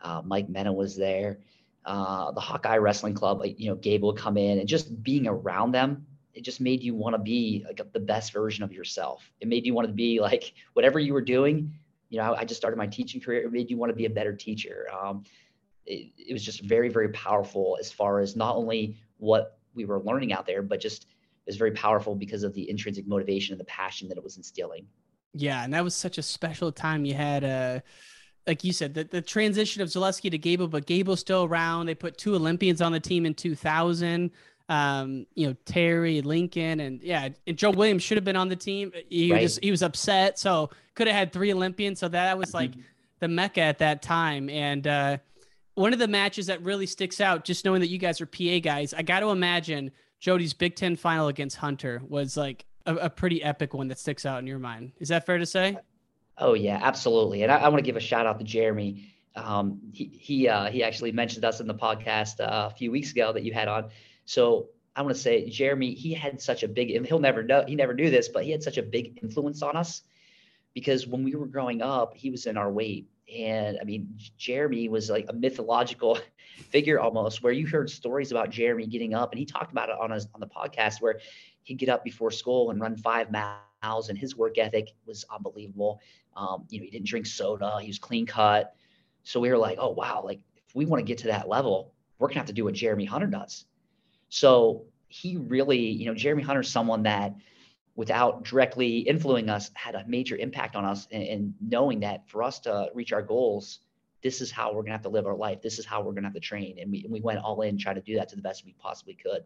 Uh, 0.00 0.22
Mike 0.24 0.48
Mena 0.48 0.72
was 0.72 0.96
there. 0.96 1.38
Uh, 1.84 2.32
the 2.32 2.40
Hawkeye 2.40 2.78
Wrestling 2.78 3.14
Club, 3.14 3.38
like 3.40 3.60
you 3.60 3.68
know, 3.68 3.76
Gabe 3.76 4.02
would 4.02 4.16
come 4.16 4.36
in 4.36 4.58
and 4.58 4.68
just 4.68 5.02
being 5.02 5.28
around 5.28 5.72
them, 5.72 6.06
it 6.32 6.42
just 6.42 6.60
made 6.60 6.82
you 6.82 6.94
want 6.94 7.14
to 7.14 7.18
be 7.22 7.64
like 7.66 7.80
the 7.92 8.00
best 8.00 8.32
version 8.32 8.64
of 8.64 8.72
yourself. 8.72 9.30
It 9.40 9.48
made 9.48 9.64
you 9.66 9.74
want 9.74 9.86
to 9.86 9.94
be 9.94 10.20
like 10.20 10.54
whatever 10.72 10.98
you 10.98 11.12
were 11.12 11.22
doing. 11.22 11.72
You 12.08 12.18
know, 12.18 12.34
I 12.34 12.44
just 12.44 12.60
started 12.60 12.76
my 12.76 12.86
teaching 12.86 13.20
career. 13.20 13.42
It 13.44 13.52
made 13.52 13.70
you 13.70 13.76
want 13.76 13.90
to 13.90 13.96
be 13.96 14.06
a 14.06 14.10
better 14.10 14.34
teacher. 14.34 14.86
Um, 14.92 15.24
it, 15.86 16.12
it 16.16 16.32
was 16.32 16.44
just 16.44 16.62
very, 16.62 16.88
very 16.88 17.08
powerful 17.10 17.76
as 17.80 17.92
far 17.92 18.20
as 18.20 18.36
not 18.36 18.56
only 18.56 18.96
what 19.18 19.58
we 19.74 19.84
were 19.84 20.00
learning 20.00 20.32
out 20.32 20.46
there, 20.46 20.62
but 20.62 20.80
just 20.80 21.04
it 21.04 21.46
was 21.46 21.56
very 21.56 21.72
powerful 21.72 22.14
because 22.14 22.42
of 22.42 22.54
the 22.54 22.68
intrinsic 22.70 23.06
motivation 23.06 23.52
and 23.52 23.60
the 23.60 23.64
passion 23.66 24.08
that 24.08 24.16
it 24.16 24.24
was 24.24 24.36
instilling. 24.36 24.86
Yeah, 25.34 25.62
and 25.64 25.74
that 25.74 25.84
was 25.84 25.94
such 25.94 26.16
a 26.18 26.22
special 26.22 26.70
time. 26.72 27.04
You 27.04 27.14
had 27.14 27.44
uh 27.44 27.80
like 28.46 28.62
you 28.62 28.74
said, 28.74 28.92
the, 28.92 29.04
the 29.04 29.22
transition 29.22 29.80
of 29.80 29.88
Zalesky 29.88 30.30
to 30.30 30.36
Gable, 30.36 30.68
but 30.68 30.84
Gable's 30.84 31.20
still 31.20 31.44
around. 31.44 31.86
They 31.86 31.94
put 31.94 32.18
two 32.18 32.34
Olympians 32.34 32.82
on 32.82 32.92
the 32.92 33.00
team 33.00 33.24
in 33.24 33.32
2000. 33.32 34.30
Um, 34.68 35.26
you 35.34 35.46
know, 35.46 35.56
Terry, 35.64 36.20
Lincoln, 36.20 36.80
and 36.80 37.02
yeah, 37.02 37.30
and 37.46 37.56
Joe 37.56 37.70
Williams 37.70 38.02
should 38.02 38.16
have 38.16 38.24
been 38.24 38.36
on 38.36 38.48
the 38.48 38.56
team. 38.56 38.92
He 39.10 39.32
Right. 39.32 39.42
just 39.42 39.62
he 39.62 39.70
was 39.70 39.82
upset, 39.82 40.38
so 40.38 40.70
could 40.94 41.06
have 41.06 41.16
had 41.16 41.32
three 41.32 41.52
Olympians. 41.52 42.00
So 42.00 42.08
that 42.08 42.38
was 42.38 42.54
like 42.54 42.72
the 43.20 43.28
mecca 43.28 43.60
at 43.60 43.78
that 43.78 44.00
time. 44.02 44.48
And 44.48 44.86
uh, 44.86 45.18
one 45.74 45.92
of 45.92 45.98
the 45.98 46.08
matches 46.08 46.46
that 46.46 46.62
really 46.62 46.86
sticks 46.86 47.20
out, 47.20 47.44
just 47.44 47.64
knowing 47.64 47.80
that 47.80 47.88
you 47.88 47.98
guys 47.98 48.20
are 48.20 48.26
PA 48.26 48.58
guys, 48.62 48.94
I 48.94 49.02
got 49.02 49.20
to 49.20 49.28
imagine 49.28 49.90
Jody's 50.20 50.54
Big 50.54 50.76
Ten 50.76 50.96
final 50.96 51.28
against 51.28 51.56
Hunter 51.56 52.00
was 52.08 52.36
like 52.36 52.64
a, 52.86 52.94
a 52.94 53.10
pretty 53.10 53.42
epic 53.42 53.74
one 53.74 53.88
that 53.88 53.98
sticks 53.98 54.24
out 54.24 54.38
in 54.38 54.46
your 54.46 54.58
mind. 54.58 54.92
Is 54.98 55.08
that 55.08 55.26
fair 55.26 55.38
to 55.38 55.46
say? 55.46 55.76
Oh 56.38 56.54
yeah, 56.54 56.80
absolutely. 56.82 57.42
And 57.42 57.52
I, 57.52 57.56
I 57.58 57.68
want 57.68 57.78
to 57.78 57.86
give 57.86 57.96
a 57.96 58.00
shout 58.00 58.26
out 58.26 58.38
to 58.38 58.44
Jeremy. 58.44 59.10
Um, 59.36 59.80
he 59.92 60.04
he 60.04 60.48
uh, 60.48 60.70
he 60.70 60.82
actually 60.82 61.12
mentioned 61.12 61.44
us 61.44 61.60
in 61.60 61.66
the 61.66 61.74
podcast 61.74 62.40
uh, 62.40 62.68
a 62.70 62.74
few 62.74 62.90
weeks 62.90 63.10
ago 63.12 63.32
that 63.32 63.42
you 63.42 63.52
had 63.52 63.68
on. 63.68 63.90
So 64.24 64.68
I 64.96 65.02
want 65.02 65.14
to 65.14 65.20
say, 65.20 65.48
Jeremy, 65.48 65.94
he 65.94 66.14
had 66.14 66.40
such 66.40 66.62
a 66.62 66.68
big. 66.68 67.06
He'll 67.06 67.18
never 67.18 67.42
know. 67.42 67.64
He 67.66 67.74
never 67.74 67.94
knew 67.94 68.10
this, 68.10 68.28
but 68.28 68.44
he 68.44 68.50
had 68.50 68.62
such 68.62 68.78
a 68.78 68.82
big 68.82 69.18
influence 69.22 69.62
on 69.62 69.76
us 69.76 70.02
because 70.72 71.06
when 71.06 71.24
we 71.24 71.34
were 71.34 71.46
growing 71.46 71.82
up, 71.82 72.16
he 72.16 72.30
was 72.30 72.46
in 72.46 72.56
our 72.56 72.70
weight. 72.70 73.08
And 73.34 73.78
I 73.80 73.84
mean, 73.84 74.16
Jeremy 74.38 74.88
was 74.88 75.10
like 75.10 75.26
a 75.28 75.32
mythological 75.32 76.18
figure 76.70 77.00
almost, 77.00 77.42
where 77.42 77.52
you 77.52 77.66
heard 77.66 77.90
stories 77.90 78.30
about 78.30 78.50
Jeremy 78.50 78.86
getting 78.86 79.14
up, 79.14 79.32
and 79.32 79.38
he 79.38 79.44
talked 79.44 79.72
about 79.72 79.88
it 79.88 79.96
on 80.00 80.10
his 80.10 80.28
on 80.34 80.40
the 80.40 80.46
podcast 80.46 81.00
where 81.00 81.20
he'd 81.62 81.78
get 81.78 81.88
up 81.88 82.04
before 82.04 82.30
school 82.30 82.70
and 82.70 82.80
run 82.80 82.96
five 82.96 83.30
miles, 83.30 84.08
and 84.08 84.18
his 84.18 84.36
work 84.36 84.58
ethic 84.58 84.92
was 85.06 85.24
unbelievable. 85.34 86.00
Um, 86.36 86.64
you 86.68 86.78
know, 86.78 86.84
he 86.84 86.90
didn't 86.90 87.06
drink 87.06 87.26
soda. 87.26 87.78
He 87.80 87.88
was 87.88 87.98
clean 87.98 88.26
cut. 88.26 88.74
So 89.22 89.40
we 89.40 89.50
were 89.50 89.58
like, 89.58 89.78
oh 89.80 89.90
wow, 89.90 90.22
like 90.24 90.40
if 90.56 90.74
we 90.74 90.84
want 90.86 91.00
to 91.00 91.04
get 91.04 91.18
to 91.18 91.28
that 91.28 91.48
level, 91.48 91.92
we're 92.18 92.28
gonna 92.28 92.38
have 92.38 92.46
to 92.46 92.52
do 92.52 92.64
what 92.64 92.74
Jeremy 92.74 93.04
Hunter 93.04 93.26
does. 93.26 93.66
So 94.28 94.84
he 95.08 95.36
really, 95.36 95.78
you 95.78 96.06
know, 96.06 96.14
Jeremy 96.14 96.42
Hunter's 96.42 96.70
someone 96.70 97.04
that 97.04 97.34
without 97.96 98.44
directly 98.44 98.98
influencing 98.98 99.48
us 99.48 99.70
had 99.74 99.94
a 99.94 100.04
major 100.06 100.36
impact 100.36 100.74
on 100.76 100.84
us 100.84 101.06
and, 101.12 101.54
knowing 101.60 102.00
that 102.00 102.28
for 102.28 102.42
us 102.42 102.58
to 102.60 102.90
reach 102.94 103.12
our 103.12 103.22
goals, 103.22 103.80
this 104.22 104.40
is 104.40 104.50
how 104.50 104.72
we're 104.72 104.82
gonna 104.82 104.92
have 104.92 105.02
to 105.02 105.08
live 105.08 105.26
our 105.26 105.36
life. 105.36 105.62
This 105.62 105.78
is 105.78 105.86
how 105.86 106.02
we're 106.02 106.12
gonna 106.12 106.26
have 106.26 106.34
to 106.34 106.40
train. 106.40 106.78
And 106.80 106.90
we, 106.90 107.04
and 107.04 107.12
we 107.12 107.20
went 107.20 107.38
all 107.38 107.62
in, 107.62 107.78
try 107.78 107.94
to 107.94 108.00
do 108.00 108.16
that 108.16 108.28
to 108.30 108.36
the 108.36 108.42
best 108.42 108.64
we 108.64 108.74
possibly 108.78 109.14
could. 109.14 109.44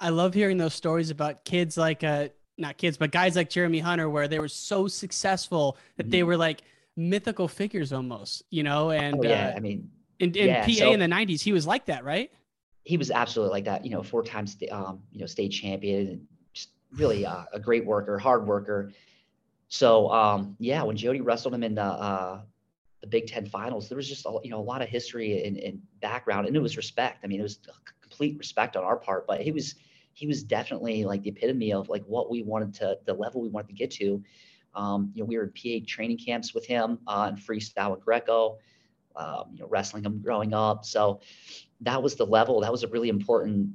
I 0.00 0.10
love 0.10 0.34
hearing 0.34 0.56
those 0.56 0.74
stories 0.74 1.10
about 1.10 1.44
kids 1.44 1.76
like 1.76 2.04
uh 2.04 2.28
not 2.56 2.76
kids, 2.76 2.96
but 2.96 3.10
guys 3.10 3.36
like 3.36 3.50
Jeremy 3.50 3.80
Hunter, 3.80 4.08
where 4.08 4.28
they 4.28 4.38
were 4.38 4.48
so 4.48 4.86
successful 4.86 5.76
that 5.96 6.04
mm-hmm. 6.04 6.10
they 6.10 6.22
were 6.22 6.36
like 6.36 6.62
mythical 6.96 7.48
figures 7.48 7.92
almost, 7.92 8.44
you 8.50 8.62
know? 8.62 8.90
And 8.90 9.16
oh, 9.18 9.28
yeah, 9.28 9.48
uh, 9.48 9.56
I 9.56 9.60
mean, 9.60 9.90
in, 10.20 10.34
in 10.34 10.48
yeah, 10.48 10.64
PA 10.64 10.72
so, 10.72 10.92
in 10.92 11.00
the 11.00 11.06
'90s, 11.06 11.40
he 11.40 11.52
was 11.52 11.66
like 11.66 11.86
that, 11.86 12.04
right? 12.04 12.30
He 12.84 12.96
was 12.96 13.10
absolutely 13.10 13.52
like 13.52 13.64
that. 13.64 13.84
You 13.84 13.90
know, 13.90 14.02
four 14.02 14.22
times, 14.22 14.56
um, 14.70 15.00
you 15.10 15.20
know, 15.20 15.26
state 15.26 15.50
champion, 15.50 16.26
really 16.92 17.26
uh, 17.26 17.44
a 17.52 17.60
great 17.60 17.84
worker, 17.84 18.18
hard 18.18 18.46
worker. 18.46 18.92
So 19.68 20.10
um, 20.10 20.56
yeah, 20.58 20.82
when 20.82 20.96
Jody 20.96 21.20
wrestled 21.20 21.54
him 21.54 21.62
in 21.62 21.74
the 21.74 21.82
uh, 21.82 22.42
the 23.00 23.06
Big 23.06 23.26
Ten 23.26 23.46
finals, 23.46 23.88
there 23.88 23.96
was 23.96 24.08
just 24.08 24.26
a, 24.26 24.38
you 24.42 24.50
know 24.50 24.60
a 24.60 24.62
lot 24.62 24.82
of 24.82 24.88
history 24.88 25.44
and, 25.44 25.56
and 25.58 25.80
background, 26.00 26.46
and 26.46 26.56
it 26.56 26.60
was 26.60 26.76
respect. 26.76 27.24
I 27.24 27.26
mean, 27.26 27.40
it 27.40 27.44
was 27.44 27.58
complete 28.00 28.38
respect 28.38 28.76
on 28.76 28.84
our 28.84 28.96
part, 28.96 29.26
but 29.26 29.40
he 29.40 29.52
was 29.52 29.74
he 30.12 30.26
was 30.26 30.42
definitely 30.42 31.04
like 31.04 31.22
the 31.22 31.30
epitome 31.30 31.72
of 31.72 31.88
like 31.88 32.04
what 32.04 32.30
we 32.30 32.42
wanted 32.42 32.74
to 32.74 32.98
the 33.04 33.14
level 33.14 33.42
we 33.42 33.48
wanted 33.48 33.68
to 33.68 33.74
get 33.74 33.90
to. 33.92 34.22
Um, 34.74 35.12
you 35.14 35.22
know, 35.22 35.26
we 35.26 35.36
were 35.36 35.44
in 35.44 35.50
PA 35.80 35.84
training 35.86 36.18
camps 36.18 36.52
with 36.52 36.66
him 36.66 36.98
uh, 37.06 37.30
in 37.32 37.36
freestyle 37.36 37.94
and 37.94 38.02
Greco 38.02 38.58
um, 39.16 39.44
you 39.52 39.60
know, 39.60 39.68
wrestling 39.68 40.04
him 40.04 40.20
growing 40.22 40.54
up. 40.54 40.84
So 40.84 41.20
that 41.80 42.02
was 42.02 42.16
the 42.16 42.26
level. 42.26 42.60
That 42.60 42.72
was 42.72 42.82
a 42.82 42.88
really 42.88 43.08
important 43.08 43.70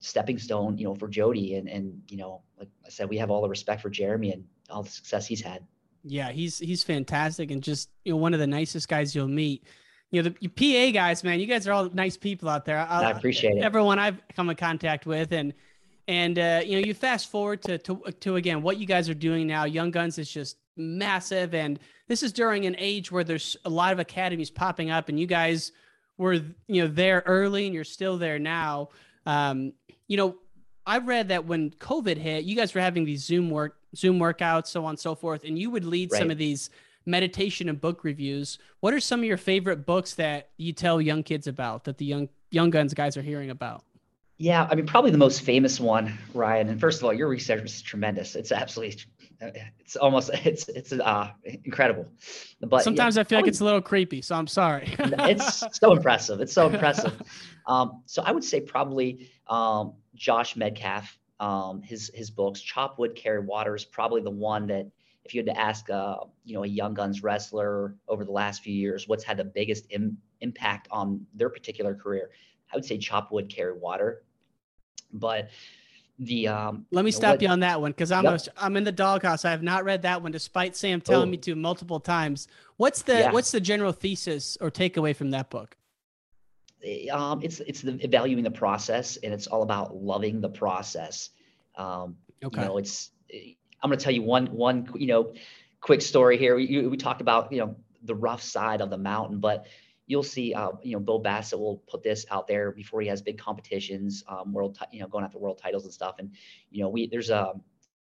stepping 0.00 0.38
stone, 0.38 0.78
you 0.78 0.84
know, 0.84 0.94
for 0.94 1.08
Jody. 1.08 1.54
And 1.56 1.68
and 1.68 2.02
you 2.08 2.16
know, 2.16 2.42
like 2.58 2.68
I 2.84 2.88
said, 2.88 3.08
we 3.08 3.18
have 3.18 3.30
all 3.30 3.42
the 3.42 3.48
respect 3.48 3.82
for 3.82 3.90
Jeremy 3.90 4.32
and 4.32 4.44
all 4.70 4.82
the 4.82 4.90
success 4.90 5.26
he's 5.26 5.40
had. 5.40 5.64
Yeah, 6.04 6.30
he's 6.30 6.58
he's 6.58 6.82
fantastic 6.82 7.50
and 7.50 7.62
just 7.62 7.90
you 8.04 8.12
know 8.12 8.16
one 8.16 8.32
of 8.34 8.40
the 8.40 8.46
nicest 8.46 8.88
guys 8.88 9.14
you'll 9.14 9.28
meet. 9.28 9.64
You 10.12 10.22
know, 10.22 10.30
the 10.40 10.48
PA 10.48 10.92
guys, 10.92 11.24
man, 11.24 11.40
you 11.40 11.46
guys 11.46 11.66
are 11.66 11.72
all 11.72 11.90
nice 11.90 12.16
people 12.16 12.48
out 12.48 12.64
there. 12.64 12.78
I, 12.78 13.02
I 13.02 13.10
appreciate 13.10 13.56
it. 13.56 13.64
Everyone 13.64 13.98
I've 13.98 14.20
come 14.34 14.48
in 14.48 14.56
contact 14.56 15.04
with, 15.04 15.32
and 15.32 15.52
and 16.06 16.38
uh, 16.38 16.62
you 16.64 16.80
know, 16.80 16.86
you 16.86 16.94
fast 16.94 17.30
forward 17.30 17.62
to 17.62 17.78
to 17.78 18.00
to 18.20 18.36
again 18.36 18.62
what 18.62 18.78
you 18.78 18.86
guys 18.86 19.08
are 19.08 19.14
doing 19.14 19.46
now. 19.46 19.64
Young 19.64 19.90
Guns 19.90 20.18
is 20.18 20.30
just 20.30 20.58
massive 20.76 21.54
and 21.54 21.78
this 22.08 22.22
is 22.22 22.32
during 22.32 22.66
an 22.66 22.76
age 22.78 23.10
where 23.10 23.24
there's 23.24 23.56
a 23.64 23.70
lot 23.70 23.92
of 23.92 23.98
academies 23.98 24.50
popping 24.50 24.90
up 24.90 25.08
and 25.08 25.18
you 25.18 25.26
guys 25.26 25.72
were 26.18 26.34
you 26.34 26.82
know 26.82 26.86
there 26.86 27.22
early 27.26 27.66
and 27.66 27.74
you're 27.74 27.84
still 27.84 28.18
there 28.18 28.38
now 28.38 28.88
um, 29.24 29.72
you 30.06 30.16
know 30.16 30.36
i 30.86 30.98
read 30.98 31.28
that 31.28 31.44
when 31.44 31.70
covid 31.70 32.16
hit 32.16 32.44
you 32.44 32.56
guys 32.56 32.74
were 32.74 32.80
having 32.80 33.04
these 33.04 33.24
zoom 33.24 33.50
work 33.50 33.76
zoom 33.94 34.18
workouts 34.18 34.68
so 34.68 34.84
on 34.84 34.90
and 34.90 34.98
so 34.98 35.14
forth 35.14 35.44
and 35.44 35.58
you 35.58 35.70
would 35.70 35.84
lead 35.84 36.10
right. 36.12 36.18
some 36.18 36.30
of 36.30 36.38
these 36.38 36.70
meditation 37.06 37.68
and 37.68 37.80
book 37.80 38.04
reviews. 38.04 38.58
What 38.80 38.92
are 38.92 39.00
some 39.00 39.20
of 39.20 39.24
your 39.24 39.36
favorite 39.36 39.86
books 39.86 40.14
that 40.14 40.50
you 40.56 40.72
tell 40.72 41.00
young 41.00 41.22
kids 41.22 41.46
about 41.46 41.84
that 41.84 41.98
the 41.98 42.04
young 42.04 42.28
young 42.50 42.70
guns 42.70 42.92
guys 42.92 43.16
are 43.16 43.22
hearing 43.22 43.50
about? 43.50 43.84
Yeah, 44.38 44.68
I 44.70 44.74
mean, 44.74 44.84
probably 44.84 45.12
the 45.12 45.18
most 45.18 45.40
famous 45.40 45.80
one, 45.80 46.18
Ryan. 46.34 46.68
And 46.68 46.78
first 46.78 47.00
of 47.00 47.04
all, 47.04 47.14
your 47.14 47.28
research 47.28 47.64
is 47.64 47.80
tremendous. 47.80 48.34
It's 48.36 48.52
absolutely 48.52 49.02
it's 49.78 49.96
almost 49.96 50.30
it's 50.44 50.68
it's 50.68 50.92
uh 50.92 51.30
incredible. 51.44 52.06
But 52.60 52.82
sometimes 52.82 53.16
yeah, 53.16 53.22
i 53.22 53.24
feel 53.24 53.38
like 53.38 53.48
it's 53.48 53.60
a 53.60 53.64
little 53.64 53.82
creepy 53.82 54.22
so 54.22 54.34
i'm 54.34 54.46
sorry. 54.46 54.94
It's 54.98 55.64
so 55.78 55.92
impressive. 55.92 56.40
It's 56.40 56.52
so 56.52 56.66
impressive. 56.66 57.22
Um 57.66 58.02
so 58.06 58.22
i 58.22 58.30
would 58.30 58.44
say 58.44 58.60
probably 58.60 59.28
um 59.48 59.94
josh 60.16 60.54
medcalf 60.54 61.16
um 61.40 61.82
his 61.82 62.10
his 62.14 62.30
books 62.30 62.60
chop 62.60 62.98
wood 62.98 63.14
carry 63.14 63.40
water 63.40 63.74
is 63.74 63.84
probably 63.84 64.22
the 64.22 64.30
one 64.30 64.66
that 64.66 64.86
if 65.24 65.34
you 65.34 65.40
had 65.40 65.46
to 65.46 65.60
ask 65.60 65.90
uh 65.90 66.16
you 66.44 66.54
know 66.54 66.64
a 66.64 66.68
young 66.68 66.94
guns 66.94 67.22
wrestler 67.22 67.96
over 68.08 68.24
the 68.24 68.32
last 68.32 68.62
few 68.62 68.74
years 68.74 69.06
what's 69.06 69.24
had 69.24 69.36
the 69.36 69.44
biggest 69.44 69.86
Im- 69.90 70.18
impact 70.40 70.88
on 70.90 71.24
their 71.34 71.50
particular 71.50 71.94
career 71.94 72.30
i 72.72 72.76
would 72.76 72.84
say 72.84 72.96
chop 72.96 73.30
wood 73.30 73.48
carry 73.48 73.76
water 73.78 74.22
but 75.12 75.50
the 76.18 76.48
um 76.48 76.86
let 76.90 77.04
me 77.04 77.10
stop 77.10 77.34
what, 77.34 77.42
you 77.42 77.48
on 77.48 77.60
that 77.60 77.80
one 77.80 77.90
because 77.90 78.10
i'm 78.10 78.24
yep. 78.24 78.40
a, 78.40 78.64
i'm 78.64 78.76
in 78.76 78.84
the 78.84 78.92
doghouse 78.92 79.44
i 79.44 79.50
have 79.50 79.62
not 79.62 79.84
read 79.84 80.02
that 80.02 80.22
one 80.22 80.32
despite 80.32 80.74
sam 80.74 81.00
telling 81.00 81.28
oh. 81.28 81.30
me 81.30 81.36
to 81.36 81.54
multiple 81.54 82.00
times 82.00 82.48
what's 82.78 83.02
the 83.02 83.18
yeah. 83.18 83.32
what's 83.32 83.50
the 83.50 83.60
general 83.60 83.92
thesis 83.92 84.56
or 84.60 84.70
takeaway 84.70 85.14
from 85.14 85.30
that 85.30 85.50
book 85.50 85.76
um 87.10 87.40
it's 87.42 87.60
it's 87.60 87.82
the 87.82 87.92
valuing 88.08 88.44
the 88.44 88.50
process 88.50 89.16
and 89.18 89.32
it's 89.32 89.46
all 89.46 89.62
about 89.62 89.96
loving 89.96 90.40
the 90.40 90.48
process 90.48 91.30
um 91.76 92.16
okay 92.44 92.60
you 92.60 92.66
know 92.66 92.78
it's 92.78 93.10
i'm 93.82 93.90
going 93.90 93.98
to 93.98 94.04
tell 94.04 94.12
you 94.12 94.22
one 94.22 94.46
one 94.46 94.88
you 94.94 95.06
know 95.06 95.32
quick 95.80 96.02
story 96.02 96.36
here 96.36 96.56
we, 96.56 96.86
we 96.86 96.96
talked 96.96 97.20
about 97.20 97.52
you 97.52 97.58
know 97.58 97.76
the 98.02 98.14
rough 98.14 98.42
side 98.42 98.80
of 98.80 98.90
the 98.90 98.98
mountain 98.98 99.40
but 99.40 99.66
you'll 100.06 100.22
see, 100.22 100.54
uh, 100.54 100.70
you 100.82 100.92
know, 100.92 101.00
Bill 101.00 101.18
Bassett 101.18 101.58
will 101.58 101.78
put 101.88 102.02
this 102.02 102.26
out 102.30 102.46
there 102.46 102.70
before 102.70 103.00
he 103.00 103.08
has 103.08 103.20
big 103.20 103.38
competitions, 103.38 104.24
um, 104.28 104.52
world, 104.52 104.78
you 104.92 105.00
know, 105.00 105.08
going 105.08 105.24
after 105.24 105.38
world 105.38 105.58
titles 105.58 105.84
and 105.84 105.92
stuff. 105.92 106.16
And 106.18 106.30
you 106.70 106.82
know, 106.82 106.88
we 106.88 107.08
there's 107.08 107.30
a, 107.30 107.52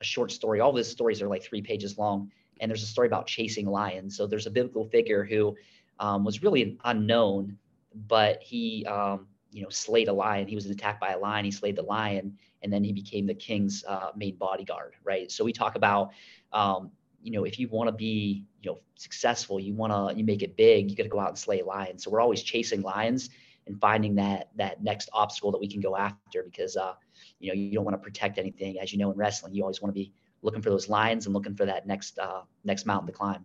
a 0.00 0.04
short 0.04 0.30
story. 0.30 0.60
All 0.60 0.72
these 0.72 0.88
stories 0.88 1.22
are 1.22 1.28
like 1.28 1.42
three 1.42 1.62
pages 1.62 1.98
long, 1.98 2.30
and 2.60 2.70
there's 2.70 2.82
a 2.82 2.86
story 2.86 3.08
about 3.08 3.26
chasing 3.26 3.66
lions. 3.66 4.16
So 4.16 4.26
there's 4.26 4.46
a 4.46 4.50
biblical 4.50 4.84
figure 4.84 5.24
who 5.24 5.56
um, 5.98 6.24
was 6.24 6.42
really 6.42 6.78
unknown, 6.84 7.58
but 7.94 8.42
he, 8.42 8.84
um, 8.86 9.26
you 9.50 9.62
know, 9.62 9.68
slayed 9.68 10.08
a 10.08 10.12
lion. 10.12 10.46
He 10.46 10.54
was 10.54 10.66
attacked 10.66 11.00
by 11.00 11.12
a 11.12 11.18
lion. 11.18 11.44
He 11.44 11.50
slayed 11.50 11.76
the 11.76 11.82
lion, 11.82 12.36
and 12.62 12.72
then 12.72 12.84
he 12.84 12.92
became 12.92 13.26
the 13.26 13.34
king's 13.34 13.84
uh, 13.86 14.10
main 14.16 14.36
bodyguard. 14.36 14.94
Right. 15.04 15.30
So 15.30 15.44
we 15.44 15.52
talk 15.52 15.76
about 15.76 16.10
um, 16.52 16.90
you 17.22 17.32
know, 17.32 17.44
if 17.44 17.58
you 17.58 17.68
want 17.68 17.88
to 17.88 17.92
be, 17.92 18.44
you 18.62 18.70
know, 18.70 18.78
successful, 18.94 19.58
you 19.58 19.74
want 19.74 19.92
to 19.92 20.18
you 20.18 20.24
make 20.24 20.42
it 20.42 20.56
big, 20.56 20.90
you 20.90 20.96
got 20.96 21.04
to 21.04 21.08
go 21.08 21.20
out 21.20 21.28
and 21.28 21.38
slay 21.38 21.62
lions. 21.62 22.04
So 22.04 22.10
we're 22.10 22.20
always 22.20 22.42
chasing 22.42 22.82
lions 22.82 23.30
and 23.66 23.80
finding 23.80 24.14
that 24.16 24.48
that 24.56 24.82
next 24.82 25.10
obstacle 25.12 25.50
that 25.52 25.58
we 25.60 25.68
can 25.68 25.80
go 25.80 25.96
after 25.96 26.42
because 26.44 26.76
uh, 26.76 26.94
you 27.40 27.48
know, 27.48 27.54
you 27.54 27.72
don't 27.72 27.84
want 27.84 27.94
to 27.94 28.02
protect 28.02 28.38
anything. 28.38 28.78
As 28.78 28.92
you 28.92 28.98
know 28.98 29.10
in 29.10 29.18
wrestling, 29.18 29.54
you 29.54 29.62
always 29.62 29.80
want 29.80 29.90
to 29.94 29.94
be 29.94 30.12
looking 30.42 30.62
for 30.62 30.70
those 30.70 30.88
lions 30.88 31.26
and 31.26 31.34
looking 31.34 31.54
for 31.54 31.66
that 31.66 31.86
next 31.86 32.18
uh 32.18 32.42
next 32.64 32.86
mountain 32.86 33.06
to 33.08 33.12
climb. 33.12 33.44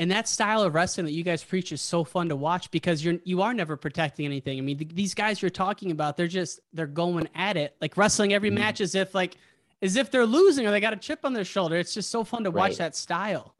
And 0.00 0.10
that 0.12 0.26
style 0.26 0.62
of 0.62 0.74
wrestling 0.74 1.04
that 1.04 1.12
you 1.12 1.22
guys 1.22 1.44
preach 1.44 1.72
is 1.72 1.82
so 1.82 2.04
fun 2.04 2.30
to 2.30 2.36
watch 2.36 2.70
because 2.70 3.04
you're 3.04 3.18
you 3.24 3.42
are 3.42 3.52
never 3.52 3.76
protecting 3.76 4.24
anything. 4.24 4.56
I 4.56 4.62
mean, 4.62 4.78
th- 4.78 4.92
these 4.94 5.12
guys 5.12 5.42
you're 5.42 5.50
talking 5.50 5.90
about, 5.90 6.16
they're 6.16 6.26
just 6.26 6.60
they're 6.72 6.86
going 6.86 7.28
at 7.34 7.58
it, 7.58 7.76
like 7.82 7.98
wrestling 7.98 8.32
every 8.32 8.48
mm-hmm. 8.48 8.60
match 8.60 8.80
as 8.80 8.94
if 8.94 9.14
like 9.14 9.36
as 9.82 9.96
if 9.96 10.10
they're 10.10 10.24
losing 10.24 10.66
or 10.66 10.70
they 10.70 10.80
got 10.80 10.94
a 10.94 10.96
chip 10.96 11.20
on 11.22 11.34
their 11.34 11.44
shoulder. 11.44 11.76
It's 11.76 11.92
just 11.92 12.08
so 12.08 12.24
fun 12.24 12.44
to 12.44 12.50
watch 12.50 12.70
right. 12.70 12.78
that 12.78 12.96
style. 12.96 13.54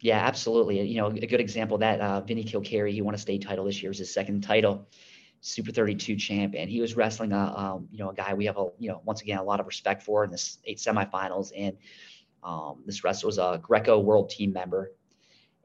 Yeah, 0.00 0.18
absolutely. 0.18 0.82
You 0.82 0.96
know, 0.96 1.06
a 1.06 1.26
good 1.26 1.40
example 1.40 1.78
that 1.78 2.00
uh, 2.00 2.22
Vinny 2.22 2.42
Kilkeary, 2.42 2.90
he 2.90 3.00
won 3.00 3.14
a 3.14 3.18
state 3.18 3.42
title 3.42 3.64
this 3.64 3.80
year, 3.80 3.90
was 3.90 3.98
his 3.98 4.12
second 4.12 4.40
title, 4.40 4.88
Super 5.42 5.70
32 5.70 6.16
champ, 6.16 6.54
and 6.56 6.68
he 6.68 6.80
was 6.80 6.96
wrestling 6.96 7.30
a, 7.30 7.54
um, 7.56 7.86
you 7.92 7.98
know, 7.98 8.10
a 8.10 8.14
guy 8.14 8.34
we 8.34 8.46
have 8.46 8.58
a, 8.58 8.66
you 8.80 8.88
know, 8.88 9.00
once 9.04 9.22
again 9.22 9.38
a 9.38 9.44
lot 9.44 9.60
of 9.60 9.66
respect 9.66 10.02
for 10.02 10.24
in 10.24 10.30
this 10.32 10.58
eight 10.64 10.78
semifinals, 10.78 11.52
and 11.56 11.76
um, 12.42 12.82
this 12.84 13.04
wrestler 13.04 13.28
was 13.28 13.38
a 13.38 13.60
Greco 13.62 13.98
World 14.00 14.30
Team 14.30 14.52
member, 14.52 14.92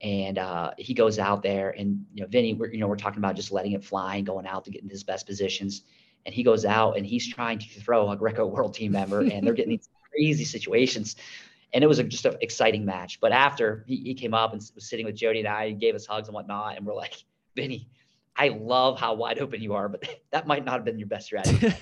and 0.03 0.37
uh, 0.37 0.71
he 0.77 0.93
goes 0.93 1.17
out 1.17 1.41
there, 1.41 1.71
and 1.71 2.05
you 2.13 2.21
know, 2.21 2.27
Vinny, 2.27 2.53
we're, 2.53 2.67
you 2.67 2.79
know, 2.79 2.87
we're 2.87 2.97
talking 2.97 3.19
about 3.19 3.35
just 3.35 3.51
letting 3.51 3.71
it 3.71 3.83
fly 3.83 4.17
and 4.17 4.25
going 4.25 4.45
out 4.45 4.65
to 4.65 4.71
get 4.71 4.83
in 4.83 4.89
his 4.89 5.03
best 5.03 5.25
positions 5.25 5.83
and 6.25 6.33
he 6.33 6.43
goes 6.43 6.65
out 6.65 6.97
and 6.97 7.05
he's 7.05 7.27
trying 7.27 7.59
to 7.59 7.67
throw 7.67 8.09
a 8.09 8.15
Greco 8.15 8.45
World 8.45 8.73
Team 8.73 8.93
member, 8.93 9.21
and 9.21 9.45
they're 9.45 9.53
getting 9.53 9.71
these 9.71 9.89
crazy 10.11 10.45
situations. 10.45 11.15
And 11.73 11.83
it 11.83 11.87
was 11.87 11.99
a, 11.99 12.03
just 12.03 12.25
an 12.25 12.35
exciting 12.41 12.85
match. 12.85 13.19
But 13.19 13.31
after 13.31 13.83
he, 13.87 13.97
he 13.97 14.13
came 14.13 14.33
up 14.33 14.53
and 14.53 14.61
was 14.75 14.89
sitting 14.89 15.05
with 15.05 15.15
Jody 15.15 15.39
and 15.39 15.47
I, 15.47 15.65
and 15.65 15.79
gave 15.79 15.95
us 15.95 16.05
hugs 16.05 16.27
and 16.27 16.35
whatnot, 16.35 16.77
and 16.77 16.85
we're 16.85 16.93
like, 16.93 17.15
Vinny, 17.55 17.89
I 18.35 18.49
love 18.49 18.99
how 18.99 19.13
wide 19.15 19.39
open 19.39 19.61
you 19.61 19.73
are, 19.73 19.89
but 19.89 20.03
that 20.31 20.47
might 20.47 20.65
not 20.65 20.75
have 20.75 20.85
been 20.85 20.99
your 20.99 21.07
best 21.07 21.25
strategy. 21.25 21.73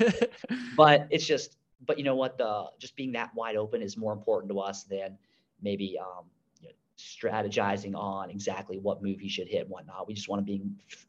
but 0.78 1.08
it's 1.10 1.26
just, 1.26 1.58
but 1.86 1.98
you 1.98 2.04
know 2.04 2.16
what? 2.16 2.38
The 2.38 2.66
just 2.80 2.96
being 2.96 3.12
that 3.14 3.34
wide 3.36 3.56
open 3.56 3.82
is 3.82 3.98
more 3.98 4.14
important 4.14 4.52
to 4.52 4.60
us 4.60 4.84
than 4.84 5.18
maybe 5.62 5.98
um, 6.00 6.26
strategizing 7.02 7.96
on 7.96 8.30
exactly 8.30 8.78
what 8.78 9.02
move 9.02 9.20
he 9.20 9.30
should 9.30 9.48
hit 9.48 9.62
and 9.62 9.70
whatnot. 9.70 10.08
We 10.08 10.14
just 10.14 10.30
want 10.30 10.40
to 10.40 10.46
be 10.46 10.62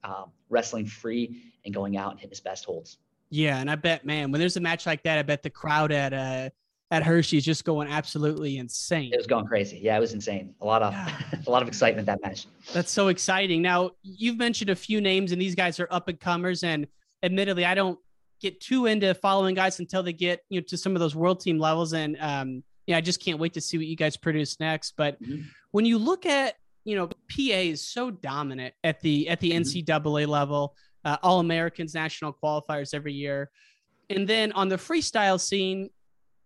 um, 0.05 0.31
wrestling 0.49 0.87
free 0.87 1.53
and 1.65 1.75
going 1.75 1.97
out 1.97 2.13
and 2.13 2.21
hitting 2.21 2.31
his 2.31 2.41
best 2.41 2.65
holds. 2.65 2.99
Yeah, 3.31 3.59
and 3.59 3.71
I 3.71 3.77
bet, 3.77 4.05
man, 4.05 4.31
when 4.31 4.41
there's 4.41 4.57
a 4.57 4.61
match 4.61 4.85
like 4.87 5.03
that, 5.05 5.19
I 5.19 5.23
bet 5.23 5.43
the 5.43 5.51
crowd 5.51 5.91
at 5.93 6.13
uh 6.13 6.51
at 6.93 7.03
Hershey's 7.03 7.43
just 7.43 7.65
going 7.65 7.89
absolutely 7.89 8.59
insane. 8.59 9.15
It 9.15 9.17
was 9.17 9.27
going 9.27 9.47
crazy. 9.47 9.79
Yeah, 9.83 9.97
it 9.97 10.01
was 10.01 10.13
insane. 10.13 10.55
A 10.61 10.67
lot 10.67 10.83
of 10.83 10.95
a 11.47 11.51
lot 11.51 11.63
of 11.63 11.69
excitement 11.69 12.07
that 12.07 12.21
match. 12.23 12.47
That's 12.75 12.91
so 12.91 13.09
exciting. 13.09 13.63
Now 13.63 13.93
you've 14.03 14.37
mentioned 14.37 14.69
a 14.69 14.77
few 14.77 15.01
names, 15.01 15.33
and 15.33 15.41
these 15.41 15.55
guys 15.55 15.81
are 15.81 15.89
up 15.91 16.09
and 16.09 16.21
comers. 16.21 16.63
And 16.63 16.87
admittedly, 17.23 17.65
I 17.65 17.75
don't 17.75 17.99
get 18.41 18.61
too 18.61 18.85
into 18.85 19.15
following 19.15 19.55
guys 19.55 19.81
until 19.81 20.03
they 20.03 20.13
get 20.13 20.45
you 20.51 20.61
know 20.61 20.65
to 20.69 20.77
some 20.77 20.95
of 20.95 21.01
those 21.01 21.17
world 21.17 21.41
team 21.41 21.59
levels. 21.59 21.95
And 21.95 22.19
um, 22.21 22.63
yeah, 22.87 22.97
I 22.97 23.01
just 23.01 23.23
can't 23.23 23.39
wait 23.39 23.55
to 23.55 23.61
see 23.61 23.77
what 23.77 23.87
you 23.87 23.97
guys 23.97 24.17
produce 24.17 24.59
next. 24.61 24.95
But 24.97 25.23
mm-hmm. 25.23 25.43
when 25.71 25.85
you 25.85 25.99
look 25.99 26.27
at 26.27 26.55
you 26.85 26.97
know, 26.97 27.07
PA 27.07 27.13
is 27.37 27.87
so 27.87 28.11
dominant 28.11 28.75
at 28.83 29.01
the 29.01 29.29
at 29.29 29.41
the 29.41 29.53
mm-hmm. 29.53 29.63
NCAA 29.63 30.27
level 30.27 30.75
uh, 31.05 31.17
All 31.23 31.41
Americans 31.41 31.95
national 31.95 32.33
qualifiers 32.33 32.95
every 32.95 33.13
year. 33.13 33.51
And 34.11 34.29
then 34.29 34.53
on 34.53 34.69
the 34.69 34.77
freestyle 34.77 35.41
scene, 35.41 35.91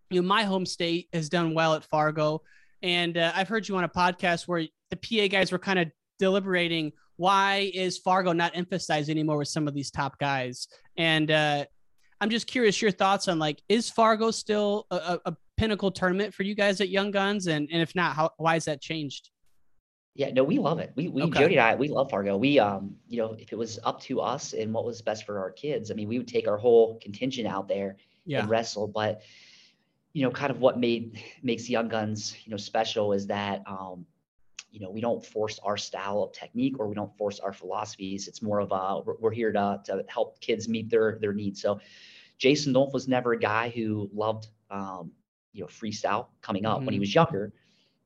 you 0.09 0.21
know, 0.21 0.27
my 0.27 0.43
home 0.43 0.65
state 0.65 1.09
has 1.13 1.29
done 1.29 1.53
well 1.53 1.73
at 1.73 1.83
Fargo. 1.83 2.41
And 2.81 3.17
uh, 3.17 3.31
I've 3.35 3.47
heard 3.47 3.67
you 3.67 3.75
on 3.77 3.83
a 3.83 3.89
podcast 3.89 4.47
where 4.47 4.65
the 4.89 4.95
PA 4.97 5.27
guys 5.27 5.51
were 5.51 5.59
kind 5.59 5.79
of 5.79 5.91
deliberating 6.19 6.91
why 7.17 7.71
is 7.73 7.97
Fargo 7.97 8.31
not 8.31 8.55
emphasized 8.55 9.09
anymore 9.09 9.37
with 9.37 9.47
some 9.47 9.67
of 9.67 9.73
these 9.73 9.89
top 9.89 10.19
guys? 10.19 10.67
And 10.97 11.31
uh, 11.31 11.65
I'm 12.21 12.29
just 12.29 12.45
curious 12.45 12.79
your 12.79 12.91
thoughts 12.91 13.27
on 13.27 13.39
like, 13.39 13.61
is 13.67 13.89
Fargo 13.89 14.29
still 14.29 14.85
a, 14.91 15.19
a 15.25 15.35
pinnacle 15.57 15.91
tournament 15.91 16.33
for 16.33 16.43
you 16.43 16.55
guys 16.55 16.79
at 16.81 16.89
Young 16.89 17.11
Guns? 17.11 17.47
And, 17.47 17.67
and 17.71 17.81
if 17.81 17.95
not, 17.95 18.15
how, 18.15 18.31
why 18.37 18.53
has 18.53 18.65
that 18.65 18.81
changed? 18.81 19.31
Yeah, 20.15 20.31
no, 20.31 20.43
we 20.43 20.57
love 20.57 20.79
it. 20.79 20.93
We, 20.95 21.09
we 21.09 21.21
okay. 21.23 21.39
Jody 21.41 21.57
and 21.57 21.67
I, 21.67 21.75
we 21.75 21.89
love 21.89 22.09
Fargo. 22.09 22.37
We, 22.37 22.57
um, 22.57 22.95
you 23.07 23.17
know, 23.17 23.35
if 23.37 23.53
it 23.53 23.55
was 23.55 23.77
up 23.83 24.01
to 24.01 24.19
us 24.19 24.53
and 24.53 24.73
what 24.73 24.83
was 24.83 25.01
best 25.01 25.25
for 25.25 25.39
our 25.39 25.51
kids, 25.51 25.91
I 25.91 25.93
mean, 25.93 26.07
we 26.07 26.17
would 26.17 26.27
take 26.27 26.47
our 26.47 26.57
whole 26.57 26.97
contingent 26.99 27.47
out 27.47 27.67
there 27.67 27.97
yeah. 28.25 28.39
and 28.39 28.49
wrestle. 28.49 28.87
But, 28.87 29.21
you 30.13 30.23
know, 30.23 30.31
kind 30.31 30.49
of 30.49 30.59
what 30.59 30.79
made 30.79 31.21
makes 31.43 31.69
Young 31.69 31.87
Guns, 31.87 32.35
you 32.45 32.49
know, 32.49 32.57
special 32.57 33.13
is 33.13 33.27
that, 33.27 33.61
um, 33.67 34.07
you 34.71 34.79
know, 34.79 34.89
we 34.89 35.01
don't 35.01 35.23
force 35.23 35.59
our 35.63 35.77
style 35.77 36.23
of 36.23 36.33
technique 36.33 36.79
or 36.79 36.87
we 36.87 36.95
don't 36.95 37.15
force 37.15 37.39
our 37.39 37.53
philosophies. 37.53 38.27
It's 38.27 38.41
more 38.41 38.59
of 38.59 38.71
a 38.71 39.01
we're, 39.19 39.31
here 39.31 39.51
to 39.51 39.81
to 39.85 40.03
help 40.07 40.39
kids 40.41 40.67
meet 40.67 40.89
their 40.89 41.19
their 41.21 41.33
needs. 41.33 41.61
So, 41.61 41.79
Jason 42.37 42.73
Nolf 42.73 42.91
was 42.91 43.07
never 43.07 43.33
a 43.33 43.39
guy 43.39 43.69
who 43.69 44.09
loved, 44.13 44.47
um, 44.69 45.11
you 45.57 45.63
know, 45.63 45.67
freestyle 45.67 46.27
coming 46.41 46.65
up 46.65 46.77
mm-hmm. 46.77 46.85
when 46.85 46.93
he 46.93 46.97
mm-hmm. 46.97 47.01
was 47.01 47.15
younger 47.15 47.53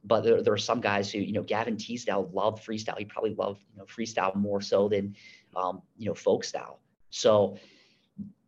but 0.04 0.22
there, 0.22 0.42
there 0.42 0.54
are 0.54 0.58
some 0.58 0.82
guys 0.82 1.12
who, 1.12 1.20
you 1.20 1.34
know, 1.34 1.44
Gavin 1.44 1.78
Teasdale 1.78 2.30
loved 2.34 2.66
freestyle. 2.66 2.98
He 2.98 3.06
probably 3.06 3.36
loved, 3.36 3.62
you 3.72 3.80
know, 3.80 3.86
freestyle 3.86 4.36
more 4.36 4.62
so 4.62 4.90
than, 4.90 5.16
um, 5.56 5.82
you 5.98 6.08
know, 6.08 6.16
folk 6.16 6.44
style. 6.44 6.80
So 7.10 7.58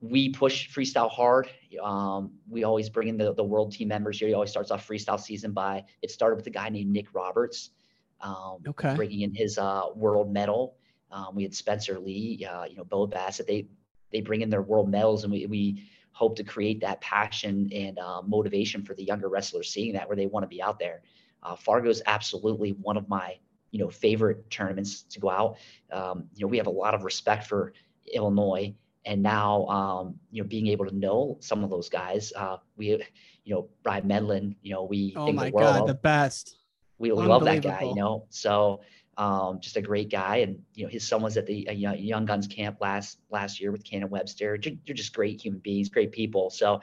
we 0.01 0.30
push 0.30 0.70
freestyle 0.70 1.10
hard. 1.10 1.49
Um, 1.82 2.32
we 2.49 2.64
always 2.64 2.89
bring 2.89 3.08
in 3.08 3.18
the, 3.18 3.34
the 3.34 3.43
world 3.43 3.72
team 3.72 3.88
members 3.88 4.20
here. 4.20 4.28
He 4.28 4.34
always 4.34 4.49
starts 4.49 4.72
off 4.72 4.88
freestyle 4.88 5.20
season 5.20 5.51
by, 5.51 5.84
it 6.01 6.12
started 6.12 6.36
with 6.36 6.47
a 6.47 6.51
guy 6.51 6.70
named 6.70 6.91
Nick 6.91 7.14
Roberts, 7.14 7.70
um, 8.22 8.58
okay. 8.68 8.95
bringing 8.95 9.22
in 9.22 9.34
his 9.34 9.58
uh, 9.58 9.84
world 9.95 10.32
medal. 10.34 10.76
Um, 11.12 11.36
we 11.36 11.43
had 11.43 11.54
Spencer 11.54 11.99
Lee, 11.99 12.45
uh, 12.49 12.66
you 12.66 12.76
know, 12.76 12.84
Bo 12.84 13.06
Bassett. 13.06 13.45
They, 13.45 13.68
they 14.12 14.22
bring 14.22 14.41
in 14.41 14.49
their 14.49 14.64
world 14.64 14.89
medals 14.89 15.24
and 15.24 15.32
we, 15.32 15.45
we 15.45 15.84
hope 16.14 16.36
to 16.38 16.43
create 16.43 16.80
that 16.82 17.01
passion 17.01 17.70
and 17.74 17.99
uh, 17.99 18.22
motivation 18.22 18.84
for 18.84 18.93
the 18.93 19.03
younger 19.03 19.28
wrestlers 19.28 19.70
seeing 19.70 19.93
that 19.93 20.07
where 20.07 20.16
they 20.16 20.28
want 20.28 20.43
to 20.43 20.47
be 20.47 20.61
out 20.61 20.80
there. 20.80 21.01
Uh, 21.41 21.55
Fargo 21.55 21.89
is 21.89 22.01
absolutely 22.05 22.72
one 22.72 22.95
of 22.95 23.09
my 23.09 23.36
you 23.72 23.80
know 23.80 23.89
favorite 23.89 24.49
tournaments 24.49 25.03
to 25.03 25.20
go 25.20 25.30
out. 25.30 25.57
Um, 25.91 26.26
you 26.36 26.45
know, 26.45 26.47
we 26.47 26.57
have 26.57 26.68
a 26.68 26.72
lot 26.72 26.93
of 26.93 27.03
respect 27.03 27.47
for 27.47 27.74
Illinois, 28.14 28.74
and 29.05 29.22
now 29.22 29.66
um, 29.68 30.16
you 30.32 30.41
know 30.41 30.47
being 30.47 30.68
able 30.68 30.86
to 30.86 30.95
know 30.95 31.38
some 31.41 31.64
of 31.64 31.70
those 31.70 31.89
guys. 31.89 32.32
Uh, 32.36 32.57
we, 32.78 33.03
you 33.43 33.53
know, 33.53 33.68
Brian 33.82 34.07
Medlin. 34.07 34.55
You 34.61 34.76
know, 34.76 34.84
we 34.84 35.14
oh 35.18 35.34
my 35.34 35.49
god, 35.49 35.88
the 35.88 35.95
best. 35.95 36.57
We 36.99 37.11
love 37.11 37.43
that 37.45 37.64
guy. 37.64 37.82
You 37.82 37.95
know, 37.95 38.28
so 38.30 38.82
um, 39.18 39.59
just 39.61 39.78
a 39.78 39.82
great 39.82 40.09
guy, 40.09 40.38
and 40.38 40.59
you 40.74 40.84
know 40.84 40.89
his 40.89 41.07
son 41.07 41.22
was 41.22 41.38
at 41.38 41.45
the 41.45 41.68
uh, 41.68 41.93
Young 41.93 42.26
Guns 42.26 42.47
camp 42.47 42.78
last 42.82 43.20
last 43.30 43.61
year 43.61 43.72
with 43.72 43.84
Cannon 43.84 44.09
Webster. 44.09 44.57
They're 44.57 44.95
just 44.95 45.14
great 45.14 45.41
human 45.41 45.59
beings, 45.59 45.89
great 45.89 46.11
people. 46.11 46.49
So 46.49 46.82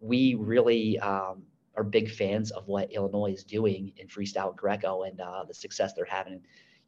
we 0.00 0.34
really 0.34 0.98
um, 1.00 1.42
are 1.76 1.84
big 1.84 2.10
fans 2.10 2.50
of 2.50 2.66
what 2.68 2.92
Illinois 2.92 3.32
is 3.32 3.44
doing 3.44 3.92
in 3.96 4.06
freestyle 4.08 4.54
Greco 4.54 5.02
and 5.02 5.20
uh, 5.20 5.44
the 5.46 5.54
success 5.54 5.92
they're 5.94 6.04
having. 6.04 6.40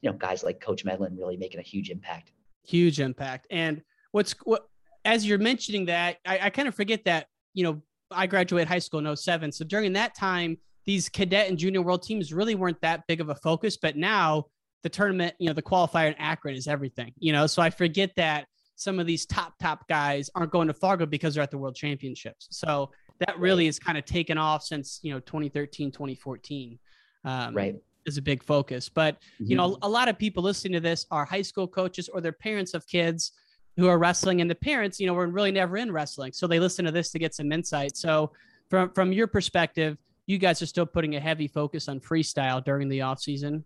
You 0.03 0.11
know, 0.11 0.17
guys 0.17 0.43
like 0.43 0.61
Coach 0.61 0.85
Medlin 0.85 1.17
really 1.17 1.37
making 1.37 1.61
a 1.61 1.65
huge 1.65 1.91
impact. 1.91 2.33
Huge 2.65 3.01
impact. 3.01 3.47
And 3.51 3.83
what's 4.13 4.33
what 4.45 4.67
as 5.05 5.27
you're 5.27 5.39
mentioning 5.39 5.87
that, 5.87 6.19
I, 6.27 6.39
I 6.45 6.51
kind 6.51 6.69
of 6.69 6.75
forget 6.75 7.05
that 7.05 7.27
you 7.55 7.65
know 7.65 7.83
I 8.11 8.27
graduated 8.27 8.69
high 8.69 8.79
school 8.79 9.07
in 9.07 9.17
07. 9.17 9.53
So 9.53 9.65
during 9.65 9.93
that 9.93 10.15
time, 10.15 10.57
these 10.87 11.09
cadet 11.09 11.49
and 11.49 11.59
junior 11.59 11.83
world 11.83 12.03
teams 12.03 12.33
really 12.33 12.55
weren't 12.55 12.81
that 12.81 13.07
big 13.07 13.21
of 13.21 13.29
a 13.29 13.35
focus. 13.35 13.77
But 13.77 13.97
now 13.97 14.47
the 14.83 14.89
tournament, 14.89 15.35
you 15.39 15.47
know, 15.47 15.53
the 15.53 15.63
qualifier 15.63 16.09
in 16.09 16.15
Akron 16.15 16.55
is 16.55 16.67
everything. 16.67 17.13
You 17.19 17.33
know, 17.33 17.47
so 17.47 17.63
I 17.63 17.71
forget 17.71 18.11
that 18.17 18.47
some 18.77 18.99
of 18.99 19.07
these 19.07 19.27
top 19.27 19.59
top 19.59 19.87
guys 19.89 20.31
aren't 20.35 20.53
going 20.53 20.69
to 20.69 20.75
Fargo 20.75 21.07
because 21.07 21.35
they're 21.35 21.43
at 21.43 21.51
the 21.51 21.59
World 21.59 21.77
Championships. 21.77 22.49
So 22.51 22.91
that 23.21 23.39
really 23.39 23.67
is 23.67 23.79
kind 23.79 23.97
of 23.97 24.05
taken 24.05 24.37
off 24.37 24.65
since 24.65 24.99
you 25.03 25.13
know 25.13 25.21
2013 25.21 25.93
2014 25.93 26.79
um, 27.25 27.55
right 27.55 27.77
is 28.07 28.17
a 28.17 28.23
big 28.23 28.43
focus 28.43 28.89
but 28.89 29.17
mm-hmm. 29.17 29.51
you 29.51 29.57
know 29.57 29.79
a 29.83 29.89
lot 29.89 30.09
of 30.09 30.19
people 30.19 30.43
listening 30.43 30.73
to 30.73 30.81
this 30.81 31.07
are 31.11 31.25
high 31.25 31.43
school 31.43 31.69
coaches 31.69 32.09
or 32.09 32.21
their 32.21 32.33
parents 32.33 32.75
of 32.75 32.87
kids 32.87 33.33
who 33.77 33.87
are 33.87 33.99
wrestling 33.99 34.41
and 34.41 34.51
the 34.51 34.55
parents 34.55 34.99
you 34.99 35.07
know 35.07 35.15
were 35.15 35.29
really 35.29 35.53
never 35.53 35.77
in 35.77 35.93
wrestling 35.93 36.33
so 36.33 36.47
they 36.47 36.59
listen 36.59 36.85
to 36.85 36.91
this 36.91 37.11
to 37.11 37.19
get 37.19 37.35
some 37.35 37.53
insight 37.53 37.97
so 37.97 38.33
from 38.69 38.91
from 38.93 39.13
your 39.13 39.27
perspective 39.27 39.99
you 40.27 40.39
guys 40.39 40.63
are 40.63 40.67
still 40.67 40.87
putting 40.87 41.17
a 41.17 41.21
heavy 41.21 41.47
focus 41.47 41.89
on 41.89 42.01
freestyle 42.01 42.65
during 42.65 42.89
the 42.89 43.03
off 43.03 43.21
season 43.21 43.65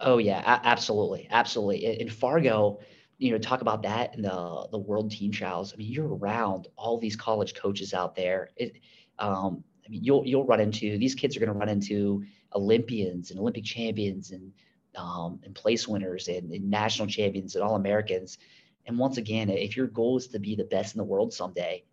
oh 0.00 0.18
yeah 0.18 0.40
a- 0.40 0.66
absolutely 0.66 1.26
absolutely 1.30 2.00
in 2.00 2.08
fargo 2.08 2.78
you 3.18 3.32
know, 3.32 3.38
talk 3.38 3.60
about 3.60 3.82
that 3.82 4.14
in 4.14 4.22
the 4.22 4.68
the 4.70 4.78
world 4.78 5.10
team 5.10 5.32
trials. 5.32 5.72
I 5.72 5.76
mean, 5.76 5.90
you're 5.90 6.14
around 6.16 6.68
all 6.76 6.98
these 6.98 7.16
college 7.16 7.54
coaches 7.54 7.92
out 7.92 8.14
there. 8.14 8.50
It, 8.56 8.78
um, 9.18 9.64
I 9.84 9.90
mean, 9.90 10.04
you'll 10.04 10.24
you'll 10.24 10.46
run 10.46 10.60
into 10.60 10.96
these 10.98 11.16
kids 11.16 11.36
are 11.36 11.40
going 11.40 11.52
to 11.52 11.58
run 11.58 11.68
into 11.68 12.24
Olympians 12.54 13.30
and 13.30 13.40
Olympic 13.40 13.64
champions 13.64 14.30
and 14.30 14.52
um, 14.96 15.40
and 15.44 15.54
place 15.54 15.86
winners 15.86 16.28
and, 16.28 16.52
and 16.52 16.70
national 16.70 17.08
champions 17.08 17.56
and 17.56 17.64
all 17.64 17.74
Americans. 17.74 18.38
And 18.86 18.98
once 18.98 19.18
again, 19.18 19.50
if 19.50 19.76
your 19.76 19.88
goal 19.88 20.16
is 20.16 20.28
to 20.28 20.38
be 20.38 20.54
the 20.54 20.64
best 20.64 20.94
in 20.94 20.98
the 20.98 21.04
world 21.04 21.32
someday, 21.34 21.84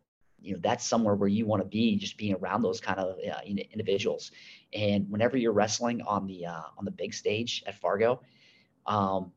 you 0.46 0.54
know 0.54 0.60
that's 0.62 0.86
somewhere 0.86 1.16
where 1.16 1.30
you 1.30 1.46
want 1.46 1.62
to 1.62 1.68
be, 1.68 1.96
just 1.96 2.18
being 2.18 2.36
around 2.36 2.62
those 2.62 2.80
kind 2.80 3.00
of 3.00 3.18
uh, 3.18 3.40
individuals. 3.46 4.32
And 4.74 5.10
whenever 5.10 5.38
you're 5.38 5.54
wrestling 5.54 6.02
on 6.04 6.28
the 6.28 6.46
uh, 6.46 6.62
on 6.78 6.86
the 6.86 6.92
big 6.92 7.14
stage 7.14 7.64
at 7.66 7.76
Fargo, 7.76 8.22
um, 8.86 9.32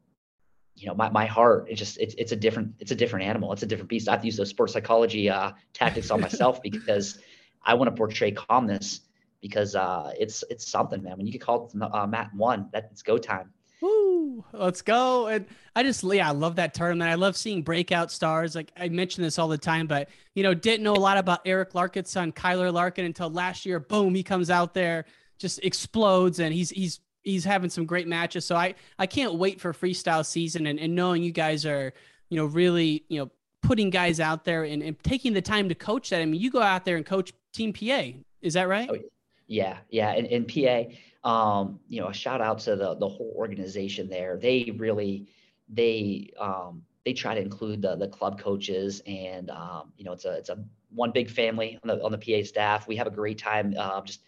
you 0.78 0.86
know, 0.86 0.94
my, 0.94 1.10
my 1.10 1.26
heart, 1.26 1.66
it's 1.68 1.78
just, 1.78 1.98
it's, 1.98 2.14
it's 2.16 2.32
a 2.32 2.36
different, 2.36 2.74
it's 2.78 2.92
a 2.92 2.94
different 2.94 3.26
animal. 3.26 3.52
It's 3.52 3.62
a 3.62 3.66
different 3.66 3.88
beast. 3.88 4.08
I 4.08 4.12
have 4.12 4.20
to 4.20 4.26
use 4.26 4.36
those 4.36 4.50
sports 4.50 4.72
psychology 4.72 5.28
uh, 5.28 5.52
tactics 5.72 6.10
on 6.10 6.20
myself 6.20 6.62
because 6.62 7.18
I 7.64 7.74
want 7.74 7.90
to 7.90 7.96
portray 7.96 8.30
calmness 8.30 9.00
because 9.40 9.74
uh, 9.74 10.12
it's, 10.18 10.44
it's 10.50 10.68
something, 10.68 11.02
man. 11.02 11.16
When 11.16 11.26
you 11.26 11.32
get 11.32 11.40
called 11.40 11.72
uh, 11.80 12.06
mat 12.06 12.30
one, 12.34 12.68
that 12.72 12.88
it's 12.92 13.02
go 13.02 13.18
time. 13.18 13.52
Woo, 13.80 14.44
let's 14.52 14.82
go. 14.82 15.28
And 15.28 15.46
I 15.76 15.82
just, 15.82 16.02
yeah, 16.02 16.28
I 16.28 16.32
love 16.32 16.56
that 16.56 16.74
tournament. 16.74 17.10
I 17.10 17.14
love 17.14 17.36
seeing 17.36 17.62
breakout 17.62 18.10
stars. 18.10 18.54
Like 18.54 18.72
I 18.76 18.88
mention 18.88 19.22
this 19.22 19.38
all 19.38 19.48
the 19.48 19.58
time, 19.58 19.86
but 19.86 20.08
you 20.34 20.42
know, 20.42 20.54
didn't 20.54 20.82
know 20.82 20.94
a 20.94 20.96
lot 20.98 21.18
about 21.18 21.40
Eric 21.44 21.74
Larkin's 21.74 22.10
son, 22.10 22.32
Kyler 22.32 22.72
Larkin 22.72 23.04
until 23.04 23.30
last 23.30 23.64
year. 23.64 23.78
Boom, 23.78 24.14
he 24.14 24.22
comes 24.22 24.50
out 24.50 24.74
there, 24.74 25.04
just 25.38 25.60
explodes. 25.62 26.40
And 26.40 26.52
he's, 26.52 26.70
he's 26.70 27.00
he's 27.22 27.44
having 27.44 27.70
some 27.70 27.86
great 27.86 28.08
matches. 28.08 28.44
So 28.44 28.56
I 28.56 28.74
I 28.98 29.06
can't 29.06 29.34
wait 29.34 29.60
for 29.60 29.72
freestyle 29.72 30.24
season 30.24 30.66
and, 30.66 30.80
and 30.80 30.94
knowing 30.94 31.22
you 31.22 31.32
guys 31.32 31.66
are 31.66 31.92
you 32.30 32.36
know 32.36 32.46
really 32.46 33.04
you 33.08 33.20
know 33.20 33.30
putting 33.62 33.90
guys 33.90 34.20
out 34.20 34.44
there 34.44 34.64
and, 34.64 34.82
and 34.82 35.02
taking 35.02 35.32
the 35.32 35.42
time 35.42 35.68
to 35.68 35.74
coach 35.74 36.10
that. 36.10 36.20
I 36.20 36.24
mean, 36.24 36.40
you 36.40 36.50
go 36.50 36.62
out 36.62 36.84
there 36.84 36.96
and 36.96 37.04
coach 37.04 37.32
Team 37.52 37.72
PA. 37.72 38.18
Is 38.40 38.54
that 38.54 38.68
right? 38.68 38.88
Oh, 38.90 38.94
yeah, 38.94 39.00
yeah. 39.48 39.78
Yeah, 39.90 40.10
and 40.12 40.26
in 40.26 40.44
PA, 40.46 41.28
um, 41.28 41.80
you 41.88 42.00
know, 42.00 42.08
a 42.08 42.14
shout 42.14 42.40
out 42.40 42.60
to 42.60 42.76
the 42.76 42.94
the 42.94 43.08
whole 43.08 43.34
organization 43.36 44.08
there. 44.08 44.36
They 44.36 44.72
really 44.76 45.28
they 45.68 46.30
um 46.38 46.82
they 47.04 47.12
try 47.14 47.34
to 47.34 47.40
include 47.40 47.82
the 47.82 47.96
the 47.96 48.08
club 48.08 48.38
coaches 48.38 49.02
and 49.06 49.50
um, 49.50 49.92
you 49.96 50.04
know 50.04 50.12
it's 50.12 50.24
a 50.26 50.34
it's 50.34 50.50
a 50.50 50.62
one 50.90 51.10
big 51.10 51.30
family 51.30 51.78
on 51.82 51.88
the 51.88 52.04
on 52.04 52.12
the 52.12 52.18
PA 52.18 52.46
staff. 52.46 52.86
We 52.86 52.96
have 52.96 53.06
a 53.06 53.10
great 53.10 53.38
time 53.38 53.74
uh, 53.78 54.02
just 54.02 54.22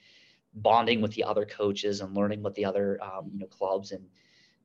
bonding 0.54 1.00
with 1.00 1.12
the 1.12 1.24
other 1.24 1.44
coaches 1.44 2.00
and 2.00 2.14
learning 2.16 2.42
what 2.42 2.54
the 2.54 2.64
other 2.64 2.98
um, 3.02 3.30
you 3.32 3.40
know 3.40 3.46
clubs 3.46 3.92
and 3.92 4.04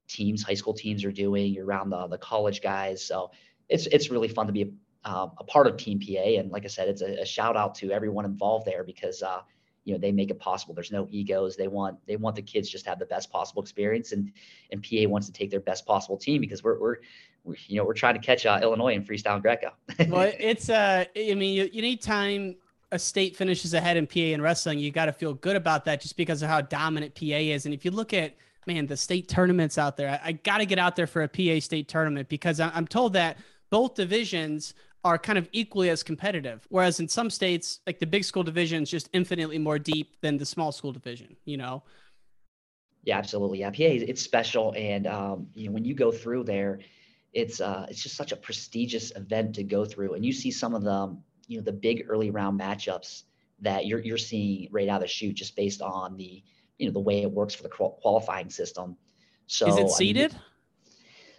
teams, 0.07 0.43
high 0.43 0.53
school 0.53 0.73
teams 0.73 1.03
are 1.03 1.11
doing. 1.11 1.59
Around 1.59 1.89
the 1.89 2.07
the 2.07 2.17
college 2.17 2.61
guys, 2.61 3.05
so 3.05 3.31
it's 3.69 3.87
it's 3.87 4.09
really 4.09 4.29
fun 4.29 4.47
to 4.47 4.53
be 4.53 4.63
a, 4.63 5.09
uh, 5.09 5.29
a 5.37 5.43
part 5.43 5.67
of 5.67 5.77
Team 5.77 5.99
PA. 5.99 6.39
And 6.39 6.51
like 6.51 6.63
I 6.63 6.67
said, 6.67 6.87
it's 6.87 7.01
a, 7.01 7.21
a 7.21 7.25
shout 7.25 7.57
out 7.57 7.75
to 7.75 7.91
everyone 7.91 8.25
involved 8.25 8.65
there 8.65 8.83
because 8.83 9.21
uh, 9.21 9.41
you 9.85 9.93
know 9.93 9.99
they 9.99 10.11
make 10.11 10.29
it 10.29 10.39
possible. 10.39 10.73
There's 10.73 10.91
no 10.91 11.07
egos. 11.09 11.55
They 11.55 11.67
want 11.67 11.97
they 12.05 12.17
want 12.17 12.35
the 12.35 12.41
kids 12.41 12.69
just 12.69 12.83
to 12.83 12.89
have 12.89 12.99
the 12.99 13.05
best 13.05 13.31
possible 13.31 13.61
experience, 13.61 14.11
and 14.11 14.31
and 14.71 14.83
PA 14.83 15.07
wants 15.07 15.27
to 15.27 15.33
take 15.33 15.49
their 15.49 15.59
best 15.59 15.85
possible 15.85 16.17
team 16.17 16.41
because 16.41 16.63
we're 16.63 16.79
we're, 16.79 16.97
we're 17.43 17.55
you 17.67 17.77
know 17.77 17.85
we're 17.85 17.93
trying 17.93 18.15
to 18.15 18.19
catch 18.19 18.45
uh, 18.45 18.59
Illinois 18.61 18.93
in 18.93 19.03
freestyle 19.03 19.41
Greco. 19.41 19.71
well, 20.09 20.31
it's 20.39 20.69
uh, 20.69 21.05
I 21.15 21.33
mean, 21.33 21.55
you, 21.55 21.69
you 21.71 21.81
need 21.81 22.01
time 22.01 22.55
a 22.91 22.99
state 22.99 23.35
finishes 23.35 23.73
ahead 23.73 23.97
in 23.97 24.07
PA 24.07 24.19
in 24.19 24.41
wrestling, 24.41 24.79
you 24.79 24.91
got 24.91 25.05
to 25.05 25.11
feel 25.11 25.33
good 25.33 25.55
about 25.55 25.85
that 25.85 25.99
just 25.99 26.15
because 26.15 26.41
of 26.43 26.49
how 26.49 26.61
dominant 26.61 27.15
PA 27.15 27.25
is. 27.25 27.65
And 27.65 27.73
if 27.73 27.83
you 27.83 27.91
look 27.91 28.13
at 28.13 28.35
man, 28.67 28.87
the 28.87 28.97
state 28.97 29.27
tournaments 29.27 29.77
out 29.77 29.97
there, 29.97 30.09
I, 30.09 30.29
I 30.29 30.31
got 30.31 30.57
to 30.57 30.65
get 30.65 30.79
out 30.79 30.95
there 30.95 31.07
for 31.07 31.23
a 31.23 31.27
PA 31.27 31.59
state 31.59 31.87
tournament 31.87 32.29
because 32.29 32.59
I, 32.59 32.71
I'm 32.73 32.87
told 32.87 33.13
that 33.13 33.37
both 33.69 33.95
divisions 33.95 34.73
are 35.05 35.17
kind 35.17 35.37
of 35.37 35.47
equally 35.53 35.89
as 35.89 36.03
competitive. 36.03 36.67
Whereas 36.69 36.99
in 36.99 37.07
some 37.07 37.29
states, 37.29 37.79
like 37.87 37.99
the 37.99 38.05
big 38.05 38.25
school 38.25 38.43
division 38.43 38.83
is 38.83 38.89
just 38.89 39.07
infinitely 39.13 39.57
more 39.57 39.79
deep 39.79 40.19
than 40.21 40.37
the 40.37 40.45
small 40.45 40.73
school 40.73 40.91
division, 40.91 41.37
you 41.45 41.55
know? 41.55 41.83
Yeah, 43.03 43.17
absolutely. 43.17 43.59
Yeah, 43.59 43.69
PA, 43.69 43.75
it's 43.77 44.21
special. 44.21 44.73
And, 44.75 45.07
um, 45.07 45.47
you 45.53 45.67
know, 45.67 45.73
when 45.73 45.85
you 45.85 45.93
go 45.93 46.11
through 46.11 46.43
there, 46.43 46.79
it's, 47.31 47.61
uh, 47.61 47.85
it's 47.89 48.03
just 48.03 48.17
such 48.17 48.33
a 48.33 48.35
prestigious 48.35 49.11
event 49.15 49.55
to 49.55 49.63
go 49.63 49.85
through. 49.85 50.15
And 50.15 50.25
you 50.25 50.33
see 50.33 50.51
some 50.51 50.73
of 50.73 50.83
the, 50.83 51.15
you 51.47 51.57
know 51.57 51.63
the 51.63 51.71
big 51.71 52.05
early 52.09 52.29
round 52.29 52.59
matchups 52.59 53.23
that 53.61 53.85
you're 53.85 53.99
you're 53.99 54.17
seeing 54.17 54.67
right 54.71 54.89
out 54.89 54.97
of 54.97 55.01
the 55.01 55.07
chute 55.07 55.35
just 55.35 55.55
based 55.55 55.81
on 55.81 56.17
the 56.17 56.43
you 56.77 56.87
know 56.87 56.93
the 56.93 56.99
way 56.99 57.21
it 57.21 57.31
works 57.31 57.53
for 57.53 57.63
the 57.63 57.69
qualifying 57.69 58.49
system. 58.49 58.97
So 59.47 59.67
is 59.67 59.77
it 59.77 59.89
seeded? 59.89 60.31
I 60.31 60.33
mean, 60.33 60.43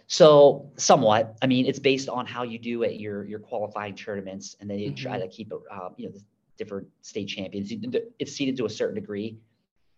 so 0.07 0.71
somewhat. 0.77 1.37
I 1.41 1.47
mean, 1.47 1.65
it's 1.65 1.79
based 1.79 2.07
on 2.09 2.25
how 2.25 2.43
you 2.43 2.57
do 2.57 2.83
at 2.83 2.99
your 2.99 3.25
your 3.25 3.39
qualifying 3.39 3.95
tournaments, 3.95 4.55
and 4.59 4.69
then 4.69 4.79
you 4.79 4.91
mm-hmm. 4.91 5.03
try 5.03 5.19
to 5.19 5.27
keep 5.27 5.51
it. 5.51 5.59
Um, 5.69 5.93
you 5.97 6.07
know, 6.07 6.13
the 6.13 6.23
different 6.57 6.87
state 7.01 7.27
champions. 7.27 7.71
It's 8.17 8.31
seeded 8.31 8.57
to 8.57 8.65
a 8.65 8.69
certain 8.69 8.95
degree, 8.95 9.37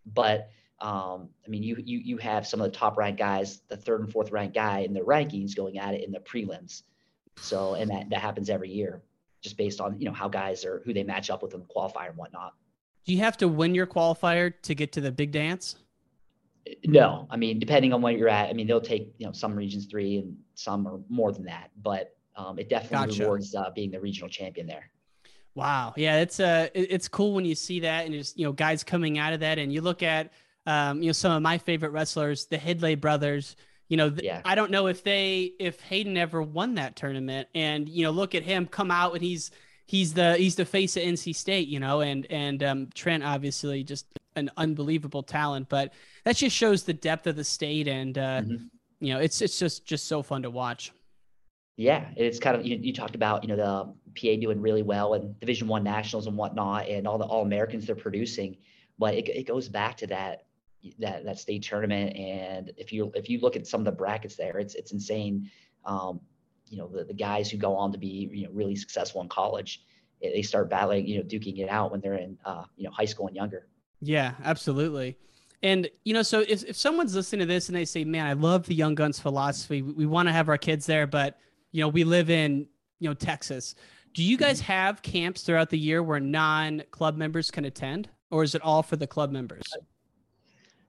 but 0.05 0.49
um, 0.79 1.29
I 1.45 1.49
mean, 1.49 1.61
you 1.61 1.77
you 1.83 1.99
you 1.99 2.17
have 2.17 2.47
some 2.47 2.59
of 2.59 2.71
the 2.71 2.77
top 2.77 2.97
ranked 2.97 3.19
guys, 3.19 3.61
the 3.67 3.77
third 3.77 4.01
and 4.01 4.11
fourth 4.11 4.31
ranked 4.31 4.55
guy 4.55 4.79
in 4.79 4.93
the 4.93 5.01
rankings 5.01 5.55
going 5.55 5.77
at 5.77 5.93
it 5.93 6.03
in 6.03 6.11
the 6.11 6.19
prelims. 6.19 6.83
So, 7.37 7.75
and 7.75 7.91
that 7.91 8.09
that 8.09 8.19
happens 8.19 8.49
every 8.49 8.69
year, 8.69 9.03
just 9.41 9.57
based 9.57 9.79
on 9.79 9.99
you 9.99 10.05
know 10.05 10.13
how 10.13 10.27
guys 10.27 10.65
are 10.65 10.81
who 10.85 10.93
they 10.93 11.03
match 11.03 11.29
up 11.29 11.43
with 11.43 11.53
in 11.53 11.59
the 11.59 11.67
qualifier 11.67 12.09
and 12.09 12.17
whatnot. 12.17 12.53
Do 13.05 13.13
you 13.13 13.19
have 13.19 13.37
to 13.37 13.47
win 13.47 13.75
your 13.75 13.87
qualifier 13.87 14.53
to 14.63 14.75
get 14.75 14.91
to 14.93 15.01
the 15.01 15.11
big 15.11 15.31
dance? 15.31 15.75
No, 16.85 17.27
I 17.29 17.37
mean, 17.37 17.59
depending 17.59 17.93
on 17.93 18.01
where 18.01 18.13
you're 18.13 18.29
at, 18.29 18.49
I 18.49 18.53
mean, 18.53 18.67
they'll 18.67 18.81
take 18.81 19.13
you 19.17 19.25
know 19.25 19.31
some 19.31 19.55
regions 19.55 19.85
three 19.85 20.17
and 20.17 20.35
some 20.55 20.87
are 20.87 20.99
more 21.09 21.31
than 21.31 21.45
that, 21.45 21.71
but 21.81 22.15
um, 22.35 22.59
it 22.59 22.69
definitely 22.69 23.07
gotcha. 23.07 23.23
rewards 23.23 23.55
uh, 23.55 23.69
being 23.75 23.91
the 23.91 23.99
regional 23.99 24.29
champion 24.29 24.67
there. 24.67 24.91
Wow, 25.55 25.93
yeah, 25.97 26.21
it's 26.21 26.39
uh, 26.39 26.69
it's 26.73 27.07
cool 27.07 27.33
when 27.33 27.45
you 27.45 27.55
see 27.55 27.81
that 27.81 28.05
and 28.05 28.13
just 28.13 28.37
you 28.37 28.45
know 28.45 28.51
guys 28.51 28.83
coming 28.83 29.17
out 29.17 29.33
of 29.33 29.41
that, 29.41 29.59
and 29.59 29.73
you 29.73 29.81
look 29.81 30.03
at 30.03 30.31
um, 30.65 31.01
you 31.01 31.07
know 31.07 31.13
some 31.13 31.31
of 31.31 31.41
my 31.41 31.57
favorite 31.57 31.89
wrestlers, 31.89 32.45
the 32.45 32.57
Hidlay 32.57 32.99
brothers. 32.99 33.55
You 33.87 33.97
know, 33.97 34.09
th- 34.11 34.23
yeah. 34.23 34.41
I 34.45 34.53
don't 34.53 34.69
know 34.69 34.85
if 34.85 35.03
they 35.03 35.53
if 35.59 35.81
Hayden 35.81 36.15
ever 36.15 36.41
won 36.41 36.75
that 36.75 36.95
tournament, 36.95 37.49
and 37.55 37.89
you 37.89 38.03
know, 38.03 38.11
look 38.11 38.35
at 38.35 38.43
him 38.43 38.67
come 38.67 38.91
out 38.91 39.13
and 39.13 39.21
he's 39.21 39.51
he's 39.89 40.13
the 40.13 40.37
he's 40.37 40.55
the 40.55 40.65
face 40.65 40.95
of 40.95 41.03
NC 41.03 41.35
State, 41.35 41.67
you 41.67 41.79
know, 41.79 42.01
and 42.01 42.27
and 42.29 42.61
um, 42.61 42.87
Trent 42.93 43.23
obviously 43.23 43.83
just 43.83 44.05
an 44.35 44.51
unbelievable 44.55 45.23
talent, 45.23 45.67
but 45.67 45.93
that 46.25 46.35
just 46.35 46.55
shows 46.55 46.83
the 46.83 46.93
depth 46.93 47.25
of 47.25 47.35
the 47.35 47.43
state, 47.43 47.87
and 47.87 48.15
uh, 48.17 48.41
mm-hmm. 48.41 48.65
you 48.99 49.13
know, 49.13 49.19
it's 49.19 49.41
it's 49.41 49.57
just 49.57 49.85
just 49.85 50.07
so 50.07 50.21
fun 50.21 50.43
to 50.43 50.51
watch. 50.51 50.93
Yeah, 51.75 52.05
it's 52.15 52.39
kind 52.39 52.55
of 52.55 52.67
you, 52.67 52.77
you 52.79 52.93
talked 52.93 53.15
about 53.15 53.43
you 53.43 53.49
know 53.49 53.55
the 53.55 53.93
PA 54.15 54.39
doing 54.39 54.61
really 54.61 54.83
well 54.83 55.15
and 55.15 55.37
Division 55.39 55.67
One 55.67 55.83
nationals 55.83 56.27
and 56.27 56.37
whatnot, 56.37 56.87
and 56.87 57.07
all 57.07 57.17
the 57.17 57.25
All 57.25 57.41
Americans 57.41 57.87
they're 57.87 57.95
producing, 57.95 58.57
but 58.99 59.15
it 59.15 59.27
it 59.27 59.47
goes 59.47 59.67
back 59.67 59.97
to 59.97 60.07
that 60.07 60.45
that 60.99 61.25
that 61.25 61.39
state 61.39 61.63
tournament, 61.63 62.15
and 62.15 62.71
if 62.77 62.93
you 62.93 63.11
if 63.15 63.27
you 63.27 63.39
look 63.39 63.55
at 63.55 63.65
some 63.65 63.81
of 63.81 63.85
the 63.85 63.91
brackets 63.91 64.35
there, 64.35 64.59
it's 64.59 64.75
it's 64.75 64.91
insane. 64.91 65.49
Um, 65.83 66.19
you 66.69 66.77
know 66.77 66.87
the, 66.87 67.03
the 67.03 67.13
guys 67.13 67.49
who 67.49 67.57
go 67.57 67.75
on 67.75 67.91
to 67.91 67.97
be 67.97 68.29
you 68.31 68.45
know 68.45 68.51
really 68.53 68.75
successful 68.75 69.21
in 69.21 69.29
college 69.29 69.81
they 70.21 70.41
start 70.41 70.69
battling 70.69 71.07
you 71.07 71.17
know 71.17 71.23
duking 71.23 71.59
it 71.59 71.69
out 71.69 71.91
when 71.91 72.01
they're 72.01 72.15
in 72.15 72.37
uh, 72.45 72.63
you 72.75 72.83
know 72.83 72.91
high 72.91 73.05
school 73.05 73.27
and 73.27 73.35
younger. 73.35 73.67
Yeah 74.01 74.33
absolutely. 74.43 75.17
And 75.61 75.89
you 76.03 76.13
know 76.13 76.21
so 76.23 76.41
if, 76.41 76.63
if 76.63 76.77
someone's 76.77 77.15
listening 77.15 77.39
to 77.39 77.45
this 77.45 77.69
and 77.69 77.75
they 77.75 77.85
say 77.85 78.03
man 78.03 78.25
i 78.25 78.33
love 78.33 78.65
the 78.65 78.75
young 78.75 78.95
guns 78.95 79.19
philosophy. 79.19 79.81
We, 79.81 79.93
we 79.93 80.05
want 80.05 80.27
to 80.27 80.33
have 80.33 80.49
our 80.49 80.57
kids 80.57 80.85
there 80.85 81.07
but 81.07 81.37
you 81.71 81.81
know 81.81 81.87
we 81.87 82.03
live 82.03 82.29
in 82.29 82.67
you 82.99 83.09
know 83.09 83.13
texas. 83.13 83.75
Do 84.13 84.23
you 84.23 84.37
guys 84.37 84.61
mm-hmm. 84.61 84.71
have 84.71 85.01
camps 85.01 85.43
throughout 85.43 85.69
the 85.69 85.77
year 85.77 86.01
where 86.01 86.19
non-club 86.19 87.15
members 87.15 87.51
can 87.51 87.65
attend 87.65 88.09
or 88.31 88.43
is 88.43 88.55
it 88.55 88.61
all 88.61 88.83
for 88.83 88.95
the 88.95 89.07
club 89.07 89.31
members? 89.31 89.63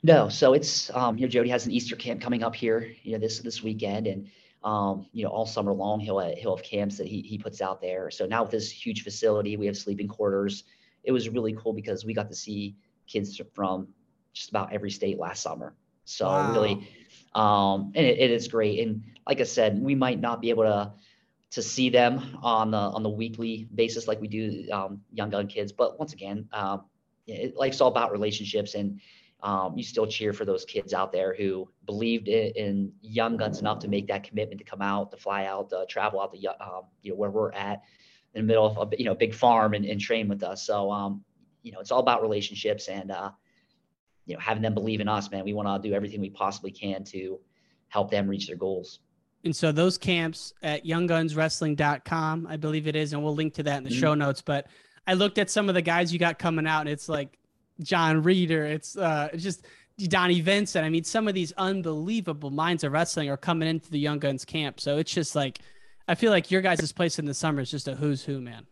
No 0.02 0.28
so 0.28 0.54
it's 0.54 0.90
um 0.94 1.18
you 1.18 1.26
know 1.26 1.30
jody 1.30 1.50
has 1.50 1.66
an 1.66 1.72
easter 1.72 1.96
camp 1.96 2.20
coming 2.20 2.42
up 2.42 2.54
here 2.54 2.92
you 3.02 3.12
know 3.12 3.18
this 3.18 3.40
this 3.40 3.62
weekend 3.62 4.06
and 4.06 4.28
um, 4.62 5.06
you 5.12 5.24
know, 5.24 5.30
all 5.30 5.46
summer 5.46 5.72
long, 5.72 6.00
he'll 6.00 6.20
he'll 6.36 6.56
have 6.56 6.64
camps 6.64 6.98
that 6.98 7.06
he 7.06 7.22
he 7.22 7.38
puts 7.38 7.60
out 7.60 7.80
there. 7.80 8.10
So 8.10 8.26
now 8.26 8.42
with 8.42 8.50
this 8.50 8.70
huge 8.70 9.02
facility, 9.02 9.56
we 9.56 9.66
have 9.66 9.76
sleeping 9.76 10.08
quarters. 10.08 10.64
It 11.02 11.12
was 11.12 11.28
really 11.28 11.54
cool 11.54 11.72
because 11.72 12.04
we 12.04 12.12
got 12.12 12.28
to 12.28 12.36
see 12.36 12.76
kids 13.06 13.40
from 13.54 13.88
just 14.32 14.50
about 14.50 14.72
every 14.72 14.90
state 14.90 15.18
last 15.18 15.42
summer. 15.42 15.74
So 16.04 16.26
wow. 16.26 16.52
really, 16.52 16.88
um, 17.34 17.92
and 17.94 18.06
it, 18.06 18.18
it 18.18 18.30
is 18.30 18.48
great. 18.48 18.86
And 18.86 19.02
like 19.26 19.40
I 19.40 19.44
said, 19.44 19.80
we 19.80 19.94
might 19.94 20.20
not 20.20 20.40
be 20.40 20.50
able 20.50 20.64
to 20.64 20.92
to 21.52 21.62
see 21.62 21.90
them 21.90 22.38
on 22.42 22.70
the 22.70 22.76
on 22.76 23.02
the 23.02 23.08
weekly 23.08 23.66
basis 23.74 24.06
like 24.06 24.20
we 24.20 24.28
do 24.28 24.68
um, 24.70 25.00
young 25.12 25.30
gun 25.30 25.46
kids, 25.46 25.72
but 25.72 25.98
once 25.98 26.12
again, 26.12 26.48
um, 26.52 26.84
it, 27.26 27.56
life's 27.56 27.80
all 27.80 27.88
about 27.88 28.12
relationships 28.12 28.74
and 28.74 29.00
um, 29.42 29.76
you 29.76 29.82
still 29.82 30.06
cheer 30.06 30.32
for 30.32 30.44
those 30.44 30.64
kids 30.64 30.92
out 30.92 31.12
there 31.12 31.34
who 31.34 31.68
believed 31.86 32.28
in, 32.28 32.52
in, 32.56 32.92
young 33.00 33.36
guns 33.36 33.58
enough 33.60 33.78
to 33.80 33.88
make 33.88 34.06
that 34.08 34.22
commitment 34.22 34.58
to 34.58 34.64
come 34.64 34.82
out, 34.82 35.10
to 35.10 35.16
fly 35.16 35.46
out, 35.46 35.70
to 35.70 35.86
travel 35.88 36.20
out 36.20 36.32
to 36.32 36.50
um, 36.62 36.82
you 37.02 37.10
know 37.10 37.16
where 37.16 37.30
we're 37.30 37.52
at 37.52 37.82
in 38.34 38.42
the 38.42 38.46
middle 38.46 38.66
of 38.66 38.92
a 38.92 38.98
you 38.98 39.04
know 39.04 39.14
big 39.14 39.34
farm 39.34 39.74
and, 39.74 39.84
and 39.84 40.00
train 40.00 40.28
with 40.28 40.42
us. 40.42 40.64
So 40.66 40.90
um, 40.90 41.24
you 41.62 41.72
know 41.72 41.80
it's 41.80 41.90
all 41.90 42.00
about 42.00 42.22
relationships 42.22 42.88
and 42.88 43.10
uh, 43.10 43.30
you 44.26 44.34
know 44.34 44.40
having 44.40 44.62
them 44.62 44.74
believe 44.74 45.00
in 45.00 45.08
us, 45.08 45.30
man. 45.30 45.44
We 45.44 45.52
want 45.52 45.82
to 45.82 45.88
do 45.88 45.94
everything 45.94 46.20
we 46.20 46.30
possibly 46.30 46.70
can 46.70 47.04
to 47.04 47.40
help 47.88 48.10
them 48.10 48.28
reach 48.28 48.46
their 48.46 48.56
goals. 48.56 49.00
And 49.44 49.56
so 49.56 49.72
those 49.72 49.96
camps 49.96 50.52
at 50.62 50.84
younggunswrestling.com, 50.84 52.46
I 52.46 52.56
believe 52.58 52.86
it 52.86 52.94
is, 52.94 53.14
and 53.14 53.24
we'll 53.24 53.34
link 53.34 53.54
to 53.54 53.62
that 53.62 53.78
in 53.78 53.84
the 53.84 53.90
mm-hmm. 53.90 54.00
show 54.00 54.14
notes. 54.14 54.42
But 54.42 54.66
I 55.06 55.14
looked 55.14 55.38
at 55.38 55.48
some 55.48 55.68
of 55.68 55.74
the 55.74 55.82
guys 55.82 56.12
you 56.12 56.18
got 56.18 56.38
coming 56.38 56.66
out, 56.66 56.80
and 56.80 56.90
it's 56.90 57.08
like 57.08 57.38
John 57.80 58.22
Reeder. 58.22 58.64
It's 58.66 58.96
uh, 58.96 59.28
just 59.36 59.66
Donnie 59.98 60.40
Vincent. 60.40 60.84
I 60.84 60.88
mean, 60.88 61.04
some 61.04 61.28
of 61.28 61.34
these 61.34 61.52
unbelievable 61.52 62.50
minds 62.50 62.84
of 62.84 62.92
wrestling 62.92 63.28
are 63.30 63.36
coming 63.36 63.68
into 63.68 63.90
the 63.90 63.98
Young 63.98 64.18
Guns 64.18 64.44
camp. 64.44 64.80
So 64.80 64.98
it's 64.98 65.12
just 65.12 65.34
like, 65.34 65.60
I 66.08 66.14
feel 66.14 66.30
like 66.30 66.50
your 66.50 66.62
guys' 66.62 66.92
place 66.92 67.18
in 67.18 67.26
the 67.26 67.34
summer 67.34 67.60
is 67.60 67.70
just 67.70 67.88
a 67.88 67.94
who's 67.94 68.24
who, 68.24 68.40
man. 68.40 68.66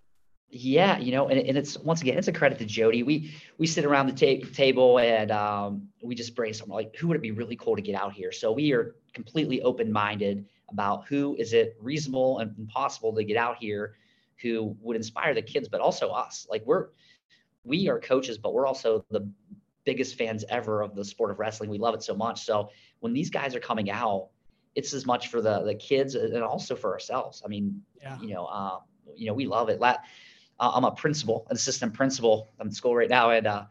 Yeah, 0.51 0.99
you 0.99 1.13
know, 1.13 1.29
and, 1.29 1.39
and 1.39 1.59
it's 1.59 1.79
once 1.79 2.01
again, 2.01 2.17
it's 2.17 2.29
a 2.29 2.33
credit 2.33 2.59
to 2.59 2.65
Jody. 2.65 3.03
We 3.03 3.35
we 3.59 3.67
sit 3.67 3.85
around 3.85 4.07
the 4.07 4.41
ta- 4.41 4.49
table 4.55 4.99
and 4.99 5.31
um, 5.31 5.89
we 6.03 6.15
just 6.15 6.35
brainstorm 6.35 6.71
like, 6.71 6.97
who 6.97 7.09
would 7.09 7.17
it 7.17 7.23
be 7.23 7.33
really 7.33 7.57
cool 7.57 7.77
to 7.77 7.83
get 7.83 7.95
out 7.95 8.15
here? 8.15 8.33
So 8.33 8.51
we 8.51 8.73
are 8.73 8.97
completely 9.13 9.61
open 9.61 9.93
minded 9.93 10.47
about 10.71 11.07
who 11.07 11.37
is 11.39 11.53
it 11.53 11.77
reasonable 11.81 12.39
and 12.39 12.67
possible 12.69 13.15
to 13.15 13.25
get 13.25 13.37
out 13.37 13.59
here, 13.59 13.97
who 14.41 14.75
would 14.81 14.97
inspire 14.97 15.35
the 15.35 15.43
kids, 15.43 15.69
but 15.69 15.83
also 15.83 16.09
us. 16.09 16.47
Like 16.51 16.63
we're 16.65 16.89
we 17.69 17.89
are 17.89 18.01
coaches, 18.01 18.39
but 18.39 18.55
we're 18.55 18.67
also 18.67 19.05
the 19.11 19.31
biggest 19.85 20.17
fans 20.17 20.45
ever 20.49 20.83
of 20.83 20.95
the 20.95 21.05
sport 21.05 21.31
of 21.31 21.39
wrestling. 21.39 21.71
We 21.71 21.79
love 21.79 21.95
it 21.95 22.03
so 22.03 22.15
much. 22.15 22.45
So 22.45 22.71
when 23.01 23.13
these 23.13 23.31
guys 23.31 23.55
are 23.55 23.61
coming 23.61 23.91
out, 23.91 24.29
it's 24.75 24.93
as 24.93 25.07
much 25.07 25.29
for 25.29 25.41
the 25.41 25.63
the 25.63 25.75
kids 25.75 26.15
and 26.15 26.43
also 26.43 26.75
for 26.77 26.93
ourselves. 26.93 27.43
I 27.45 27.49
mean, 27.49 27.83
yeah. 28.01 28.19
you 28.21 28.35
know, 28.35 28.47
uh, 28.47 28.79
you 29.17 29.27
know, 29.27 29.35
we 29.35 29.47
love 29.47 29.69
it. 29.69 29.81
La- 29.81 29.97
uh, 30.61 30.73
I'm 30.75 30.85
a 30.85 30.91
principal, 30.91 31.47
an 31.51 31.57
assistant 31.57 31.95
principal. 31.95 32.53
I'm 32.59 32.69
in 32.69 32.73
school 32.73 32.95
right 32.95 33.09
now, 33.09 33.31
and 33.31 33.47
uh, 33.47 33.65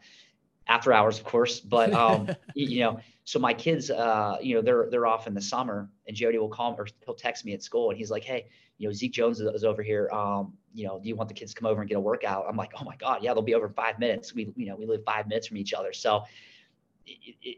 after 0.66 0.92
hours, 0.92 1.18
of 1.18 1.24
course. 1.24 1.60
But 1.60 1.92
um, 1.92 2.30
you 2.54 2.80
know, 2.80 3.00
so 3.24 3.38
my 3.38 3.54
kids, 3.54 3.90
uh, 3.90 4.38
you 4.40 4.54
know, 4.54 4.62
they're 4.62 4.88
they're 4.90 5.06
off 5.06 5.26
in 5.26 5.34
the 5.34 5.40
summer, 5.40 5.88
and 6.06 6.16
Jody 6.16 6.38
will 6.38 6.48
call 6.48 6.72
me 6.72 6.76
or 6.78 6.86
he'll 7.04 7.14
text 7.14 7.44
me 7.44 7.52
at 7.54 7.62
school, 7.62 7.90
and 7.90 7.98
he's 7.98 8.10
like, 8.10 8.24
"Hey, 8.24 8.46
you 8.78 8.88
know, 8.88 8.92
Zeke 8.92 9.12
Jones 9.12 9.40
is, 9.40 9.48
is 9.54 9.64
over 9.64 9.82
here. 9.82 10.08
Um, 10.10 10.54
you 10.74 10.86
know, 10.86 10.98
do 10.98 11.08
you 11.08 11.16
want 11.16 11.28
the 11.28 11.34
kids 11.34 11.54
to 11.54 11.60
come 11.60 11.70
over 11.70 11.80
and 11.80 11.88
get 11.88 11.96
a 11.96 12.00
workout?" 12.00 12.46
I'm 12.48 12.56
like, 12.56 12.72
"Oh 12.80 12.84
my 12.84 12.96
God, 12.96 13.22
yeah, 13.22 13.34
they'll 13.34 13.42
be 13.42 13.54
over 13.54 13.66
in 13.66 13.72
five 13.72 13.98
minutes. 13.98 14.34
We, 14.34 14.52
you 14.56 14.66
know, 14.66 14.76
we 14.76 14.86
live 14.86 15.02
five 15.04 15.28
minutes 15.28 15.46
from 15.46 15.56
each 15.56 15.74
other, 15.74 15.92
so." 15.92 16.24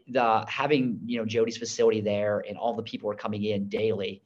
the 0.07 0.45
having 0.47 0.97
you 1.05 1.19
know 1.19 1.25
Jody's 1.25 1.57
facility 1.57 1.99
there 1.99 2.41
and 2.47 2.57
all 2.57 2.73
the 2.73 2.83
people 2.83 3.11
are 3.11 3.15
coming 3.15 3.43
in 3.43 3.67
daily, 3.67 4.21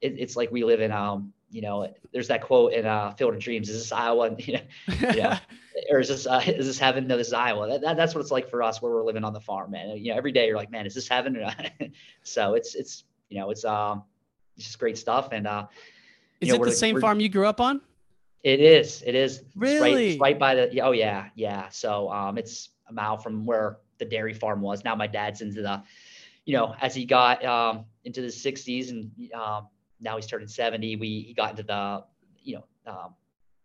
it, 0.00 0.14
it's 0.18 0.34
like 0.34 0.50
we 0.50 0.64
live 0.64 0.80
in 0.80 0.90
um 0.90 1.34
you 1.52 1.60
know, 1.60 1.86
there's 2.12 2.28
that 2.28 2.40
quote 2.40 2.72
in 2.72 2.86
uh, 2.86 3.12
Field 3.12 3.34
of 3.34 3.40
Dreams: 3.40 3.68
"Is 3.68 3.78
this 3.78 3.92
Iowa?" 3.92 4.34
You 4.38 4.54
know, 4.54 4.60
you 5.10 5.22
know 5.22 5.36
or 5.90 6.00
is 6.00 6.08
this 6.08 6.26
uh, 6.26 6.42
is 6.46 6.66
this 6.66 6.78
heaven? 6.78 7.06
No, 7.06 7.16
this 7.16 7.28
is 7.28 7.32
Iowa. 7.34 7.68
That, 7.68 7.82
that, 7.82 7.96
that's 7.96 8.14
what 8.14 8.22
it's 8.22 8.30
like 8.30 8.48
for 8.48 8.62
us, 8.62 8.80
where 8.80 8.90
we're 8.90 9.04
living 9.04 9.22
on 9.22 9.32
the 9.32 9.40
farm, 9.40 9.70
man. 9.70 9.96
You 9.98 10.12
know, 10.12 10.16
every 10.16 10.32
day 10.32 10.46
you're 10.46 10.56
like, 10.56 10.70
man, 10.70 10.86
is 10.86 10.94
this 10.94 11.06
heaven? 11.06 11.38
so 12.22 12.54
it's 12.54 12.74
it's 12.74 13.04
you 13.28 13.38
know 13.38 13.50
it's 13.50 13.64
um 13.64 14.02
it's 14.56 14.66
just 14.66 14.78
great 14.78 14.96
stuff. 14.96 15.28
And 15.32 15.46
uh, 15.46 15.66
is 16.40 16.48
know, 16.48 16.56
it 16.56 16.64
the 16.64 16.72
same 16.72 16.98
farm 17.00 17.20
you 17.20 17.28
grew 17.28 17.46
up 17.46 17.60
on? 17.60 17.82
It 18.42 18.60
is. 18.60 19.02
It 19.06 19.14
is. 19.14 19.42
Really? 19.54 19.74
It's 19.74 19.80
right, 19.80 19.96
it's 19.98 20.20
right 20.20 20.38
by 20.38 20.54
the. 20.54 20.80
Oh 20.80 20.92
yeah, 20.92 21.28
yeah. 21.34 21.68
So 21.68 22.10
um, 22.10 22.38
it's 22.38 22.70
a 22.88 22.92
mile 22.92 23.16
from 23.16 23.46
where 23.46 23.78
the 23.98 24.04
dairy 24.04 24.34
farm 24.34 24.60
was. 24.60 24.84
Now 24.84 24.96
my 24.96 25.06
dad's 25.06 25.42
into 25.42 25.62
the, 25.62 25.82
you 26.44 26.56
know, 26.56 26.74
as 26.80 26.94
he 26.94 27.04
got 27.04 27.44
um 27.44 27.84
into 28.04 28.20
the 28.20 28.28
60s 28.28 28.90
and 28.90 29.10
um 29.32 29.68
now 30.00 30.16
he's 30.16 30.26
turning 30.26 30.48
70. 30.48 30.96
We 30.96 31.20
he 31.28 31.34
got 31.34 31.50
into 31.50 31.62
the 31.62 32.04
you 32.42 32.56
know 32.56 32.92
um, 32.92 33.14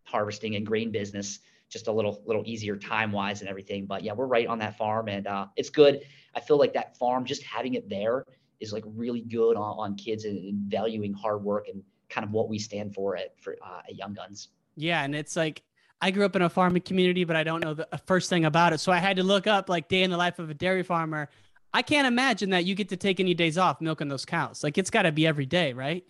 harvesting 0.03 0.55
and 0.55 0.65
grain 0.65 0.91
business 0.91 1.39
just 1.69 1.88
a 1.88 1.91
little 1.91 2.21
little 2.25 2.43
easier 2.45 2.78
time 2.78 3.11
wise 3.11 3.41
and 3.41 3.49
everything. 3.49 3.86
But 3.86 4.03
yeah, 4.03 4.13
we're 4.13 4.28
right 4.28 4.47
on 4.47 4.59
that 4.59 4.78
farm 4.78 5.09
and 5.09 5.28
uh, 5.28 5.47
it's 5.55 5.69
good. 5.69 6.01
I 6.36 6.39
feel 6.39 6.57
like 6.57 6.73
that 6.73 6.97
farm 6.97 7.25
just 7.25 7.43
having 7.43 7.73
it 7.73 7.89
there 7.89 8.25
is 8.59 8.71
like 8.71 8.84
really 8.86 9.21
good 9.21 9.55
on, 9.55 9.78
on 9.78 9.95
kids 9.95 10.25
and, 10.25 10.38
and, 10.38 10.71
valuing 10.71 11.13
hard 11.13 11.43
work 11.43 11.67
and 11.67 11.84
kind 12.09 12.25
of 12.25 12.32
what 12.32 12.49
we 12.49 12.57
stand 12.57 12.93
for 12.93 13.17
at 13.17 13.39
for 13.41 13.55
uh, 13.65 13.82
at 13.88 13.95
Young 13.95 14.13
Guns. 14.13 14.49
Yeah, 14.78 15.03
and 15.03 15.15
it's 15.15 15.36
like 15.36 15.63
I 16.01 16.11
grew 16.11 16.25
up 16.25 16.36
in 16.36 16.41
a 16.41 16.49
farming 16.49 16.84
community, 16.84 17.23
but 17.23 17.36
I 17.36 17.43
don't 17.43 17.63
know 17.63 17.73
the 17.73 17.88
first 18.05 18.30
thing 18.30 18.45
about 18.45 18.71
it. 18.71 18.80
So 18.80 18.91
I 18.91 18.97
had 18.97 19.17
to 19.17 19.23
look 19.23 19.47
up 19.47 19.67
like 19.67 19.89
day 19.89 20.03
in 20.03 20.11
the 20.11 20.17
life 20.17 20.39
of 20.39 20.49
a 20.49 20.53
dairy 20.53 20.84
farmer. 20.84 21.30
I 21.73 21.82
can't 21.82 22.07
imagine 22.07 22.51
that 22.51 22.65
you 22.65 22.75
get 22.75 22.89
to 22.89 22.97
take 22.97 23.19
any 23.19 23.34
days 23.34 23.57
off 23.57 23.82
milking 23.82 24.07
those 24.07 24.25
cows. 24.25 24.63
Like 24.63 24.78
it's 24.78 24.89
got 24.89 25.03
to 25.03 25.11
be 25.11 25.28
every 25.28 25.45
day, 25.45 25.73
right? 25.73 26.05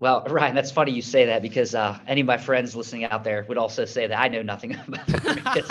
Well, 0.00 0.24
Ryan, 0.28 0.54
that's 0.54 0.70
funny 0.70 0.92
you 0.92 1.02
say 1.02 1.26
that 1.26 1.42
because 1.42 1.74
uh, 1.74 1.98
any 2.06 2.20
of 2.20 2.26
my 2.26 2.36
friends 2.36 2.74
listening 2.76 3.04
out 3.04 3.24
there 3.24 3.44
would 3.48 3.58
also 3.58 3.84
say 3.84 4.06
that 4.06 4.18
I 4.18 4.28
know 4.28 4.42
nothing 4.42 4.74
about 4.86 5.56
it. 5.56 5.64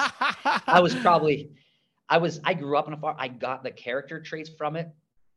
I 0.68 0.80
was 0.82 0.96
probably, 0.96 1.52
I 2.10 2.18
was, 2.18 2.40
I 2.44 2.54
grew 2.54 2.78
up 2.78 2.88
on 2.88 2.94
a 2.94 2.98
farm. 2.98 3.16
I 3.20 3.28
got 3.28 3.64
the 3.64 3.72
character 3.72 4.22
traits 4.22 4.50
from 4.50 4.76
it, 4.76 4.90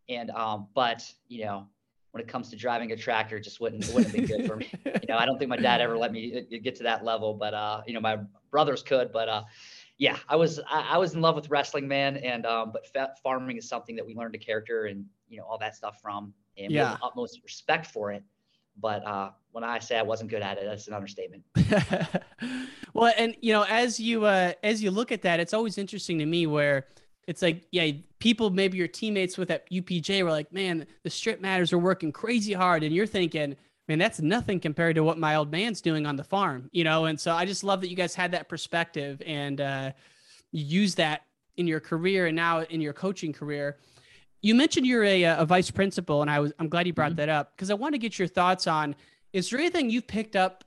and 0.08 0.30
um, 0.30 0.68
but 0.74 1.02
you 1.28 1.44
know, 1.44 1.66
when 2.16 2.24
it 2.24 2.28
comes 2.28 2.48
to 2.48 2.56
driving 2.56 2.92
a 2.92 2.96
tractor, 2.96 3.36
it 3.36 3.42
just 3.42 3.60
wouldn't 3.60 3.86
wouldn't 3.92 4.14
be 4.14 4.22
good 4.22 4.46
for 4.46 4.56
me. 4.56 4.70
You 4.86 5.12
know, 5.14 5.18
I 5.18 5.26
don't 5.26 5.38
think 5.38 5.50
my 5.50 5.56
dad 5.58 5.82
ever 5.82 5.96
let 5.96 6.10
me 6.10 6.46
uh, 6.50 6.56
get 6.62 6.74
to 6.76 6.82
that 6.84 7.04
level, 7.04 7.34
but 7.34 7.52
uh, 7.52 7.82
you 7.86 7.92
know, 7.92 8.00
my 8.00 8.18
brothers 8.50 8.82
could, 8.82 9.12
but 9.12 9.28
uh, 9.28 9.42
yeah, 9.98 10.16
I 10.28 10.36
was 10.36 10.58
I, 10.60 10.92
I 10.92 10.96
was 10.96 11.14
in 11.14 11.20
love 11.20 11.34
with 11.34 11.50
wrestling, 11.50 11.86
man, 11.86 12.16
and 12.16 12.46
um, 12.46 12.72
but 12.72 12.86
farming 13.22 13.58
is 13.58 13.68
something 13.68 13.94
that 13.96 14.06
we 14.06 14.14
learned 14.14 14.34
a 14.34 14.38
character 14.38 14.86
and 14.86 15.04
you 15.28 15.36
know 15.38 15.44
all 15.44 15.58
that 15.58 15.76
stuff 15.76 16.00
from, 16.00 16.32
and 16.56 16.72
yeah. 16.72 16.82
we 16.82 16.88
have 16.88 16.98
the 16.98 17.04
utmost 17.04 17.40
respect 17.44 17.86
for 17.86 18.10
it 18.12 18.24
but 18.78 19.06
uh, 19.06 19.30
when 19.52 19.64
I 19.64 19.78
say 19.78 19.98
I 19.98 20.02
wasn't 20.02 20.28
good 20.30 20.42
at 20.42 20.58
it, 20.58 20.64
that's 20.66 20.86
an 20.86 20.92
understatement. 20.92 21.44
well, 22.92 23.12
and 23.16 23.34
you 23.40 23.52
know, 23.52 23.62
as 23.62 23.98
you 23.98 24.26
uh, 24.26 24.52
as 24.62 24.82
you 24.82 24.90
look 24.90 25.12
at 25.12 25.22
that, 25.22 25.40
it's 25.40 25.54
always 25.54 25.78
interesting 25.78 26.18
to 26.18 26.26
me 26.26 26.46
where 26.46 26.86
it's 27.26 27.42
like, 27.42 27.66
yeah, 27.72 27.90
people 28.18 28.50
maybe 28.50 28.78
your 28.78 28.88
teammates 28.88 29.36
with 29.36 29.50
at 29.50 29.68
UPJ 29.70 30.22
were 30.22 30.30
like, 30.30 30.52
man, 30.52 30.86
the 31.02 31.10
Strittmatters 31.10 31.72
are 31.72 31.78
working 31.78 32.12
crazy 32.12 32.52
hard, 32.52 32.82
and 32.82 32.94
you're 32.94 33.06
thinking, 33.06 33.56
man, 33.88 33.98
that's 33.98 34.20
nothing 34.20 34.60
compared 34.60 34.96
to 34.96 35.02
what 35.02 35.18
my 35.18 35.34
old 35.36 35.50
man's 35.50 35.80
doing 35.80 36.06
on 36.06 36.16
the 36.16 36.24
farm, 36.24 36.68
you 36.72 36.84
know. 36.84 37.06
And 37.06 37.18
so 37.18 37.32
I 37.32 37.44
just 37.44 37.64
love 37.64 37.80
that 37.80 37.90
you 37.90 37.96
guys 37.96 38.14
had 38.14 38.32
that 38.32 38.48
perspective 38.48 39.22
and 39.26 39.60
uh, 39.60 39.92
you 40.52 40.64
use 40.64 40.94
that 40.96 41.22
in 41.56 41.66
your 41.66 41.80
career 41.80 42.26
and 42.26 42.36
now 42.36 42.60
in 42.62 42.80
your 42.80 42.92
coaching 42.92 43.32
career 43.32 43.76
you 44.46 44.54
mentioned 44.54 44.86
you're 44.86 45.04
a, 45.04 45.24
a 45.24 45.44
vice 45.44 45.70
principal, 45.70 46.22
and 46.22 46.30
I 46.30 46.38
was 46.38 46.52
I'm 46.58 46.68
glad 46.68 46.86
you 46.86 46.92
brought 46.92 47.10
mm-hmm. 47.10 47.16
that 47.16 47.28
up 47.28 47.56
because 47.56 47.70
I 47.70 47.74
want 47.74 47.94
to 47.94 47.98
get 47.98 48.18
your 48.18 48.28
thoughts 48.28 48.66
on 48.66 48.94
is 49.32 49.50
there 49.50 49.58
anything 49.58 49.90
you've 49.90 50.06
picked 50.06 50.36
up 50.36 50.64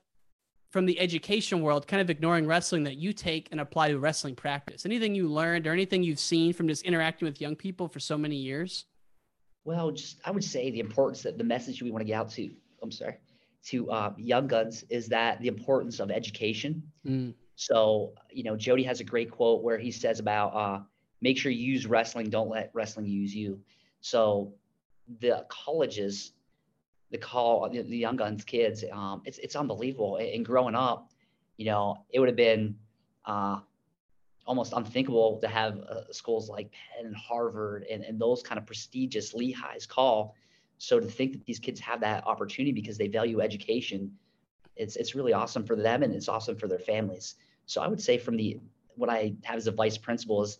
from 0.70 0.86
the 0.86 0.98
education 1.00 1.60
world, 1.60 1.86
kind 1.86 2.00
of 2.00 2.08
ignoring 2.08 2.46
wrestling, 2.46 2.84
that 2.84 2.96
you 2.96 3.12
take 3.12 3.48
and 3.50 3.60
apply 3.60 3.88
to 3.88 3.98
wrestling 3.98 4.34
practice? 4.34 4.86
Anything 4.86 5.14
you 5.14 5.28
learned 5.28 5.66
or 5.66 5.72
anything 5.72 6.02
you've 6.02 6.20
seen 6.20 6.52
from 6.52 6.68
just 6.68 6.84
interacting 6.84 7.26
with 7.26 7.40
young 7.40 7.56
people 7.56 7.88
for 7.88 8.00
so 8.00 8.16
many 8.16 8.36
years? 8.36 8.86
Well, 9.64 9.90
just 9.90 10.20
I 10.24 10.30
would 10.30 10.44
say 10.44 10.70
the 10.70 10.80
importance 10.80 11.22
that 11.22 11.36
the 11.36 11.44
message 11.44 11.82
we 11.82 11.90
want 11.90 12.02
to 12.02 12.06
get 12.06 12.14
out 12.14 12.30
to. 12.30 12.50
I'm 12.82 12.90
sorry, 12.90 13.18
to 13.66 13.90
uh, 13.90 14.12
young 14.16 14.46
guns 14.46 14.84
is 14.88 15.08
that 15.08 15.40
the 15.40 15.48
importance 15.48 16.00
of 16.00 16.10
education. 16.10 16.82
Mm. 17.06 17.34
So 17.56 18.14
you 18.30 18.44
know, 18.44 18.56
Jody 18.56 18.84
has 18.84 19.00
a 19.00 19.04
great 19.04 19.30
quote 19.30 19.62
where 19.62 19.76
he 19.76 19.90
says 19.90 20.18
about 20.20 20.54
uh, 20.54 20.80
make 21.20 21.36
sure 21.36 21.52
you 21.52 21.72
use 21.72 21.86
wrestling. 21.86 22.30
Don't 22.30 22.48
let 22.48 22.70
wrestling 22.72 23.06
use 23.06 23.34
you. 23.34 23.60
So 24.00 24.54
the 25.18 25.44
colleges, 25.48 26.32
the 27.10 27.18
call 27.18 27.68
the, 27.68 27.82
the 27.82 27.96
young 27.96 28.16
guns 28.16 28.44
kids, 28.44 28.84
um, 28.92 29.22
it's 29.24 29.38
it's 29.38 29.56
unbelievable. 29.56 30.16
And 30.16 30.44
growing 30.44 30.74
up, 30.74 31.10
you 31.56 31.66
know, 31.66 32.04
it 32.10 32.20
would 32.20 32.28
have 32.28 32.36
been 32.36 32.76
uh, 33.24 33.60
almost 34.46 34.72
unthinkable 34.72 35.38
to 35.40 35.48
have 35.48 35.78
uh, 35.78 36.12
schools 36.12 36.48
like 36.48 36.72
Penn 36.72 37.06
and 37.06 37.16
Harvard 37.16 37.84
and, 37.90 38.02
and 38.04 38.20
those 38.20 38.42
kind 38.42 38.58
of 38.58 38.66
prestigious 38.66 39.32
Lehighs 39.34 39.86
call. 39.86 40.34
So 40.78 40.98
to 40.98 41.06
think 41.06 41.32
that 41.32 41.44
these 41.44 41.58
kids 41.58 41.78
have 41.80 42.00
that 42.00 42.26
opportunity 42.26 42.72
because 42.72 42.96
they 42.96 43.08
value 43.08 43.40
education, 43.40 44.12
it's 44.76 44.96
it's 44.96 45.14
really 45.14 45.32
awesome 45.32 45.64
for 45.64 45.76
them 45.76 46.02
and 46.02 46.14
it's 46.14 46.28
awesome 46.28 46.56
for 46.56 46.68
their 46.68 46.78
families. 46.78 47.34
So 47.66 47.82
I 47.82 47.88
would 47.88 48.00
say 48.00 48.18
from 48.18 48.36
the 48.36 48.58
what 48.96 49.10
I 49.10 49.34
have 49.42 49.56
as 49.56 49.66
a 49.66 49.72
vice 49.72 49.98
principal 49.98 50.42
is 50.42 50.58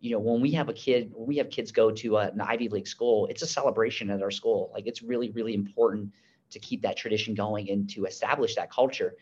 you 0.00 0.12
know, 0.12 0.18
when 0.18 0.40
we 0.40 0.52
have 0.52 0.68
a 0.68 0.72
kid, 0.72 1.10
when 1.12 1.26
we 1.26 1.36
have 1.36 1.50
kids 1.50 1.72
go 1.72 1.90
to 1.90 2.18
an 2.18 2.40
Ivy 2.40 2.68
League 2.68 2.86
school, 2.86 3.26
it's 3.26 3.42
a 3.42 3.46
celebration 3.46 4.10
at 4.10 4.22
our 4.22 4.30
school. 4.30 4.70
Like 4.72 4.86
it's 4.86 5.02
really, 5.02 5.30
really 5.30 5.54
important 5.54 6.12
to 6.50 6.58
keep 6.58 6.82
that 6.82 6.96
tradition 6.96 7.34
going 7.34 7.70
and 7.70 7.90
to 7.90 8.04
establish 8.04 8.54
that 8.54 8.70
culture. 8.70 9.14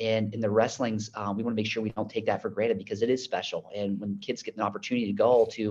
And 0.00 0.32
in 0.32 0.40
the 0.40 0.48
wrestlings, 0.48 1.10
um, 1.14 1.36
we 1.36 1.42
want 1.42 1.54
to 1.54 1.56
make 1.56 1.66
sure 1.66 1.82
we 1.82 1.90
don't 1.90 2.08
take 2.08 2.26
that 2.26 2.40
for 2.40 2.48
granted 2.48 2.78
because 2.78 3.02
it 3.02 3.10
is 3.10 3.22
special. 3.22 3.70
And 3.74 4.00
when 4.00 4.18
kids 4.18 4.42
get 4.42 4.54
an 4.56 4.62
opportunity 4.62 5.06
to 5.06 5.12
go 5.12 5.46
to, 5.52 5.62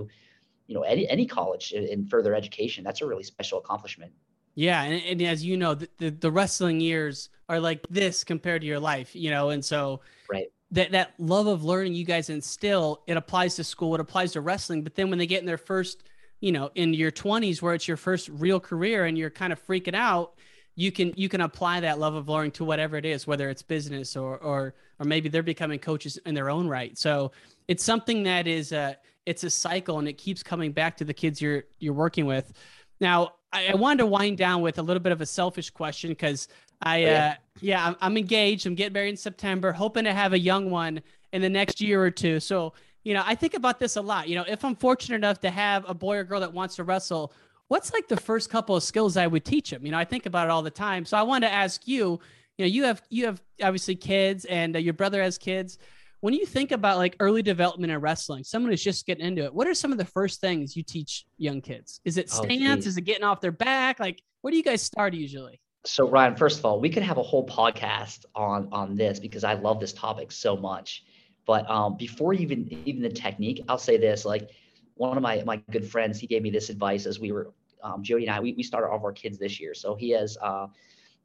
you 0.66 0.74
know, 0.74 0.82
any 0.82 1.08
any 1.08 1.26
college 1.26 1.72
in 1.72 2.06
further 2.06 2.34
education, 2.34 2.84
that's 2.84 3.00
a 3.00 3.06
really 3.06 3.24
special 3.24 3.58
accomplishment. 3.58 4.12
Yeah, 4.54 4.82
and, 4.82 5.02
and 5.02 5.22
as 5.22 5.42
you 5.44 5.56
know, 5.56 5.74
the, 5.74 5.88
the, 5.98 6.10
the 6.10 6.30
wrestling 6.30 6.80
years 6.80 7.30
are 7.48 7.58
like 7.58 7.86
this 7.88 8.22
compared 8.22 8.60
to 8.60 8.66
your 8.66 8.78
life, 8.78 9.16
you 9.16 9.30
know, 9.30 9.48
and 9.48 9.64
so 9.64 10.02
right 10.30 10.48
that 10.72 10.90
that 10.92 11.14
love 11.18 11.46
of 11.46 11.64
learning 11.64 11.94
you 11.94 12.04
guys 12.04 12.28
instill 12.28 13.02
it 13.06 13.16
applies 13.16 13.54
to 13.56 13.64
school 13.64 13.94
it 13.94 14.00
applies 14.00 14.32
to 14.32 14.40
wrestling. 14.40 14.82
But 14.82 14.94
then 14.94 15.10
when 15.10 15.18
they 15.18 15.26
get 15.26 15.40
in 15.40 15.46
their 15.46 15.58
first 15.58 16.02
you 16.40 16.52
know 16.52 16.70
in 16.74 16.92
your 16.94 17.12
20s 17.12 17.62
where 17.62 17.74
it's 17.74 17.86
your 17.86 17.96
first 17.96 18.28
real 18.28 18.58
career 18.58 19.04
and 19.04 19.16
you're 19.16 19.30
kind 19.30 19.52
of 19.52 19.64
freaking 19.64 19.94
out 19.94 20.34
you 20.74 20.90
can 20.90 21.12
you 21.16 21.28
can 21.28 21.42
apply 21.42 21.80
that 21.80 21.98
love 21.98 22.14
of 22.14 22.28
learning 22.28 22.50
to 22.52 22.64
whatever 22.64 22.96
it 22.96 23.04
is 23.04 23.26
whether 23.26 23.48
it's 23.50 23.62
business 23.62 24.16
or 24.16 24.38
or 24.38 24.74
or 25.02 25.04
maybe 25.04 25.28
they're 25.28 25.42
becoming 25.42 25.80
coaches 25.80 26.16
in 26.24 26.34
their 26.34 26.48
own 26.48 26.68
right. 26.68 26.96
So 26.96 27.32
it's 27.66 27.82
something 27.82 28.22
that 28.22 28.46
is 28.46 28.70
a 28.70 28.96
it's 29.26 29.42
a 29.42 29.50
cycle 29.50 29.98
and 29.98 30.06
it 30.06 30.14
keeps 30.14 30.42
coming 30.42 30.70
back 30.70 30.96
to 30.98 31.04
the 31.04 31.12
kids 31.12 31.42
you're 31.42 31.64
you're 31.80 31.92
working 31.92 32.24
with. 32.24 32.52
Now 33.00 33.34
I, 33.52 33.68
I 33.68 33.74
wanted 33.74 33.98
to 33.98 34.06
wind 34.06 34.38
down 34.38 34.62
with 34.62 34.78
a 34.78 34.82
little 34.82 35.02
bit 35.02 35.12
of 35.12 35.20
a 35.20 35.26
selfish 35.26 35.70
question 35.70 36.10
because 36.10 36.46
I, 36.82 37.02
oh, 37.02 37.06
yeah. 37.06 37.28
uh, 37.28 37.34
yeah, 37.60 37.86
I'm, 37.86 37.96
I'm 38.00 38.16
engaged. 38.16 38.66
I'm 38.66 38.74
getting 38.74 38.92
married 38.92 39.10
in 39.10 39.16
September, 39.16 39.72
hoping 39.72 40.04
to 40.04 40.12
have 40.12 40.32
a 40.32 40.38
young 40.38 40.70
one 40.70 41.00
in 41.32 41.42
the 41.42 41.48
next 41.48 41.80
year 41.80 42.02
or 42.02 42.10
two. 42.10 42.40
So, 42.40 42.74
you 43.04 43.14
know, 43.14 43.22
I 43.24 43.34
think 43.34 43.54
about 43.54 43.78
this 43.78 43.96
a 43.96 44.02
lot. 44.02 44.28
You 44.28 44.36
know, 44.36 44.44
if 44.46 44.64
I'm 44.64 44.76
fortunate 44.76 45.16
enough 45.16 45.40
to 45.40 45.50
have 45.50 45.88
a 45.88 45.94
boy 45.94 46.16
or 46.16 46.24
girl 46.24 46.40
that 46.40 46.52
wants 46.52 46.76
to 46.76 46.84
wrestle, 46.84 47.32
what's 47.68 47.92
like 47.92 48.08
the 48.08 48.16
first 48.16 48.50
couple 48.50 48.76
of 48.76 48.82
skills 48.82 49.16
I 49.16 49.26
would 49.26 49.44
teach 49.44 49.70
them? 49.70 49.84
You 49.86 49.92
know, 49.92 49.98
I 49.98 50.04
think 50.04 50.26
about 50.26 50.48
it 50.48 50.50
all 50.50 50.62
the 50.62 50.70
time. 50.70 51.04
So 51.04 51.16
I 51.16 51.22
wanted 51.22 51.48
to 51.48 51.52
ask 51.52 51.86
you, 51.88 52.20
you 52.58 52.64
know, 52.64 52.66
you 52.66 52.84
have 52.84 53.02
you 53.08 53.26
have 53.26 53.40
obviously 53.62 53.96
kids, 53.96 54.44
and 54.44 54.76
uh, 54.76 54.78
your 54.78 54.92
brother 54.92 55.22
has 55.22 55.38
kids. 55.38 55.78
When 56.20 56.34
you 56.34 56.46
think 56.46 56.70
about 56.70 56.98
like 56.98 57.16
early 57.18 57.42
development 57.42 57.92
in 57.92 58.00
wrestling, 58.00 58.44
someone 58.44 58.70
who's 58.70 58.84
just 58.84 59.06
getting 59.06 59.26
into 59.26 59.44
it, 59.44 59.52
what 59.52 59.66
are 59.66 59.74
some 59.74 59.90
of 59.90 59.98
the 59.98 60.04
first 60.04 60.40
things 60.40 60.76
you 60.76 60.82
teach 60.82 61.24
young 61.38 61.60
kids? 61.60 62.00
Is 62.04 62.18
it 62.18 62.28
oh, 62.32 62.44
stance? 62.44 62.86
Oh, 62.86 62.88
Is 62.88 62.96
it 62.96 63.02
getting 63.02 63.24
off 63.24 63.40
their 63.40 63.52
back? 63.52 63.98
Like, 63.98 64.22
where 64.42 64.50
do 64.50 64.56
you 64.56 64.62
guys 64.62 64.82
start 64.82 65.14
usually? 65.14 65.60
So 65.84 66.08
Ryan, 66.08 66.36
first 66.36 66.58
of 66.58 66.64
all, 66.64 66.80
we 66.80 66.90
could 66.90 67.02
have 67.02 67.18
a 67.18 67.22
whole 67.22 67.46
podcast 67.46 68.24
on 68.34 68.68
on 68.72 68.94
this 68.94 69.18
because 69.18 69.44
I 69.44 69.54
love 69.54 69.80
this 69.80 69.92
topic 69.92 70.30
so 70.30 70.56
much. 70.56 71.04
But 71.44 71.68
um, 71.68 71.96
before 71.96 72.34
even 72.34 72.68
even 72.86 73.02
the 73.02 73.10
technique, 73.10 73.64
I'll 73.68 73.78
say 73.78 73.96
this: 73.96 74.24
like 74.24 74.50
one 74.94 75.16
of 75.16 75.22
my 75.22 75.42
my 75.44 75.56
good 75.70 75.88
friends, 75.88 76.20
he 76.20 76.26
gave 76.26 76.42
me 76.42 76.50
this 76.50 76.70
advice 76.70 77.06
as 77.06 77.18
we 77.18 77.32
were 77.32 77.52
um, 77.82 78.02
Jody 78.02 78.26
and 78.26 78.34
I. 78.34 78.40
We, 78.40 78.52
we 78.52 78.62
started 78.62 78.88
all 78.88 78.96
of 78.96 79.04
our 79.04 79.12
kids 79.12 79.38
this 79.38 79.60
year, 79.60 79.74
so 79.74 79.96
he 79.96 80.10
has 80.10 80.38
uh, 80.40 80.68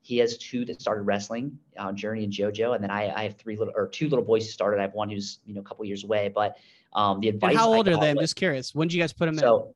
he 0.02 0.18
has 0.18 0.38
two 0.38 0.66
that 0.66 0.82
started 0.82 1.04
wrestling, 1.04 1.60
uh, 1.78 1.92
Journey 1.92 2.24
and 2.24 2.34
JoJo, 2.34 2.74
and 2.74 2.84
then 2.84 2.90
I, 2.90 3.14
I 3.14 3.24
have 3.24 3.38
three 3.38 3.58
little 3.58 3.74
or 3.76 3.88
two 3.88 4.10
little 4.10 4.26
boys 4.26 4.46
who 4.46 4.52
started. 4.52 4.80
I 4.80 4.84
have 4.84 4.94
one 4.94 5.10
who's 5.10 5.40
you 5.46 5.54
know 5.54 5.62
a 5.62 5.64
couple 5.64 5.86
years 5.86 6.04
away, 6.04 6.32
but 6.34 6.58
um, 6.94 7.20
the 7.20 7.30
advice. 7.30 7.52
And 7.52 7.60
how 7.60 7.74
old 7.74 7.88
are 7.88 7.98
they? 7.98 8.10
I'm 8.10 8.18
just 8.18 8.36
curious. 8.36 8.74
When 8.74 8.88
did 8.88 8.96
you 8.96 9.04
guys 9.04 9.14
put 9.14 9.28
them 9.28 9.38
so, 9.38 9.68
in? 9.68 9.74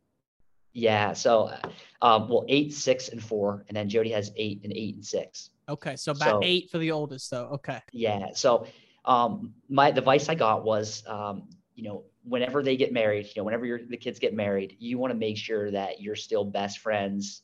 Yeah. 0.74 1.13
So, 1.13 1.53
um, 2.01 2.30
well, 2.30 2.45
eight, 2.47 2.74
six, 2.74 3.09
and 3.09 3.22
four, 3.22 3.65
and 3.67 3.76
then 3.76 3.89
Jody 3.89 4.11
has 4.11 4.32
eight 4.36 4.61
and 4.63 4.74
eight 4.74 4.95
and 4.95 5.05
six. 5.05 5.49
Okay, 5.69 5.95
so 5.95 6.11
about 6.11 6.30
so, 6.30 6.39
eight 6.43 6.69
for 6.69 6.78
the 6.78 6.91
oldest, 6.91 7.30
though. 7.32 7.49
Okay. 7.53 7.80
Yeah. 7.91 8.28
So, 8.34 8.67
um, 9.05 9.53
my 9.69 9.89
advice 9.89 10.30
I 10.30 10.36
got 10.36 10.63
was, 10.63 11.03
um, 11.07 11.49
you 11.76 11.84
know, 11.84 12.03
whenever 12.24 12.61
they 12.61 12.78
get 12.78 12.93
married, 12.93 13.26
you 13.26 13.34
know, 13.38 13.43
whenever 13.43 13.80
the 13.88 13.97
kids 13.97 14.19
get 14.19 14.34
married, 14.34 14.76
you 14.80 14.97
want 14.97 15.11
to 15.11 15.17
make 15.17 15.38
sure 15.38 15.72
that 15.72 16.01
you're 16.01 16.15
still 16.15 16.45
best 16.45 16.80
friends 16.80 17.41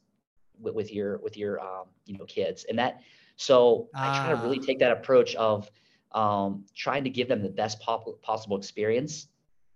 with, 0.60 0.76
with 0.76 0.94
your 0.94 1.18
with 1.20 1.38
your 1.38 1.60
um, 1.60 1.86
you 2.06 2.18
know 2.18 2.26
kids, 2.26 2.66
and 2.70 2.78
that. 2.80 3.02
So 3.36 3.90
ah. 3.96 4.14
I 4.14 4.26
try 4.26 4.36
to 4.36 4.42
really 4.42 4.60
ah. 4.62 4.66
take 4.66 4.80
that 4.80 4.92
approach 4.92 5.36
of 5.36 5.70
um, 6.12 6.66
trying 6.76 7.04
to 7.04 7.10
give 7.10 7.28
them 7.28 7.42
the 7.42 7.50
best 7.50 7.80
pop- 7.80 8.22
possible 8.22 8.58
experience, 8.58 9.28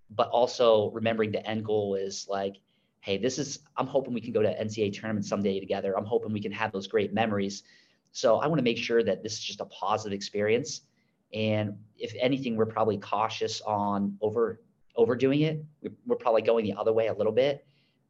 but 0.10 0.30
also 0.30 0.90
remembering 0.92 1.32
the 1.32 1.46
end 1.48 1.66
goal 1.66 1.96
is 1.96 2.28
like 2.30 2.58
hey, 3.02 3.18
this 3.18 3.40
is, 3.40 3.60
I'm 3.76 3.88
hoping 3.88 4.14
we 4.14 4.22
can 4.22 4.32
go 4.32 4.42
to 4.42 4.48
NCAA 4.48 4.94
tournament 4.94 5.26
someday 5.26 5.60
together. 5.60 5.98
I'm 5.98 6.06
hoping 6.06 6.32
we 6.32 6.42
can 6.42 6.52
have 6.52 6.72
those 6.72 6.88
great 6.88 7.14
memories. 7.14 7.64
So 8.12 8.38
I 8.38 8.48
want 8.48 8.60
to 8.60 8.64
make 8.64 8.78
sure 8.78 9.04
that 9.04 9.24
this 9.24 9.34
is 9.34 9.40
just 9.40 9.60
a 9.60 9.66
positive 9.66 10.16
experience. 10.16 10.82
And 11.34 11.78
if 11.98 12.14
anything, 12.20 12.56
we're 12.56 12.66
probably 12.66 12.98
cautious 12.98 13.62
on 13.62 14.18
over 14.22 14.62
overdoing 14.98 15.42
it. 15.42 15.64
We're 16.06 16.18
probably 16.18 16.42
going 16.42 16.66
the 16.66 16.74
other 16.74 16.92
way 16.92 17.08
a 17.08 17.14
little 17.14 17.32
bit, 17.32 17.66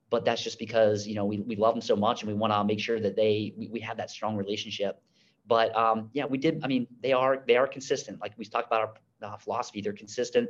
but 0.09 0.25
that's 0.25 0.43
just 0.43 0.57
because 0.57 1.05
you 1.05 1.13
know 1.13 1.25
we, 1.25 1.39
we 1.41 1.55
love 1.55 1.75
them 1.75 1.81
so 1.81 1.95
much 1.95 2.23
and 2.23 2.31
we 2.31 2.35
want 2.35 2.51
to 2.51 2.63
make 2.63 2.79
sure 2.79 2.99
that 2.99 3.15
they 3.15 3.53
we, 3.55 3.67
we 3.67 3.79
have 3.81 3.97
that 3.97 4.09
strong 4.09 4.35
relationship. 4.35 4.99
But 5.45 5.75
um, 5.75 6.09
yeah, 6.13 6.25
we 6.25 6.39
did. 6.39 6.61
I 6.63 6.67
mean, 6.67 6.87
they 7.03 7.13
are 7.13 7.43
they 7.47 7.57
are 7.57 7.67
consistent. 7.67 8.19
Like 8.19 8.33
we 8.37 8.45
talked 8.45 8.67
about 8.67 8.81
our 9.21 9.33
uh, 9.33 9.37
philosophy, 9.37 9.81
they're 9.81 9.93
consistent. 9.93 10.49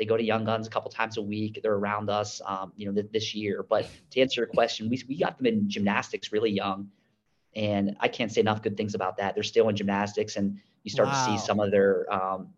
They 0.00 0.06
go 0.06 0.16
to 0.16 0.24
Young 0.24 0.44
Guns 0.44 0.66
a 0.66 0.70
couple 0.70 0.90
times 0.90 1.18
a 1.18 1.22
week. 1.22 1.60
They're 1.62 1.74
around 1.74 2.08
us, 2.08 2.40
um, 2.46 2.72
you 2.74 2.86
know, 2.86 2.92
th- 2.94 3.12
this 3.12 3.34
year. 3.34 3.66
But 3.68 3.86
to 4.12 4.20
answer 4.22 4.40
your 4.40 4.48
question, 4.48 4.88
we 4.88 5.04
we 5.06 5.18
got 5.18 5.36
them 5.36 5.44
in 5.46 5.68
gymnastics 5.68 6.32
really 6.32 6.50
young, 6.50 6.88
and 7.54 7.98
I 8.00 8.08
can't 8.08 8.32
say 8.32 8.40
enough 8.40 8.62
good 8.62 8.78
things 8.78 8.94
about 8.94 9.18
that. 9.18 9.34
They're 9.34 9.42
still 9.42 9.68
in 9.68 9.76
gymnastics, 9.76 10.36
and 10.36 10.58
you 10.84 10.90
start 10.90 11.10
wow. 11.10 11.26
to 11.26 11.30
see 11.30 11.46
some 11.46 11.60
of 11.60 11.70
their, 11.70 12.10
um, 12.10 12.48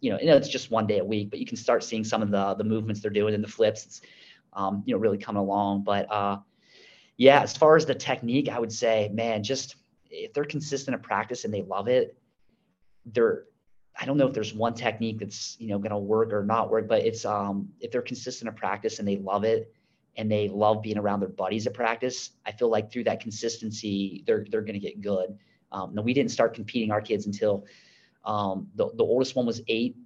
you 0.00 0.12
know, 0.12 0.20
you 0.20 0.26
know, 0.26 0.36
it's 0.36 0.48
just 0.48 0.70
one 0.70 0.86
day 0.86 0.98
a 1.00 1.04
week, 1.04 1.30
but 1.30 1.40
you 1.40 1.44
can 1.44 1.56
start 1.56 1.82
seeing 1.82 2.04
some 2.04 2.22
of 2.22 2.30
the 2.30 2.54
the 2.54 2.62
movements 2.62 3.00
they're 3.00 3.10
doing 3.10 3.34
and 3.34 3.42
the 3.42 3.48
flips. 3.48 3.84
It's, 3.84 4.00
um, 4.52 4.84
you 4.86 4.94
know, 4.94 5.00
really 5.00 5.18
coming 5.18 5.40
along. 5.40 5.82
But 5.82 6.08
uh, 6.08 6.38
yeah, 7.16 7.42
as 7.42 7.56
far 7.56 7.74
as 7.74 7.84
the 7.84 7.96
technique, 7.96 8.48
I 8.48 8.60
would 8.60 8.72
say, 8.72 9.10
man, 9.12 9.42
just 9.42 9.74
if 10.08 10.32
they're 10.32 10.44
consistent 10.44 10.94
at 10.94 11.02
practice 11.02 11.44
and 11.44 11.52
they 11.52 11.62
love 11.62 11.88
it, 11.88 12.16
they're 13.06 13.46
I 13.98 14.04
don't 14.04 14.16
know 14.16 14.26
if 14.26 14.34
there's 14.34 14.54
one 14.54 14.74
technique 14.74 15.18
that's 15.18 15.56
you 15.60 15.68
know 15.68 15.78
going 15.78 15.90
to 15.90 15.98
work 15.98 16.32
or 16.32 16.44
not 16.44 16.70
work, 16.70 16.88
but 16.88 17.04
it's 17.04 17.24
um 17.24 17.68
if 17.80 17.90
they're 17.90 18.02
consistent 18.02 18.48
at 18.48 18.56
practice 18.56 18.98
and 18.98 19.06
they 19.06 19.16
love 19.16 19.44
it 19.44 19.72
and 20.16 20.30
they 20.30 20.48
love 20.48 20.82
being 20.82 20.98
around 20.98 21.20
their 21.20 21.28
buddies 21.28 21.66
at 21.66 21.74
practice, 21.74 22.30
I 22.44 22.52
feel 22.52 22.68
like 22.68 22.92
through 22.92 23.04
that 23.04 23.20
consistency 23.20 24.24
they're 24.26 24.44
they're 24.50 24.62
going 24.62 24.74
to 24.74 24.80
get 24.80 25.00
good. 25.00 25.38
Um, 25.70 25.94
now 25.94 26.02
we 26.02 26.14
didn't 26.14 26.30
start 26.30 26.54
competing 26.54 26.90
our 26.90 27.00
kids 27.00 27.26
until 27.26 27.64
um, 28.24 28.68
the 28.74 28.90
the 28.94 29.04
oldest 29.04 29.36
one 29.36 29.46
was 29.46 29.62
eight, 29.68 29.96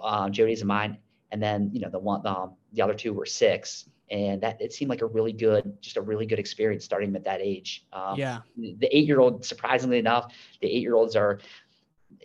uh, 0.00 0.28
Jody's 0.30 0.60
and 0.60 0.68
mine, 0.68 0.98
and 1.30 1.42
then 1.42 1.70
you 1.72 1.80
know 1.80 1.90
the 1.90 1.98
one 1.98 2.26
um, 2.26 2.54
the 2.72 2.82
other 2.82 2.94
two 2.94 3.12
were 3.12 3.26
six, 3.26 3.88
and 4.10 4.40
that 4.42 4.60
it 4.60 4.72
seemed 4.72 4.90
like 4.90 5.00
a 5.00 5.06
really 5.06 5.32
good, 5.32 5.80
just 5.80 5.96
a 5.96 6.02
really 6.02 6.26
good 6.26 6.38
experience 6.38 6.84
starting 6.84 7.14
at 7.16 7.24
that 7.24 7.40
age. 7.40 7.86
Um, 7.92 8.18
yeah. 8.18 8.40
The 8.56 8.88
eight 8.96 9.06
year 9.06 9.20
old, 9.20 9.44
surprisingly 9.44 9.98
enough, 9.98 10.34
the 10.60 10.68
eight 10.68 10.82
year 10.82 10.94
olds 10.94 11.16
are 11.16 11.40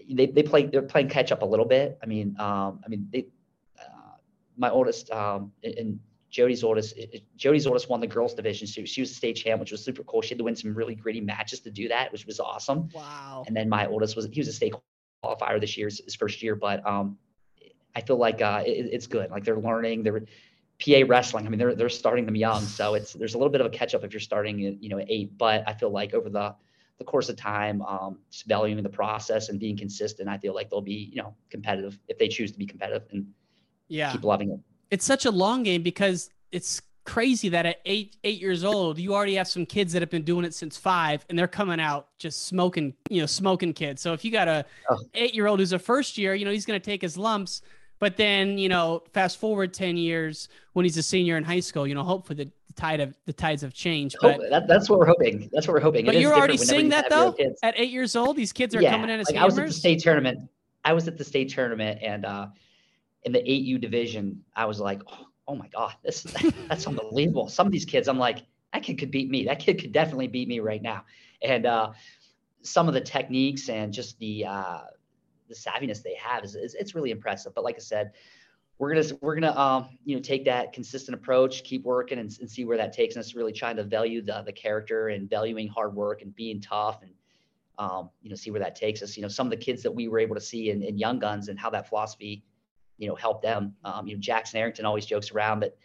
they, 0.09 0.27
they 0.27 0.43
play 0.43 0.65
they're 0.65 0.81
playing 0.81 1.09
catch 1.09 1.31
up 1.31 1.41
a 1.41 1.45
little 1.45 1.65
bit. 1.65 1.97
I 2.01 2.05
mean, 2.05 2.35
um, 2.39 2.81
I 2.85 2.89
mean 2.89 3.07
they 3.11 3.27
uh, 3.79 4.17
my 4.55 4.69
oldest 4.69 5.11
um, 5.11 5.51
and 5.63 5.99
Jody's 6.29 6.63
oldest 6.63 6.99
Jody's 7.35 7.67
oldest 7.67 7.89
won 7.89 7.99
the 7.99 8.07
girls 8.07 8.33
division. 8.33 8.67
So 8.67 8.85
she 8.85 9.01
was 9.01 9.11
a 9.11 9.13
state 9.13 9.35
champ, 9.35 9.59
which 9.59 9.71
was 9.71 9.83
super 9.83 10.03
cool. 10.03 10.21
She 10.21 10.29
had 10.29 10.37
to 10.39 10.43
win 10.43 10.55
some 10.55 10.73
really 10.73 10.95
gritty 10.95 11.21
matches 11.21 11.61
to 11.61 11.71
do 11.71 11.87
that, 11.87 12.11
which 12.11 12.25
was 12.25 12.39
awesome. 12.39 12.89
Wow. 12.93 13.43
And 13.47 13.55
then 13.55 13.69
my 13.69 13.87
oldest 13.87 14.15
was 14.15 14.27
he 14.31 14.39
was 14.39 14.47
a 14.47 14.53
state 14.53 14.73
qualifier 15.23 15.59
this 15.59 15.77
year, 15.77 15.87
his 15.87 16.15
first 16.15 16.43
year, 16.43 16.55
but 16.55 16.85
um, 16.85 17.17
I 17.95 18.01
feel 18.01 18.17
like 18.17 18.41
uh, 18.41 18.63
it, 18.65 18.89
it's 18.91 19.07
good. 19.07 19.31
Like 19.31 19.43
they're 19.43 19.59
learning. 19.59 20.03
They're 20.03 20.21
PA 20.79 21.01
wrestling. 21.07 21.47
I 21.47 21.49
mean, 21.49 21.57
they're 21.57 21.73
they're 21.73 21.89
starting 21.89 22.25
them 22.25 22.35
young, 22.35 22.61
so 22.61 22.93
it's 22.93 23.13
there's 23.13 23.33
a 23.33 23.37
little 23.37 23.51
bit 23.51 23.61
of 23.61 23.67
a 23.67 23.69
catch 23.71 23.95
up 23.95 24.03
if 24.03 24.13
you're 24.13 24.19
starting 24.19 24.59
you 24.59 24.89
know 24.89 24.99
at 24.99 25.09
eight. 25.09 25.37
But 25.37 25.63
I 25.67 25.73
feel 25.73 25.89
like 25.89 26.13
over 26.13 26.29
the 26.29 26.55
the 26.97 27.03
course 27.03 27.29
of 27.29 27.35
time, 27.35 27.81
um, 27.83 28.17
just 28.31 28.45
valuing 28.47 28.81
the 28.81 28.89
process 28.89 29.49
and 29.49 29.59
being 29.59 29.77
consistent, 29.77 30.27
I 30.27 30.37
feel 30.37 30.53
like 30.53 30.69
they'll 30.69 30.81
be 30.81 31.09
you 31.13 31.21
know 31.21 31.35
competitive 31.49 31.99
if 32.07 32.17
they 32.17 32.27
choose 32.27 32.51
to 32.51 32.57
be 32.57 32.65
competitive 32.65 33.07
and 33.11 33.27
yeah 33.87 34.11
keep 34.11 34.23
loving 34.23 34.51
it. 34.51 34.59
It's 34.89 35.05
such 35.05 35.25
a 35.25 35.31
long 35.31 35.63
game 35.63 35.83
because 35.83 36.29
it's 36.51 36.81
crazy 37.07 37.47
that 37.47 37.65
at 37.65 37.77
eight 37.85 38.17
eight 38.25 38.41
years 38.41 38.65
old 38.65 38.99
you 38.99 39.15
already 39.15 39.35
have 39.35 39.47
some 39.47 39.65
kids 39.65 39.93
that 39.93 40.01
have 40.01 40.09
been 40.09 40.23
doing 40.23 40.43
it 40.43 40.53
since 40.53 40.75
five 40.75 41.25
and 41.29 41.39
they're 41.39 41.47
coming 41.47 41.79
out 41.79 42.09
just 42.19 42.47
smoking 42.47 42.93
you 43.09 43.21
know 43.21 43.25
smoking 43.25 43.71
kids 43.71 44.01
so 44.01 44.11
if 44.11 44.25
you 44.25 44.29
got 44.29 44.49
a 44.49 44.65
oh. 44.89 44.97
eight 45.13 45.33
year 45.33 45.47
old 45.47 45.57
who's 45.57 45.71
a 45.71 45.79
first 45.79 46.17
year 46.17 46.35
you 46.35 46.43
know 46.43 46.51
he's 46.51 46.65
going 46.65 46.77
to 46.77 46.85
take 46.85 47.01
his 47.01 47.17
lumps 47.17 47.61
but 47.99 48.17
then, 48.17 48.57
you 48.57 48.69
know, 48.69 49.03
fast 49.13 49.37
forward 49.37 49.73
10 49.73 49.97
years 49.97 50.49
when 50.73 50.85
he's 50.85 50.97
a 50.97 51.03
senior 51.03 51.37
in 51.37 51.43
high 51.43 51.59
school, 51.59 51.87
you 51.87 51.95
know, 51.95 52.03
hopefully 52.03 52.43
the 52.43 52.51
tide 52.75 52.99
of 52.99 53.15
the 53.25 53.33
tides 53.33 53.61
have 53.63 53.73
changed. 53.73 54.15
But 54.21 54.39
that, 54.49 54.67
that's 54.67 54.89
what 54.89 54.99
we're 54.99 55.07
hoping. 55.07 55.49
That's 55.51 55.67
what 55.67 55.73
we're 55.73 55.79
hoping. 55.81 56.05
But 56.05 56.17
you're 56.17 56.33
already 56.33 56.57
seeing 56.57 56.89
that 56.89 57.09
though 57.09 57.35
at 57.63 57.73
eight 57.77 57.91
years 57.91 58.15
old, 58.15 58.37
these 58.37 58.53
kids 58.53 58.75
are 58.75 58.81
yeah, 58.81 58.91
coming 58.91 59.09
in 59.09 59.19
as 59.19 59.27
like. 59.27 59.37
I 59.37 59.45
was 59.45 59.57
at 59.57 59.67
the 59.67 59.73
state 59.73 59.99
tournament. 59.99 60.49
I 60.85 60.93
was 60.93 61.07
at 61.07 61.17
the 61.17 61.23
state 61.23 61.49
tournament 61.49 61.99
and, 62.01 62.25
uh, 62.25 62.47
in 63.23 63.33
the 63.33 63.39
8U 63.39 63.81
division, 63.81 64.41
I 64.55 64.65
was 64.65 64.79
like, 64.79 65.01
oh, 65.07 65.25
oh 65.49 65.55
my 65.55 65.67
God, 65.67 65.93
this 66.03 66.21
that's 66.69 66.87
unbelievable. 66.87 67.49
Some 67.49 67.67
of 67.67 67.73
these 67.73 67.83
kids, 67.83 68.07
I'm 68.07 68.19
like, 68.19 68.45
that 68.73 68.83
kid 68.83 68.97
could 68.97 69.11
beat 69.11 69.29
me. 69.29 69.43
That 69.45 69.59
kid 69.59 69.81
could 69.81 69.91
definitely 69.91 70.27
beat 70.27 70.47
me 70.47 70.59
right 70.59 70.81
now. 70.81 71.03
And, 71.41 71.65
uh, 71.65 71.91
some 72.61 72.87
of 72.87 72.93
the 72.93 73.01
techniques 73.01 73.69
and 73.69 73.93
just 73.93 74.17
the, 74.19 74.45
uh, 74.45 74.79
the 75.47 75.55
savviness 75.55 76.03
they 76.03 76.15
have 76.15 76.43
is, 76.43 76.55
is 76.55 76.75
it's 76.75 76.95
really 76.95 77.11
impressive. 77.11 77.53
But 77.53 77.63
like 77.63 77.75
I 77.75 77.79
said, 77.79 78.11
we're 78.77 78.93
gonna 78.93 79.07
we're 79.21 79.35
gonna 79.35 79.57
um, 79.57 79.97
you 80.05 80.15
know 80.15 80.21
take 80.21 80.45
that 80.45 80.73
consistent 80.73 81.15
approach, 81.15 81.63
keep 81.63 81.83
working, 81.83 82.19
and, 82.19 82.35
and 82.39 82.49
see 82.49 82.63
where 82.63 82.77
that 82.77 82.93
takes 82.93 83.17
us. 83.17 83.33
Really 83.33 83.53
trying 83.53 83.75
to 83.77 83.83
value 83.83 84.21
the 84.21 84.43
the 84.45 84.51
character 84.51 85.09
and 85.09 85.29
valuing 85.29 85.67
hard 85.67 85.95
work 85.95 86.21
and 86.21 86.35
being 86.35 86.61
tough, 86.61 87.01
and 87.01 87.11
um, 87.79 88.09
you 88.21 88.29
know 88.29 88.35
see 88.35 88.51
where 88.51 88.59
that 88.59 88.75
takes 88.75 89.01
us. 89.01 89.17
You 89.17 89.23
know 89.23 89.29
some 89.29 89.47
of 89.47 89.51
the 89.51 89.57
kids 89.57 89.81
that 89.83 89.91
we 89.91 90.07
were 90.07 90.19
able 90.19 90.35
to 90.35 90.41
see 90.41 90.69
in, 90.69 90.83
in 90.83 90.97
Young 90.97 91.17
Guns 91.19 91.47
and 91.49 91.57
how 91.57 91.69
that 91.71 91.89
philosophy, 91.89 92.43
you 92.97 93.07
know, 93.07 93.15
helped 93.15 93.41
them. 93.41 93.73
Um, 93.83 94.07
you 94.07 94.15
know 94.15 94.21
Jackson 94.21 94.59
Arrington 94.59 94.85
always 94.85 95.05
jokes 95.05 95.31
around 95.31 95.61
that 95.61 95.75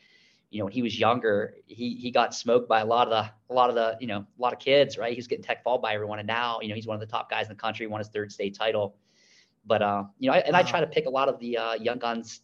you 0.51 0.59
know 0.59 0.67
when 0.67 0.73
he 0.73 0.83
was 0.83 0.99
younger 0.99 1.55
he 1.67 1.95
he 1.95 2.11
got 2.11 2.35
smoked 2.35 2.69
by 2.69 2.81
a 2.81 2.85
lot 2.85 3.09
of 3.09 3.11
the 3.11 3.53
a 3.53 3.55
lot 3.55 3.71
of 3.71 3.75
the 3.75 3.97
you 4.01 4.07
know 4.07 4.19
a 4.19 4.43
lot 4.43 4.53
of 4.53 4.59
kids 4.59 4.99
right 4.99 5.11
he 5.11 5.17
was 5.17 5.27
getting 5.27 5.43
tech 5.43 5.65
fall 5.65 5.79
by 5.79 5.95
everyone 5.95 6.19
and 6.19 6.29
now 6.29 6.61
you 6.61 6.69
know 6.69 6.75
he's 6.75 6.87
one 6.87 6.95
of 6.95 7.01
the 7.01 7.07
top 7.07 7.31
guys 7.31 7.47
in 7.47 7.49
the 7.49 7.61
country 7.61 7.87
won 7.87 7.99
his 7.99 8.09
third 8.09 8.31
state 8.31 8.55
title 8.55 8.95
but 9.67 9.83
uh, 9.83 10.05
you 10.19 10.29
know, 10.31 10.37
I, 10.37 10.39
and 10.41 10.55
wow. 10.55 10.61
I 10.61 10.63
try 10.63 10.81
to 10.81 10.87
pick 10.87 11.07
a 11.07 11.11
lot 11.11 11.29
of 11.29 11.39
the 11.39 11.59
uh, 11.59 11.75
young 11.75 11.99
guns 11.99 12.41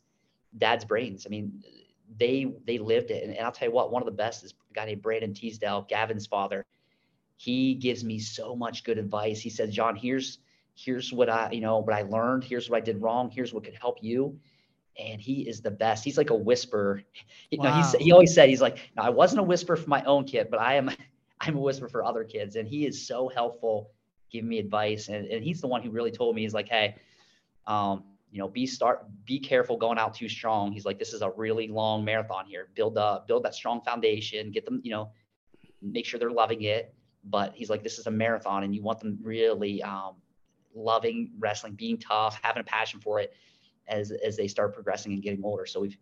dad's 0.57 0.85
brains. 0.85 1.27
I 1.27 1.31
mean, 1.31 1.63
they 2.17 2.53
they 2.67 2.79
lived 2.79 3.11
it, 3.11 3.25
and, 3.25 3.35
and 3.35 3.45
I'll 3.45 3.53
tell 3.53 3.69
you 3.69 3.75
what, 3.75 3.93
one 3.93 4.03
of 4.03 4.07
the 4.07 4.13
best 4.13 4.45
is 4.45 4.55
a 4.71 4.75
guy 4.75 4.87
named 4.87 5.03
Brandon 5.03 5.35
Teasdale, 5.35 5.87
Gavin's 5.89 6.27
father. 6.27 6.65
He 7.37 7.75
gives 7.75 8.03
me 8.03 8.19
so 8.19 8.57
much 8.57 8.85
good 8.85 8.99
advice. 8.99 9.41
He 9.41 9.51
says, 9.51 9.71
John, 9.71 9.97
here's 9.97 10.39
here's 10.75 11.13
what 11.13 11.29
I 11.29 11.51
you 11.53 11.61
know 11.61 11.79
what 11.79 11.95
I 11.95 12.03
learned. 12.03 12.45
Here's 12.45 12.71
what 12.71 12.77
I 12.79 12.81
did 12.81 13.01
wrong. 13.03 13.31
Here's 13.31 13.53
what 13.53 13.65
could 13.65 13.75
help 13.75 13.99
you. 14.03 14.39
And 14.99 15.21
he 15.21 15.43
is 15.49 15.61
the 15.61 15.71
best. 15.71 16.05
He's 16.05 16.19
like 16.19 16.31
a 16.31 16.37
whisper. 16.37 17.03
You 17.51 17.59
wow. 17.59 17.71
know, 17.71 17.77
he's, 17.77 17.93
he 17.93 18.13
always 18.13 18.35
said 18.35 18.51
he's 18.51 18.61
like, 18.61 18.91
no, 18.95 19.03
I 19.03 19.09
wasn't 19.09 19.41
a 19.41 19.43
whisper 19.43 19.75
for 19.75 19.89
my 19.89 20.05
own 20.05 20.25
kid, 20.25 20.49
but 20.51 20.61
I 20.61 20.75
am 20.75 20.91
I'm 21.41 21.57
a 21.57 21.61
whisper 21.61 21.89
for 21.89 22.05
other 22.05 22.25
kids. 22.25 22.57
And 22.57 22.69
he 22.69 22.85
is 22.85 23.07
so 23.07 23.29
helpful 23.29 23.91
giving 24.31 24.49
me 24.49 24.59
advice. 24.59 25.09
And, 25.09 25.27
and 25.27 25.43
he's 25.43 25.61
the 25.61 25.67
one 25.67 25.83
who 25.83 25.91
really 25.91 26.11
told 26.11 26.35
me, 26.37 26.43
he's 26.43 26.53
like, 26.53 26.69
hey, 26.69 26.97
um, 27.69 28.03
you 28.31 28.39
know, 28.39 28.49
be 28.49 28.67
start, 28.67 29.07
be 29.25 29.39
careful 29.39 29.77
going 29.77 29.99
out 29.99 30.15
too 30.15 30.29
strong. 30.29 30.73
He's 30.73 30.85
like, 30.85 30.99
this 30.99 31.13
is 31.13 31.23
a 31.23 31.31
really 31.31 31.69
long 31.69 32.05
marathon 32.05 32.45
here. 32.47 32.69
Build 32.75 32.99
up, 32.99 33.29
build 33.29 33.45
that 33.45 33.55
strong 33.55 33.81
foundation. 33.83 34.51
Get 34.51 34.65
them, 34.65 34.81
you 34.83 34.91
know, 34.91 35.13
make 35.81 36.05
sure 36.05 36.19
they're 36.19 36.31
loving 36.31 36.63
it. 36.63 36.95
But 37.25 37.53
he's 37.55 37.71
like, 37.71 37.83
this 37.83 37.99
is 37.99 38.07
a 38.07 38.11
marathon, 38.11 38.65
and 38.65 38.75
you 38.75 38.83
want 38.83 39.01
them 39.01 39.19
really 39.23 39.83
um, 39.83 40.15
loving 40.75 41.33
wrestling, 41.39 41.75
being 41.75 41.99
tough, 41.99 42.39
having 42.43 42.61
a 42.61 42.65
passion 42.65 43.01
for 43.01 43.21
it 43.21 43.35
as 43.87 44.13
as 44.25 44.37
they 44.37 44.49
start 44.49 44.75
progressing 44.75 45.13
and 45.13 45.23
getting 45.23 45.43
older. 45.45 45.67
So 45.67 45.81
we've 45.81 45.97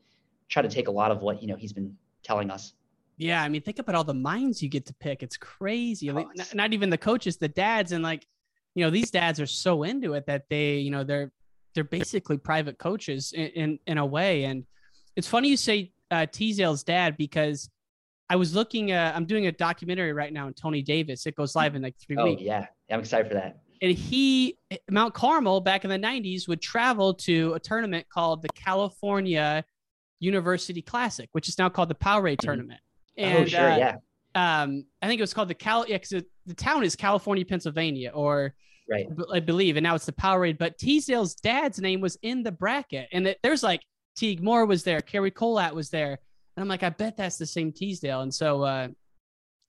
tried 0.49 0.63
to 0.63 0.69
take 0.69 0.89
a 0.89 0.91
lot 0.91 1.11
of 1.11 1.23
what 1.23 1.41
you 1.41 1.49
know 1.49 1.57
he's 1.57 1.73
been 1.73 1.97
telling 2.23 2.51
us. 2.51 2.75
Yeah, 3.17 3.43
I 3.43 3.49
mean, 3.49 3.63
think 3.63 3.79
about 3.79 3.95
all 3.95 4.05
the 4.05 4.15
minds 4.15 4.63
you 4.63 4.69
get 4.69 4.85
to 4.87 4.95
pick. 4.95 5.23
It's 5.23 5.39
crazy. 5.39 6.11
Oh, 6.11 6.31
not, 6.35 6.55
not 6.55 6.73
even 6.75 6.91
the 6.91 6.99
coaches, 6.99 7.39
the 7.39 7.49
dads, 7.49 7.93
and 7.93 8.05
like, 8.05 8.27
you 8.75 8.85
know, 8.85 8.91
these 8.91 9.11
dads 9.11 9.41
are 9.41 9.47
so 9.47 9.85
into 9.85 10.13
it 10.13 10.27
that 10.27 10.45
they, 10.51 10.77
you 10.77 10.91
know, 10.91 11.03
they're 11.03 11.33
they're 11.77 11.85
basically 11.85 12.39
private 12.39 12.79
coaches 12.79 13.33
in, 13.33 13.47
in, 13.49 13.79
in 13.87 13.99
a 13.99 14.07
way. 14.07 14.45
And 14.45 14.65
it's 15.15 15.29
funny 15.29 15.49
you 15.49 15.57
say 15.57 15.93
uh, 16.11 16.27
Teasdale's 16.27 16.83
dad 16.83 17.17
because 17.17 17.71
I 18.29 18.35
was 18.35 18.55
looking. 18.55 18.91
Uh, 18.91 19.13
I'm 19.15 19.27
doing 19.27 19.47
a 19.47 19.53
documentary 19.53 20.13
right 20.13 20.33
now 20.33 20.47
on 20.47 20.55
Tony 20.55 20.83
Davis. 20.83 21.27
It 21.27 21.37
goes 21.37 21.55
live 21.55 21.77
in 21.77 21.83
like 21.83 21.95
three 22.05 22.17
oh, 22.17 22.25
weeks. 22.25 22.43
Oh, 22.43 22.47
yeah, 22.47 22.67
I'm 22.91 22.99
excited 22.99 23.29
for 23.29 23.35
that. 23.35 23.61
And 23.83 23.93
he, 23.93 24.59
Mount 24.91 25.15
Carmel, 25.15 25.61
back 25.61 25.85
in 25.85 25.91
the 25.91 25.99
'90s, 25.99 26.49
would 26.49 26.61
travel 26.61 27.15
to 27.15 27.53
a 27.55 27.61
tournament 27.61 28.07
called 28.09 28.43
the 28.43 28.49
California 28.55 29.65
University 30.19 30.83
Classic, 30.83 31.29
which 31.33 31.49
is 31.49 31.59
now 31.59 31.69
called 31.69 31.89
the 31.89 31.95
Powerade 31.95 32.39
mm-hmm. 32.39 32.47
Tournament. 32.47 32.81
And, 33.17 33.45
oh, 33.45 33.47
sure, 33.47 33.71
uh, 33.71 33.77
yeah. 33.77 33.97
Um, 34.35 34.85
I 35.01 35.07
think 35.07 35.21
it 35.21 35.23
was 35.23 35.33
called 35.33 35.49
the 35.49 35.55
Cal. 35.55 35.87
Yeah, 35.87 35.99
the 36.47 36.55
town 36.55 36.83
is 36.83 36.97
California, 36.97 37.45
Pennsylvania, 37.45 38.11
or 38.13 38.55
right? 38.89 39.07
I 39.33 39.41
believe, 39.41 39.77
and 39.77 39.85
now 39.85 39.95
it's 39.95 40.07
the 40.07 40.13
Powerade. 40.13 40.59
But 40.59 40.79
Teasdale's 40.79 41.35
dad's 41.35 41.81
name 41.81 42.01
was 42.01 42.17
in 42.23 42.43
the 42.43 42.53
bracket, 42.53 43.09
and 43.13 43.27
it, 43.27 43.39
there's 43.43 43.63
like 43.63 43.83
Teague 44.17 44.43
Moore 44.43 44.67
was 44.67 44.83
there, 44.83 45.01
Kerry 45.01 45.31
Kolat 45.31 45.75
was 45.75 45.91
there, 45.91 46.19
and 46.57 46.63
I'm 46.63 46.69
like, 46.69 46.83
I 46.83 46.91
bet 46.91 47.17
that's 47.17 47.37
the 47.37 47.47
same 47.47 47.73
Teasdale. 47.73 48.23
And 48.23 48.33
so, 48.33 48.63
uh, 48.63 48.89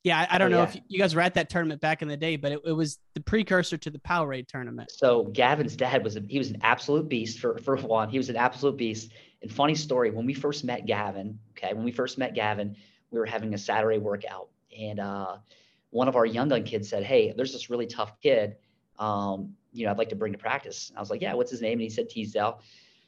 yeah, 0.03 0.19
I, 0.19 0.35
I 0.35 0.37
don't 0.37 0.53
oh, 0.53 0.57
know 0.57 0.63
yeah. 0.63 0.69
if 0.69 0.79
you 0.87 0.99
guys 0.99 1.15
were 1.15 1.21
at 1.21 1.33
that 1.33 1.49
tournament 1.49 1.81
back 1.81 2.01
in 2.01 2.07
the 2.07 2.15
day, 2.15 2.37
but 2.37 2.53
it, 2.53 2.61
it 2.65 2.71
was 2.71 2.99
the 3.13 3.21
precursor 3.21 3.77
to 3.77 3.89
the 3.89 3.99
Powerade 3.99 4.47
tournament. 4.47 4.89
So 4.91 5.25
Gavin's 5.25 5.75
dad 5.75 6.03
was 6.03 6.15
a, 6.15 6.21
he 6.27 6.37
was 6.37 6.49
an 6.49 6.59
absolute 6.61 7.09
beast 7.09 7.39
for 7.39 7.57
for 7.57 7.75
one. 7.75 8.09
He 8.09 8.17
was 8.17 8.29
an 8.29 8.37
absolute 8.37 8.77
beast. 8.77 9.11
And 9.41 9.51
funny 9.51 9.75
story, 9.75 10.09
when 10.09 10.25
we 10.25 10.33
first 10.33 10.63
met 10.63 10.85
Gavin, 10.85 11.37
okay, 11.51 11.73
when 11.73 11.83
we 11.83 11.91
first 11.91 12.17
met 12.17 12.33
Gavin, 12.33 12.75
we 13.11 13.19
were 13.19 13.25
having 13.25 13.53
a 13.53 13.57
Saturday 13.57 13.97
workout, 13.97 14.49
and 14.77 14.99
uh, 14.99 15.37
one 15.89 16.07
of 16.07 16.15
our 16.15 16.25
young 16.25 16.49
gun 16.49 16.63
kids 16.63 16.89
said, 16.89 17.03
"Hey, 17.03 17.33
there's 17.35 17.51
this 17.51 17.69
really 17.69 17.87
tough 17.87 18.19
kid." 18.21 18.55
Um, 18.99 19.53
you 19.73 19.85
know, 19.85 19.91
I'd 19.91 19.97
like 19.97 20.09
to 20.09 20.15
bring 20.15 20.33
to 20.33 20.39
practice. 20.39 20.91
I 20.95 20.99
was 20.99 21.09
like, 21.09 21.21
yeah, 21.21 21.33
what's 21.33 21.51
his 21.51 21.61
name? 21.61 21.73
And 21.73 21.81
he 21.81 21.89
said 21.89 22.09
Teasdale. 22.09 22.61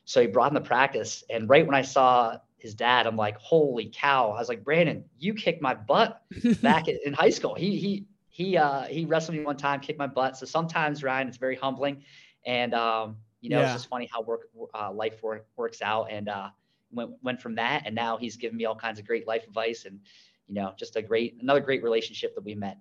So 0.05 0.21
he 0.21 0.27
brought 0.27 0.51
him 0.51 0.55
to 0.55 0.67
practice. 0.67 1.23
And 1.29 1.49
right 1.49 1.65
when 1.65 1.75
I 1.75 1.81
saw 1.81 2.37
his 2.57 2.73
dad, 2.73 3.07
I'm 3.07 3.15
like, 3.15 3.37
holy 3.37 3.91
cow. 3.93 4.31
I 4.31 4.39
was 4.39 4.49
like, 4.49 4.63
Brandon, 4.63 5.03
you 5.17 5.33
kicked 5.33 5.61
my 5.61 5.73
butt 5.73 6.21
back 6.61 6.87
in 6.87 7.13
high 7.13 7.29
school. 7.29 7.55
He, 7.55 7.77
he, 7.77 8.05
he, 8.29 8.57
uh, 8.57 8.83
he 8.83 9.05
wrestled 9.05 9.37
me 9.37 9.43
one 9.43 9.57
time, 9.57 9.79
kicked 9.79 9.99
my 9.99 10.07
butt. 10.07 10.37
So 10.37 10.45
sometimes 10.45 11.03
Ryan, 11.03 11.27
it's 11.27 11.37
very 11.37 11.55
humbling. 11.55 12.03
And, 12.45 12.73
um, 12.73 13.17
you 13.41 13.49
know, 13.49 13.59
yeah. 13.59 13.65
it's 13.65 13.73
just 13.73 13.89
funny 13.89 14.09
how 14.11 14.21
work, 14.21 14.49
uh, 14.73 14.91
life 14.91 15.21
work, 15.23 15.47
works 15.55 15.81
out. 15.81 16.11
And, 16.11 16.29
uh, 16.29 16.49
went, 16.91 17.11
went 17.21 17.41
from 17.41 17.55
that. 17.55 17.83
And 17.85 17.93
now 17.93 18.17
he's 18.17 18.35
given 18.35 18.57
me 18.57 18.65
all 18.65 18.75
kinds 18.75 18.99
of 18.99 19.05
great 19.05 19.27
life 19.27 19.43
advice 19.45 19.85
and, 19.85 19.99
you 20.47 20.55
know, 20.55 20.73
just 20.77 20.95
a 20.95 21.01
great, 21.01 21.37
another 21.41 21.59
great 21.59 21.83
relationship 21.83 22.35
that 22.35 22.43
we 22.43 22.55
met. 22.55 22.77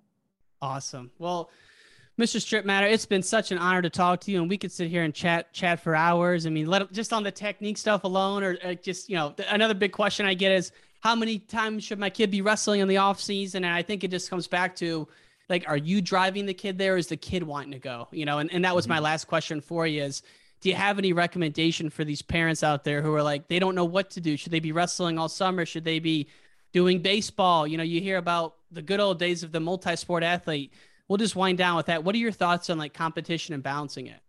Awesome. 0.61 1.11
Well, 1.19 1.51
Mr. 2.19 2.35
Strittmatter, 2.35 2.91
it's 2.91 3.05
been 3.05 3.23
such 3.23 3.53
an 3.53 3.57
honor 3.57 3.81
to 3.81 3.89
talk 3.89 4.19
to 4.19 4.29
you, 4.29 4.41
and 4.41 4.49
we 4.49 4.57
could 4.57 4.73
sit 4.73 4.89
here 4.89 5.03
and 5.03 5.13
chat 5.13 5.53
chat 5.53 5.79
for 5.79 5.95
hours. 5.95 6.45
I 6.45 6.49
mean, 6.49 6.65
let 6.65 6.91
just 6.91 7.13
on 7.13 7.23
the 7.23 7.31
technique 7.31 7.77
stuff 7.77 8.03
alone, 8.03 8.43
or, 8.43 8.57
or 8.61 8.75
just 8.75 9.09
you 9.09 9.15
know, 9.15 9.33
another 9.47 9.73
big 9.73 9.93
question 9.93 10.25
I 10.25 10.33
get 10.33 10.51
is 10.51 10.73
how 10.99 11.15
many 11.15 11.39
times 11.39 11.85
should 11.85 11.97
my 11.97 12.09
kid 12.09 12.29
be 12.29 12.41
wrestling 12.41 12.81
in 12.81 12.89
the 12.89 12.97
off 12.97 13.21
season? 13.21 13.63
And 13.63 13.73
I 13.73 13.83
think 13.83 14.03
it 14.03 14.11
just 14.11 14.29
comes 14.29 14.47
back 14.47 14.75
to 14.77 15.07
like 15.47 15.63
are 15.69 15.77
you 15.77 16.01
driving 16.01 16.45
the 16.45 16.53
kid 16.53 16.77
there? 16.77 16.95
Or 16.95 16.97
is 16.97 17.07
the 17.07 17.15
kid 17.15 17.41
wanting 17.41 17.71
to 17.71 17.79
go? 17.79 18.09
You 18.11 18.25
know, 18.25 18.39
and, 18.39 18.51
and 18.51 18.65
that 18.65 18.75
was 18.75 18.85
my 18.85 18.95
Mm-hmm. 18.95 19.05
last 19.05 19.25
question 19.25 19.61
for 19.61 19.87
you 19.87 20.03
is 20.03 20.21
do 20.59 20.67
you 20.67 20.75
have 20.75 20.99
any 20.99 21.13
recommendation 21.13 21.89
for 21.89 22.03
these 22.03 22.21
parents 22.21 22.63
out 22.63 22.83
there 22.83 23.01
who 23.01 23.13
are 23.13 23.23
like 23.23 23.47
they 23.47 23.59
don't 23.59 23.75
know 23.75 23.85
what 23.85 24.09
to 24.11 24.19
do? 24.19 24.35
Should 24.35 24.51
they 24.51 24.59
be 24.59 24.73
wrestling 24.73 25.17
all 25.17 25.29
summer? 25.29 25.65
Should 25.65 25.85
they 25.85 25.99
be 25.99 26.27
doing 26.73 26.99
baseball? 26.99 27.65
You 27.65 27.77
know, 27.77 27.83
you 27.83 28.01
hear 28.01 28.17
about 28.17 28.55
the 28.71 28.81
good 28.81 28.99
old 28.99 29.19
days 29.19 29.41
of 29.41 29.53
the 29.53 29.61
multi-sport 29.61 30.21
athlete. 30.21 30.73
We'll 31.09 31.17
just 31.17 31.35
wind 31.35 31.57
down 31.57 31.75
with 31.75 31.87
that. 31.87 32.03
What 32.03 32.13
are 32.15 32.19
your 32.19 32.31
thoughts 32.31 32.69
on 32.69 32.77
like 32.77 32.93
competition 32.93 33.55
and 33.55 33.63
balancing 33.63 34.07
it? 34.07 34.21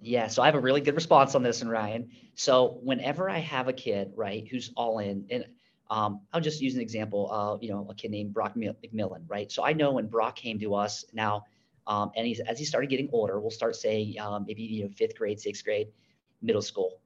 Yeah, 0.00 0.28
so 0.28 0.42
I 0.42 0.46
have 0.46 0.54
a 0.54 0.60
really 0.60 0.82
good 0.82 0.94
response 0.94 1.34
on 1.34 1.42
this 1.42 1.62
and 1.62 1.70
Ryan. 1.70 2.10
So 2.34 2.78
whenever 2.82 3.28
I 3.30 3.38
have 3.38 3.66
a 3.66 3.72
kid, 3.72 4.12
right, 4.14 4.46
who's 4.46 4.70
all 4.76 4.98
in, 4.98 5.24
and 5.30 5.46
um, 5.90 6.20
I'll 6.32 6.40
just 6.42 6.60
use 6.60 6.74
an 6.74 6.82
example 6.82 7.30
of, 7.32 7.62
you 7.62 7.70
know, 7.70 7.86
a 7.88 7.94
kid 7.94 8.10
named 8.10 8.34
Brock 8.34 8.54
McMillen, 8.54 9.22
right? 9.26 9.50
So 9.50 9.64
I 9.64 9.72
know 9.72 9.92
when 9.92 10.08
Brock 10.08 10.36
came 10.36 10.58
to 10.60 10.74
us 10.74 11.06
now, 11.14 11.44
um, 11.86 12.10
and 12.16 12.26
he's 12.26 12.40
as 12.40 12.58
he 12.58 12.64
started 12.64 12.90
getting 12.90 13.08
older, 13.12 13.40
we'll 13.40 13.50
start 13.50 13.74
saying 13.74 14.18
um, 14.20 14.44
maybe 14.46 14.62
you 14.62 14.84
know 14.84 14.90
fifth 14.90 15.16
grade, 15.16 15.40
sixth 15.40 15.64
grade, 15.64 15.88
middle 16.42 16.60
school. 16.60 17.00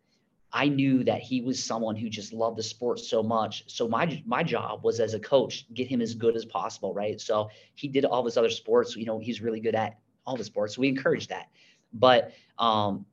I 0.53 0.69
knew 0.69 1.05
that 1.05 1.21
he 1.21 1.41
was 1.41 1.63
someone 1.63 1.95
who 1.95 2.09
just 2.09 2.33
loved 2.33 2.59
the 2.59 2.63
sport 2.63 2.99
so 2.99 3.23
much. 3.23 3.65
So 3.69 3.87
my 3.87 4.23
my 4.27 4.43
job 4.43 4.83
was 4.83 4.99
as 4.99 5.15
a 5.15 5.21
coach, 5.21 5.67
get 5.75 5.87
him 5.87 6.01
as 6.01 6.15
good 6.15 6.35
as 6.35 6.45
possible, 6.45 6.93
right? 6.93 7.21
So 7.21 7.51
he 7.75 7.89
did 7.89 8.05
all 8.05 8.25
his 8.25 8.37
other 8.37 8.51
sports. 8.51 8.97
You 8.97 9.07
know, 9.07 9.19
he's 9.19 9.41
really 9.41 9.61
good 9.61 9.75
at 9.75 9.99
all 10.27 10.37
the 10.37 10.45
sports. 10.45 10.75
So 10.75 10.81
we 10.81 10.89
encourage 10.89 11.29
that. 11.29 11.49
But 11.93 12.33
um, 12.59 13.07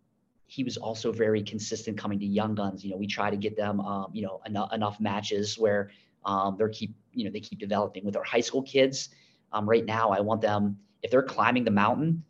he 0.47 0.63
was 0.63 0.77
also 0.77 1.11
very 1.11 1.43
consistent 1.43 1.97
coming 1.97 2.19
to 2.19 2.25
young 2.25 2.55
guns. 2.55 2.83
You 2.83 2.91
know, 2.91 2.97
we 2.97 3.07
try 3.07 3.29
to 3.29 3.37
get 3.37 3.55
them, 3.55 3.79
um, 3.81 4.11
you 4.13 4.23
know, 4.23 4.41
enough, 4.45 4.73
enough 4.73 4.99
matches 4.99 5.57
where 5.57 5.91
um, 6.25 6.55
they're 6.57 6.69
keep, 6.69 6.95
you 7.13 7.25
know, 7.25 7.31
they 7.31 7.39
keep 7.39 7.59
developing. 7.59 8.05
With 8.05 8.15
our 8.15 8.23
high 8.23 8.41
school 8.41 8.63
kids, 8.63 9.09
um, 9.51 9.67
right 9.67 9.85
now, 9.85 10.09
I 10.09 10.21
want 10.21 10.41
them 10.41 10.77
if 11.03 11.11
they're 11.11 11.23
climbing 11.23 11.65
the 11.65 11.71
mountain. 11.71 12.23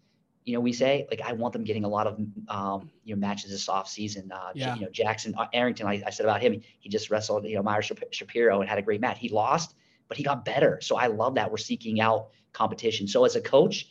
You 0.47 0.53
know, 0.53 0.61
we 0.61 0.71
say 0.71 1.05
like 1.11 1.21
I 1.21 1.33
want 1.33 1.51
them 1.53 1.63
getting 1.63 1.83
a 1.83 1.89
lot 1.89 2.07
of 2.07 2.17
um, 2.47 2.89
you 3.03 3.13
know 3.13 3.19
matches 3.19 3.51
this 3.51 3.67
off 3.67 3.87
season. 3.89 4.31
Uh, 4.31 4.51
Yeah. 4.55 4.75
You 4.75 4.81
know, 4.81 4.89
Jackson 4.89 5.35
uh, 5.37 5.47
Arrington. 5.53 5.87
I, 5.87 6.01
I 6.05 6.09
said 6.09 6.25
about 6.25 6.41
him, 6.41 6.61
he 6.79 6.89
just 6.89 7.09
wrestled 7.11 7.45
you 7.45 7.55
know 7.55 7.63
Meyer 7.63 7.81
Shap- 7.81 8.11
Shapiro 8.11 8.61
and 8.61 8.69
had 8.69 8.79
a 8.79 8.81
great 8.81 9.01
match. 9.01 9.19
He 9.19 9.29
lost, 9.29 9.75
but 10.07 10.17
he 10.17 10.23
got 10.23 10.45
better. 10.45 10.79
So 10.81 10.95
I 10.95 11.07
love 11.07 11.35
that 11.35 11.51
we're 11.51 11.57
seeking 11.57 11.99
out 11.99 12.29
competition. 12.53 13.07
So 13.07 13.25
as 13.25 13.35
a 13.35 13.41
coach, 13.41 13.89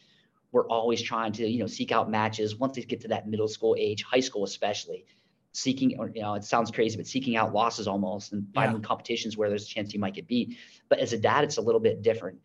we're 0.52 0.66
always 0.68 1.02
trying 1.02 1.32
to 1.32 1.46
you 1.46 1.58
know 1.58 1.66
seek 1.66 1.92
out 1.92 2.10
matches 2.10 2.56
once 2.56 2.76
they 2.76 2.82
get 2.82 3.02
to 3.02 3.08
that 3.08 3.28
middle 3.28 3.48
school 3.48 3.76
age 3.78 4.02
high 4.02 4.20
school 4.20 4.44
especially 4.44 5.04
seeking 5.52 5.98
or 5.98 6.10
you 6.14 6.22
know 6.22 6.34
it 6.34 6.44
sounds 6.44 6.70
crazy 6.70 6.96
but 6.96 7.06
seeking 7.06 7.36
out 7.36 7.52
losses 7.52 7.86
almost 7.86 8.32
and 8.32 8.46
finding 8.54 8.80
competitions 8.82 9.36
where 9.36 9.48
there's 9.48 9.64
a 9.64 9.68
chance 9.68 9.92
you 9.94 10.00
might 10.00 10.14
get 10.14 10.26
beat 10.26 10.56
but 10.88 10.98
as 10.98 11.12
a 11.12 11.18
dad 11.18 11.44
it's 11.44 11.58
a 11.58 11.60
little 11.60 11.80
bit 11.80 12.02
different 12.02 12.38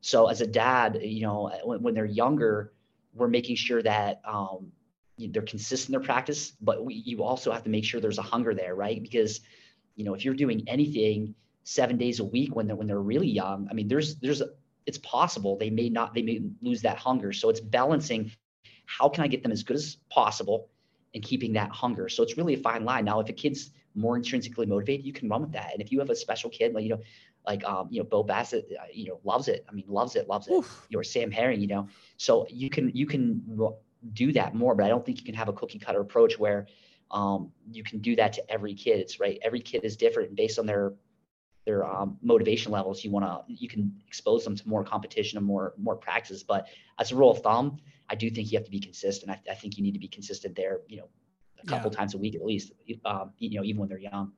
so 0.00 0.26
as 0.28 0.40
a 0.40 0.46
dad 0.46 0.98
you 1.02 1.22
know 1.22 1.50
when, 1.64 1.82
when 1.82 1.94
they're 1.94 2.04
younger 2.04 2.72
we're 3.18 3.28
making 3.28 3.56
sure 3.56 3.82
that 3.82 4.20
um, 4.24 4.72
they're 5.18 5.42
consistent 5.42 5.94
in 5.94 6.00
their 6.00 6.06
practice 6.06 6.52
but 6.60 6.84
we, 6.84 6.94
you 6.94 7.22
also 7.22 7.50
have 7.52 7.64
to 7.64 7.70
make 7.70 7.84
sure 7.84 8.00
there's 8.00 8.18
a 8.18 8.22
hunger 8.22 8.54
there 8.54 8.74
right? 8.74 9.02
Because 9.02 9.40
you 9.96 10.04
know 10.04 10.14
if 10.14 10.24
you're 10.24 10.34
doing 10.34 10.62
anything 10.66 11.34
seven 11.64 11.96
days 11.98 12.20
a 12.20 12.24
week 12.24 12.54
when 12.56 12.66
they're 12.66 12.76
when 12.76 12.86
they're 12.86 13.02
really 13.02 13.28
young 13.28 13.68
i 13.70 13.74
mean 13.74 13.88
there's 13.88 14.16
there's 14.16 14.40
it's 14.88 14.98
possible 14.98 15.54
they 15.58 15.68
may 15.68 15.90
not 15.90 16.14
they 16.14 16.22
may 16.22 16.40
lose 16.62 16.80
that 16.80 16.96
hunger. 16.96 17.30
So 17.30 17.50
it's 17.50 17.60
balancing 17.60 18.32
how 18.86 19.08
can 19.10 19.22
i 19.22 19.28
get 19.28 19.42
them 19.42 19.52
as 19.52 19.62
good 19.62 19.76
as 19.76 19.98
possible 20.10 20.70
and 21.14 21.22
keeping 21.22 21.52
that 21.52 21.70
hunger. 21.70 22.08
So 22.08 22.22
it's 22.22 22.38
really 22.38 22.54
a 22.54 22.58
fine 22.58 22.84
line. 22.86 23.04
Now 23.04 23.20
if 23.20 23.28
a 23.28 23.34
kid's 23.34 23.70
more 23.94 24.16
intrinsically 24.16 24.64
motivated 24.64 25.04
you 25.04 25.12
can 25.12 25.28
run 25.28 25.42
with 25.42 25.52
that. 25.52 25.74
And 25.74 25.82
if 25.82 25.92
you 25.92 25.98
have 25.98 26.08
a 26.08 26.16
special 26.16 26.48
kid 26.48 26.72
like 26.72 26.84
you 26.84 26.88
know 26.88 27.00
like 27.48 27.64
um 27.64 27.88
you 27.90 27.98
know 28.00 28.04
bo 28.04 28.22
bassett 28.22 28.64
uh, 28.80 28.84
you 28.92 29.08
know 29.08 29.18
loves 29.24 29.48
it. 29.48 29.64
I 29.68 29.72
mean 29.72 29.86
loves 29.88 30.14
it 30.14 30.28
loves 30.28 30.46
it. 30.46 30.52
Oof. 30.52 30.86
you 30.88 30.96
know, 30.96 31.00
or 31.00 31.04
sam 31.04 31.30
herring 31.30 31.60
you 31.60 31.66
know. 31.66 31.88
So 32.16 32.46
you 32.48 32.70
can 32.70 32.92
you 32.94 33.06
can 33.06 33.42
do 34.12 34.32
that 34.32 34.54
more 34.54 34.76
but 34.76 34.86
i 34.86 34.88
don't 34.88 35.04
think 35.04 35.18
you 35.18 35.24
can 35.24 35.34
have 35.34 35.48
a 35.48 35.52
cookie 35.52 35.80
cutter 35.80 36.00
approach 36.00 36.38
where 36.38 36.68
um, 37.10 37.50
you 37.70 37.82
can 37.82 37.98
do 38.00 38.14
that 38.16 38.34
to 38.34 38.50
every 38.50 38.74
kid 38.74 39.00
it's 39.00 39.18
right? 39.18 39.38
Every 39.42 39.60
kid 39.60 39.84
is 39.84 39.96
different 39.96 40.36
based 40.36 40.58
on 40.58 40.66
their 40.66 40.92
their 41.64 41.84
um, 41.84 42.18
motivation 42.22 42.72
levels. 42.72 43.04
You 43.04 43.10
want 43.10 43.24
to 43.26 43.42
you 43.52 43.68
can 43.68 43.92
expose 44.06 44.44
them 44.44 44.56
to 44.56 44.68
more 44.68 44.84
competition 44.84 45.38
and 45.38 45.46
more 45.46 45.74
more 45.76 45.96
practice 45.96 46.42
but 46.42 46.68
as 46.98 47.12
a 47.12 47.16
rule 47.16 47.30
of 47.30 47.38
thumb 47.40 47.78
i 48.10 48.14
do 48.14 48.30
think 48.30 48.50
you 48.50 48.58
have 48.58 48.64
to 48.64 48.70
be 48.70 48.80
consistent. 48.80 49.30
I, 49.30 49.38
I 49.50 49.54
think 49.54 49.76
you 49.76 49.82
need 49.82 49.92
to 49.92 49.98
be 49.98 50.08
consistent 50.08 50.54
there 50.54 50.80
you 50.88 50.98
know 50.98 51.08
a 51.62 51.66
couple 51.66 51.90
times 51.90 52.14
a 52.14 52.18
week 52.18 52.34
at 52.34 52.44
least 52.44 52.72
um, 53.04 53.32
you 53.38 53.58
know 53.58 53.64
even 53.64 53.80
when 53.80 53.88
they're 53.88 53.98
young 53.98 54.32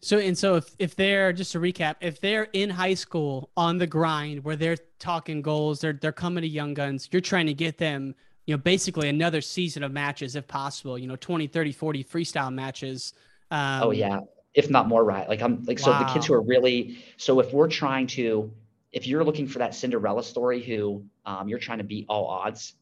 So 0.00 0.18
and 0.18 0.36
so 0.36 0.56
if 0.56 0.74
if 0.78 0.94
they're 0.94 1.32
just 1.32 1.52
to 1.52 1.58
recap, 1.58 1.96
if 2.00 2.20
they're 2.20 2.48
in 2.52 2.70
high 2.70 2.94
school 2.94 3.50
on 3.56 3.78
the 3.78 3.86
grind 3.86 4.44
where 4.44 4.56
they're 4.56 4.76
talking 4.98 5.42
goals, 5.42 5.80
they're 5.80 5.94
they're 5.94 6.12
coming 6.12 6.42
to 6.42 6.48
young 6.48 6.74
guns, 6.74 7.08
you're 7.10 7.20
trying 7.20 7.46
to 7.46 7.54
get 7.54 7.78
them, 7.78 8.14
you 8.46 8.54
know, 8.54 8.58
basically 8.58 9.08
another 9.08 9.40
season 9.40 9.82
of 9.82 9.92
matches 9.92 10.36
if 10.36 10.46
possible, 10.46 10.98
you 10.98 11.06
know, 11.06 11.16
20, 11.16 11.46
30, 11.46 11.72
40 11.72 12.04
freestyle 12.04 12.52
matches. 12.52 13.14
Um, 13.50 13.82
oh 13.84 13.90
yeah 13.90 14.20
if 14.56 14.70
not 14.70 14.88
more 14.88 15.04
right 15.04 15.28
like 15.28 15.40
i'm 15.42 15.62
like 15.64 15.78
so 15.78 15.92
the 15.92 16.04
kids 16.06 16.26
who 16.26 16.34
are 16.34 16.40
really 16.40 16.98
so 17.18 17.38
if 17.38 17.52
we're 17.52 17.68
trying 17.68 18.06
to 18.06 18.50
if 18.90 19.06
you're 19.06 19.22
looking 19.22 19.46
for 19.46 19.58
that 19.58 19.74
cinderella 19.74 20.22
story 20.22 20.62
who 20.62 21.04
um, 21.26 21.48
you're 21.48 21.58
trying 21.58 21.78
to 21.78 21.84
beat 21.84 22.06
all 22.08 22.26
odds 22.26 22.74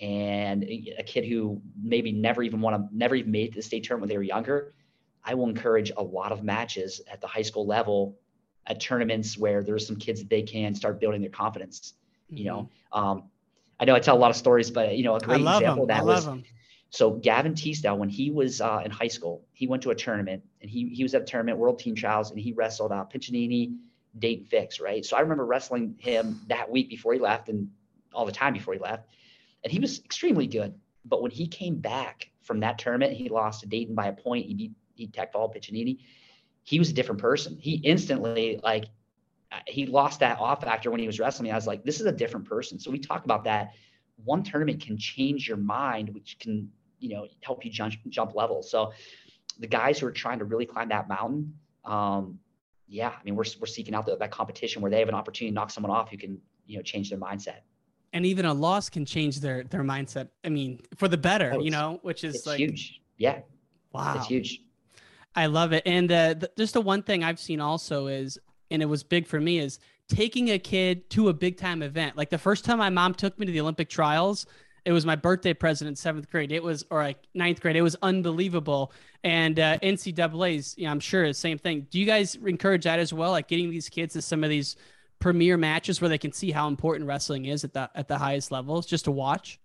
and 0.00 0.62
a 0.64 0.94
a 0.98 1.02
kid 1.02 1.24
who 1.24 1.60
maybe 1.82 2.12
never 2.12 2.42
even 2.42 2.60
want 2.60 2.76
to 2.76 2.96
never 2.96 3.14
even 3.14 3.32
made 3.32 3.52
the 3.54 3.62
state 3.62 3.82
tournament 3.82 4.02
when 4.02 4.08
they 4.10 4.16
were 4.16 4.22
younger 4.22 4.74
i 5.24 5.34
will 5.34 5.48
encourage 5.48 5.90
a 5.96 6.02
lot 6.02 6.32
of 6.32 6.42
matches 6.42 7.00
at 7.10 7.20
the 7.20 7.26
high 7.26 7.42
school 7.42 7.66
level 7.66 8.16
at 8.66 8.80
tournaments 8.80 9.38
where 9.38 9.62
there's 9.62 9.86
some 9.86 9.96
kids 9.96 10.20
that 10.20 10.30
they 10.30 10.42
can 10.42 10.74
start 10.74 11.00
building 11.00 11.20
their 11.20 11.30
confidence 11.30 11.94
you 12.34 12.44
know 12.44 12.68
um, 12.92 13.24
i 13.80 13.84
know 13.84 13.94
i 13.94 14.00
tell 14.00 14.16
a 14.16 14.18
lot 14.18 14.30
of 14.30 14.36
stories 14.36 14.70
but 14.70 14.96
you 14.96 15.04
know 15.04 15.14
a 15.16 15.20
Mm-hmm. 15.20 15.28
Great 15.28 15.40
example 15.42 15.82
them. 15.82 15.82
of 15.84 15.88
I 15.92 16.00
that 16.00 16.04
was 16.04 16.28
so 16.90 17.12
Gavin 17.12 17.54
Teasdale, 17.54 17.96
when 17.96 18.10
he 18.10 18.30
was 18.30 18.60
uh, 18.60 18.82
in 18.84 18.90
high 18.90 19.08
school, 19.08 19.46
he 19.52 19.66
went 19.66 19.82
to 19.82 19.90
a 19.90 19.94
tournament 19.94 20.42
and 20.60 20.70
he 20.70 20.88
he 20.90 21.02
was 21.02 21.14
at 21.14 21.22
a 21.22 21.24
tournament, 21.24 21.58
World 21.58 21.78
Team 21.78 21.94
Trials, 21.94 22.30
and 22.30 22.38
he 22.38 22.52
wrestled 22.52 22.92
uh, 22.92 23.04
Piccininni, 23.04 23.76
Dayton 24.18 24.44
Fix, 24.44 24.80
right? 24.80 25.04
So 25.04 25.16
I 25.16 25.20
remember 25.20 25.46
wrestling 25.46 25.96
him 25.98 26.40
that 26.48 26.70
week 26.70 26.90
before 26.90 27.14
he 27.14 27.18
left, 27.18 27.48
and 27.48 27.68
all 28.12 28.26
the 28.26 28.32
time 28.32 28.52
before 28.52 28.74
he 28.74 28.80
left, 28.80 29.08
and 29.64 29.72
he 29.72 29.78
was 29.80 30.04
extremely 30.04 30.46
good. 30.46 30.74
But 31.04 31.22
when 31.22 31.30
he 31.30 31.46
came 31.46 31.76
back 31.76 32.30
from 32.42 32.60
that 32.60 32.78
tournament, 32.78 33.14
he 33.14 33.28
lost 33.30 33.60
to 33.60 33.66
Dayton 33.66 33.94
by 33.94 34.08
a 34.08 34.12
point. 34.12 34.46
He 34.46 34.54
beat 34.54 34.72
he 34.94 35.06
tech 35.06 35.32
fall 35.32 35.52
Piccininni. 35.52 35.98
He 36.64 36.78
was 36.78 36.90
a 36.90 36.92
different 36.92 37.20
person. 37.20 37.56
He 37.60 37.74
instantly 37.76 38.60
like 38.62 38.84
he 39.66 39.86
lost 39.86 40.20
that 40.20 40.38
off 40.38 40.62
factor 40.62 40.90
when 40.90 41.00
he 41.00 41.06
was 41.06 41.18
wrestling 41.18 41.44
me. 41.44 41.50
I 41.50 41.54
was 41.54 41.66
like, 41.66 41.84
this 41.84 42.00
is 42.00 42.06
a 42.06 42.12
different 42.12 42.48
person. 42.48 42.78
So 42.78 42.90
we 42.90 42.98
talk 42.98 43.24
about 43.24 43.44
that. 43.44 43.72
One 44.24 44.42
tournament 44.42 44.80
can 44.80 44.96
change 44.96 45.48
your 45.48 45.56
mind, 45.56 46.10
which 46.14 46.36
can 46.38 46.70
you 46.98 47.10
know 47.10 47.26
help 47.40 47.64
you 47.64 47.70
jump 47.70 47.94
jump 48.08 48.34
levels. 48.34 48.70
So 48.70 48.92
the 49.58 49.66
guys 49.66 49.98
who 49.98 50.06
are 50.06 50.12
trying 50.12 50.38
to 50.38 50.44
really 50.44 50.66
climb 50.66 50.88
that 50.90 51.08
mountain, 51.08 51.54
um, 51.84 52.38
yeah, 52.88 53.08
I 53.08 53.24
mean 53.24 53.34
we're 53.34 53.44
we're 53.60 53.66
seeking 53.66 53.94
out 53.94 54.06
the, 54.06 54.16
that 54.16 54.30
competition 54.30 54.82
where 54.82 54.90
they 54.90 55.00
have 55.00 55.08
an 55.08 55.14
opportunity 55.14 55.50
to 55.50 55.54
knock 55.54 55.70
someone 55.70 55.90
off 55.90 56.10
who 56.10 56.16
can 56.16 56.40
you 56.66 56.76
know 56.76 56.82
change 56.82 57.10
their 57.10 57.18
mindset. 57.18 57.60
And 58.14 58.26
even 58.26 58.44
a 58.44 58.52
loss 58.52 58.90
can 58.90 59.04
change 59.04 59.40
their 59.40 59.64
their 59.64 59.82
mindset. 59.82 60.28
I 60.44 60.50
mean, 60.50 60.80
for 60.96 61.08
the 61.08 61.16
better, 61.16 61.52
Oh, 61.54 61.60
you 61.60 61.70
know, 61.70 61.98
which 62.02 62.24
is 62.24 62.36
It's 62.36 62.46
like 62.46 62.58
huge. 62.58 63.00
Yeah, 63.16 63.40
wow. 63.92 64.14
it's 64.16 64.26
huge. 64.26 64.62
I 65.34 65.46
love 65.46 65.72
it. 65.72 65.82
And 65.86 66.10
uh, 66.12 66.34
just 66.56 66.74
the 66.74 66.80
one 66.80 67.02
thing 67.02 67.24
I've 67.24 67.38
seen 67.38 67.60
also 67.60 68.06
is, 68.06 68.38
and 68.70 68.82
it 68.82 68.86
was 68.86 69.02
big 69.02 69.26
for 69.26 69.40
me, 69.40 69.58
is 69.58 69.78
taking 70.08 70.50
a 70.50 70.58
kid 70.58 71.08
to 71.10 71.28
a 71.28 71.32
big 71.32 71.56
time 71.56 71.82
event. 71.82 72.16
Like 72.16 72.30
the 72.30 72.38
first 72.38 72.64
time 72.64 72.78
my 72.78 72.90
mom 72.90 73.14
took 73.14 73.38
me 73.38 73.46
to 73.46 73.52
the 73.52 73.60
Olympic 73.60 73.88
trials, 73.88 74.46
it 74.84 74.92
was 74.92 75.06
my 75.06 75.16
birthday 75.16 75.54
present 75.54 75.88
in 75.88 75.96
seventh 75.96 76.30
grade. 76.30 76.52
It 76.52 76.62
was, 76.62 76.84
or 76.90 77.02
like 77.02 77.18
ninth 77.34 77.60
grade. 77.60 77.76
It 77.76 77.82
was 77.82 77.96
unbelievable. 78.02 78.92
And 79.22 79.58
uh, 79.58 79.78
NCAA's, 79.78 80.74
you 80.76 80.84
know, 80.84 80.90
I'm 80.90 81.00
sure 81.00 81.26
the 81.26 81.34
same 81.34 81.58
thing. 81.58 81.86
Do 81.90 82.00
you 82.00 82.06
guys 82.06 82.34
encourage 82.34 82.84
that 82.84 82.98
as 82.98 83.12
well? 83.12 83.30
Like 83.30 83.48
getting 83.48 83.70
these 83.70 83.88
kids 83.88 84.14
to 84.14 84.22
some 84.22 84.42
of 84.42 84.50
these 84.50 84.76
premier 85.20 85.56
matches 85.56 86.00
where 86.00 86.08
they 86.08 86.18
can 86.18 86.32
see 86.32 86.50
how 86.50 86.66
important 86.66 87.06
wrestling 87.06 87.44
is 87.44 87.62
at 87.62 87.72
the 87.72 87.88
at 87.94 88.08
the 88.08 88.18
highest 88.18 88.50
levels, 88.50 88.86
just 88.86 89.04
to 89.04 89.12
watch. 89.12 89.60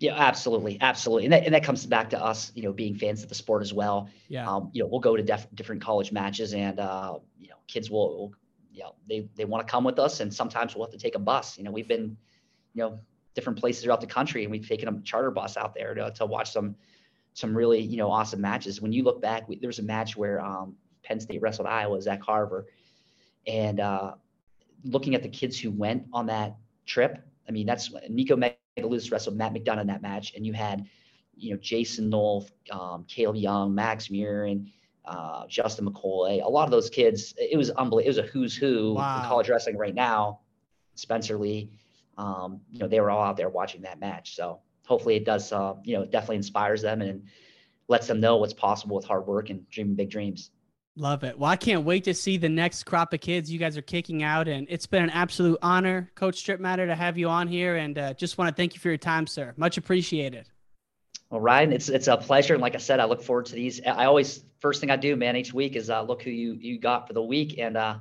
Yeah, 0.00 0.14
absolutely, 0.16 0.78
absolutely, 0.80 1.24
and 1.24 1.32
that 1.32 1.44
and 1.44 1.54
that 1.54 1.62
comes 1.62 1.86
back 1.86 2.10
to 2.10 2.22
us, 2.22 2.50
you 2.54 2.62
know, 2.62 2.72
being 2.72 2.96
fans 2.96 3.22
of 3.22 3.28
the 3.28 3.34
sport 3.34 3.62
as 3.62 3.72
well. 3.72 4.10
Yeah. 4.28 4.48
Um, 4.50 4.70
you 4.72 4.82
know, 4.82 4.88
we'll 4.88 5.00
go 5.00 5.16
to 5.16 5.22
def- 5.22 5.46
different 5.54 5.82
college 5.82 6.10
matches, 6.10 6.52
and 6.52 6.80
uh, 6.80 7.18
you 7.38 7.48
know, 7.48 7.54
kids 7.68 7.90
will, 7.90 8.16
will 8.18 8.32
you 8.72 8.82
know, 8.82 8.94
they 9.08 9.28
they 9.36 9.44
want 9.44 9.66
to 9.66 9.70
come 9.70 9.84
with 9.84 9.98
us, 10.00 10.20
and 10.20 10.34
sometimes 10.34 10.74
we'll 10.74 10.84
have 10.84 10.92
to 10.92 10.98
take 10.98 11.14
a 11.14 11.20
bus. 11.20 11.56
You 11.56 11.64
know, 11.64 11.70
we've 11.70 11.86
been, 11.86 12.16
you 12.74 12.82
know, 12.82 12.98
different 13.34 13.58
places 13.58 13.84
throughout 13.84 14.00
the 14.00 14.06
country, 14.06 14.42
and 14.42 14.50
we've 14.50 14.66
taken 14.66 14.88
a 14.88 15.00
charter 15.02 15.30
bus 15.30 15.56
out 15.56 15.74
there 15.74 15.94
to 15.94 16.10
to 16.10 16.26
watch 16.26 16.50
some 16.50 16.74
some 17.34 17.56
really 17.56 17.80
you 17.80 17.96
know 17.96 18.10
awesome 18.10 18.40
matches. 18.40 18.80
When 18.80 18.92
you 18.92 19.04
look 19.04 19.22
back, 19.22 19.48
we, 19.48 19.58
there 19.58 19.68
was 19.68 19.78
a 19.78 19.84
match 19.84 20.16
where 20.16 20.40
um, 20.40 20.74
Penn 21.04 21.20
State 21.20 21.40
wrestled 21.40 21.68
Iowa, 21.68 22.02
Zach 22.02 22.20
Carver, 22.20 22.66
and 23.46 23.78
uh, 23.78 24.14
looking 24.84 25.14
at 25.14 25.22
the 25.22 25.28
kids 25.28 25.58
who 25.58 25.70
went 25.70 26.04
on 26.12 26.26
that 26.26 26.56
trip, 26.84 27.24
I 27.48 27.52
mean, 27.52 27.66
that's 27.66 27.92
Nico 28.08 28.36
Megaludis 28.76 29.10
wrestled 29.12 29.36
Matt 29.36 29.54
McDonough 29.54 29.82
in 29.82 29.86
that 29.86 30.02
match, 30.02 30.34
and 30.34 30.46
you 30.46 30.52
had, 30.52 30.86
you 31.36 31.52
know, 31.52 31.58
Jason 31.60 32.10
Nolf, 32.10 32.50
um, 32.70 33.04
Caleb 33.08 33.36
Young, 33.36 33.74
Max 33.74 34.10
Muir, 34.10 34.44
and 34.46 34.68
uh, 35.04 35.46
Justin 35.48 35.86
McCoy. 35.88 36.42
A 36.44 36.48
lot 36.48 36.64
of 36.64 36.70
those 36.70 36.90
kids, 36.90 37.34
it 37.36 37.56
was 37.56 37.70
unbelievable. 37.70 37.98
It 38.04 38.08
was 38.08 38.18
a 38.18 38.32
who's 38.32 38.56
who 38.56 38.94
Wow. 38.94 39.22
in 39.22 39.28
college 39.28 39.48
wrestling 39.48 39.76
right 39.76 39.94
now. 39.94 40.40
Spencer 40.94 41.36
Lee. 41.36 41.70
um, 42.16 42.60
you 42.70 42.78
know, 42.78 42.86
they 42.86 43.00
were 43.00 43.10
all 43.10 43.22
out 43.24 43.36
there 43.36 43.48
watching 43.48 43.82
that 43.82 43.98
match. 43.98 44.36
So 44.36 44.60
hopefully 44.86 45.16
it 45.16 45.24
does, 45.24 45.50
uh, 45.52 45.74
you 45.82 45.96
know, 45.96 46.04
definitely 46.04 46.36
inspires 46.36 46.80
them 46.80 47.02
and 47.02 47.24
lets 47.88 48.06
them 48.06 48.20
know 48.20 48.36
what's 48.36 48.52
possible 48.52 48.94
with 48.94 49.04
hard 49.04 49.26
work 49.26 49.50
and 49.50 49.68
dreaming 49.68 49.96
big 49.96 50.10
dreams. 50.10 50.52
Love 50.96 51.24
it. 51.24 51.36
Well, 51.36 51.50
I 51.50 51.56
can't 51.56 51.84
wait 51.84 52.04
to 52.04 52.14
see 52.14 52.36
the 52.36 52.48
next 52.48 52.84
crop 52.84 53.12
of 53.12 53.20
kids 53.20 53.50
you 53.50 53.58
guys 53.58 53.76
are 53.76 53.82
kicking 53.82 54.22
out. 54.22 54.46
And 54.46 54.66
it's 54.70 54.86
been 54.86 55.02
an 55.02 55.10
absolute 55.10 55.58
honor, 55.60 56.10
Coach 56.14 56.44
Strittmatter, 56.44 56.86
to 56.86 56.94
have 56.94 57.18
you 57.18 57.28
on 57.28 57.48
here. 57.48 57.76
And 57.76 57.98
uh, 57.98 58.14
just 58.14 58.38
want 58.38 58.48
to 58.48 58.54
thank 58.54 58.74
you 58.74 58.80
for 58.80 58.88
your 58.88 58.96
time, 58.96 59.26
sir. 59.26 59.54
Much 59.56 59.76
appreciated. 59.76 60.48
Well, 61.30 61.40
Ryan, 61.40 61.72
it's 61.72 61.88
it's 61.88 62.06
a 62.06 62.16
pleasure, 62.16 62.54
and 62.54 62.62
like 62.62 62.76
I 62.76 62.78
said, 62.78 63.00
I 63.00 63.06
look 63.06 63.20
forward 63.20 63.46
to 63.46 63.56
these. 63.56 63.80
I 63.84 64.04
always 64.04 64.44
first 64.60 64.80
thing 64.80 64.90
I 64.90 64.96
do, 64.96 65.16
man, 65.16 65.34
each 65.34 65.52
week 65.52 65.74
is 65.74 65.90
uh, 65.90 66.00
look 66.02 66.22
who 66.22 66.30
you 66.30 66.52
you 66.52 66.78
got 66.78 67.08
for 67.08 67.12
the 67.12 67.22
week, 67.22 67.58
and 67.58 67.76
uh, 67.76 67.96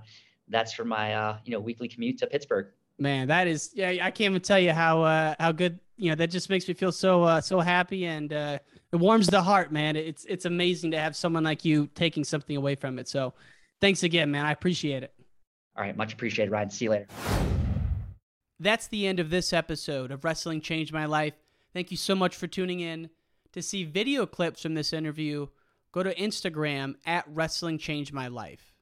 that's 0.49 0.71
for 0.73 0.85
my 0.85 1.15
uh, 1.15 1.37
you 1.43 1.51
know 1.51 1.59
weekly 1.59 1.87
commute 1.87 2.19
to 2.19 2.27
Pittsburgh. 2.27 2.67
Man, 2.99 3.29
that 3.29 3.47
is 3.47 3.71
yeah. 3.73 3.89
I 3.89 4.11
can't 4.11 4.31
even 4.31 4.41
tell 4.41 4.59
you 4.59 4.71
how 4.71 5.01
uh, 5.01 5.35
how 5.39 5.51
good 5.51 5.79
you 5.97 6.09
know 6.09 6.15
that 6.15 6.29
just 6.29 6.47
makes 6.49 6.67
me 6.67 6.75
feel 6.75 6.91
so 6.91 7.23
uh, 7.23 7.41
so 7.41 7.59
happy 7.59 8.05
and 8.05 8.31
uh, 8.31 8.59
it 8.93 8.99
warms 8.99 9.25
the 9.27 9.41
heart, 9.41 9.71
man. 9.71 9.95
It's 9.95 10.23
it's 10.25 10.45
amazing 10.45 10.91
to 10.91 10.99
have 10.99 11.15
someone 11.15 11.43
like 11.43 11.65
you 11.65 11.89
taking 11.95 12.23
something 12.23 12.55
away 12.55 12.75
from 12.75 12.99
it. 12.99 13.09
So, 13.09 13.33
thanks 13.81 14.03
again, 14.03 14.29
man. 14.29 14.45
I 14.45 14.51
appreciate 14.51 15.01
it. 15.01 15.11
All 15.75 15.83
right, 15.83 15.97
much 15.97 16.13
appreciated, 16.13 16.51
Ryan. 16.51 16.69
See 16.69 16.85
you 16.85 16.91
later. 16.91 17.07
That's 18.59 18.87
the 18.87 19.07
end 19.07 19.19
of 19.19 19.31
this 19.31 19.51
episode 19.51 20.11
of 20.11 20.23
Wrestling 20.23 20.61
Changed 20.61 20.93
My 20.93 21.07
Life. 21.07 21.33
Thank 21.73 21.89
you 21.89 21.97
so 21.97 22.13
much 22.13 22.35
for 22.35 22.45
tuning 22.45 22.79
in. 22.79 23.09
To 23.53 23.61
see 23.63 23.83
video 23.83 24.27
clips 24.27 24.61
from 24.61 24.75
this 24.75 24.93
interview, 24.93 25.47
go 25.91 26.03
to 26.03 26.13
Instagram 26.15 26.95
at 27.05 27.25
Wrestling 27.27 27.79
Changed 27.79 28.13
My 28.13 28.27
Life. 28.27 28.71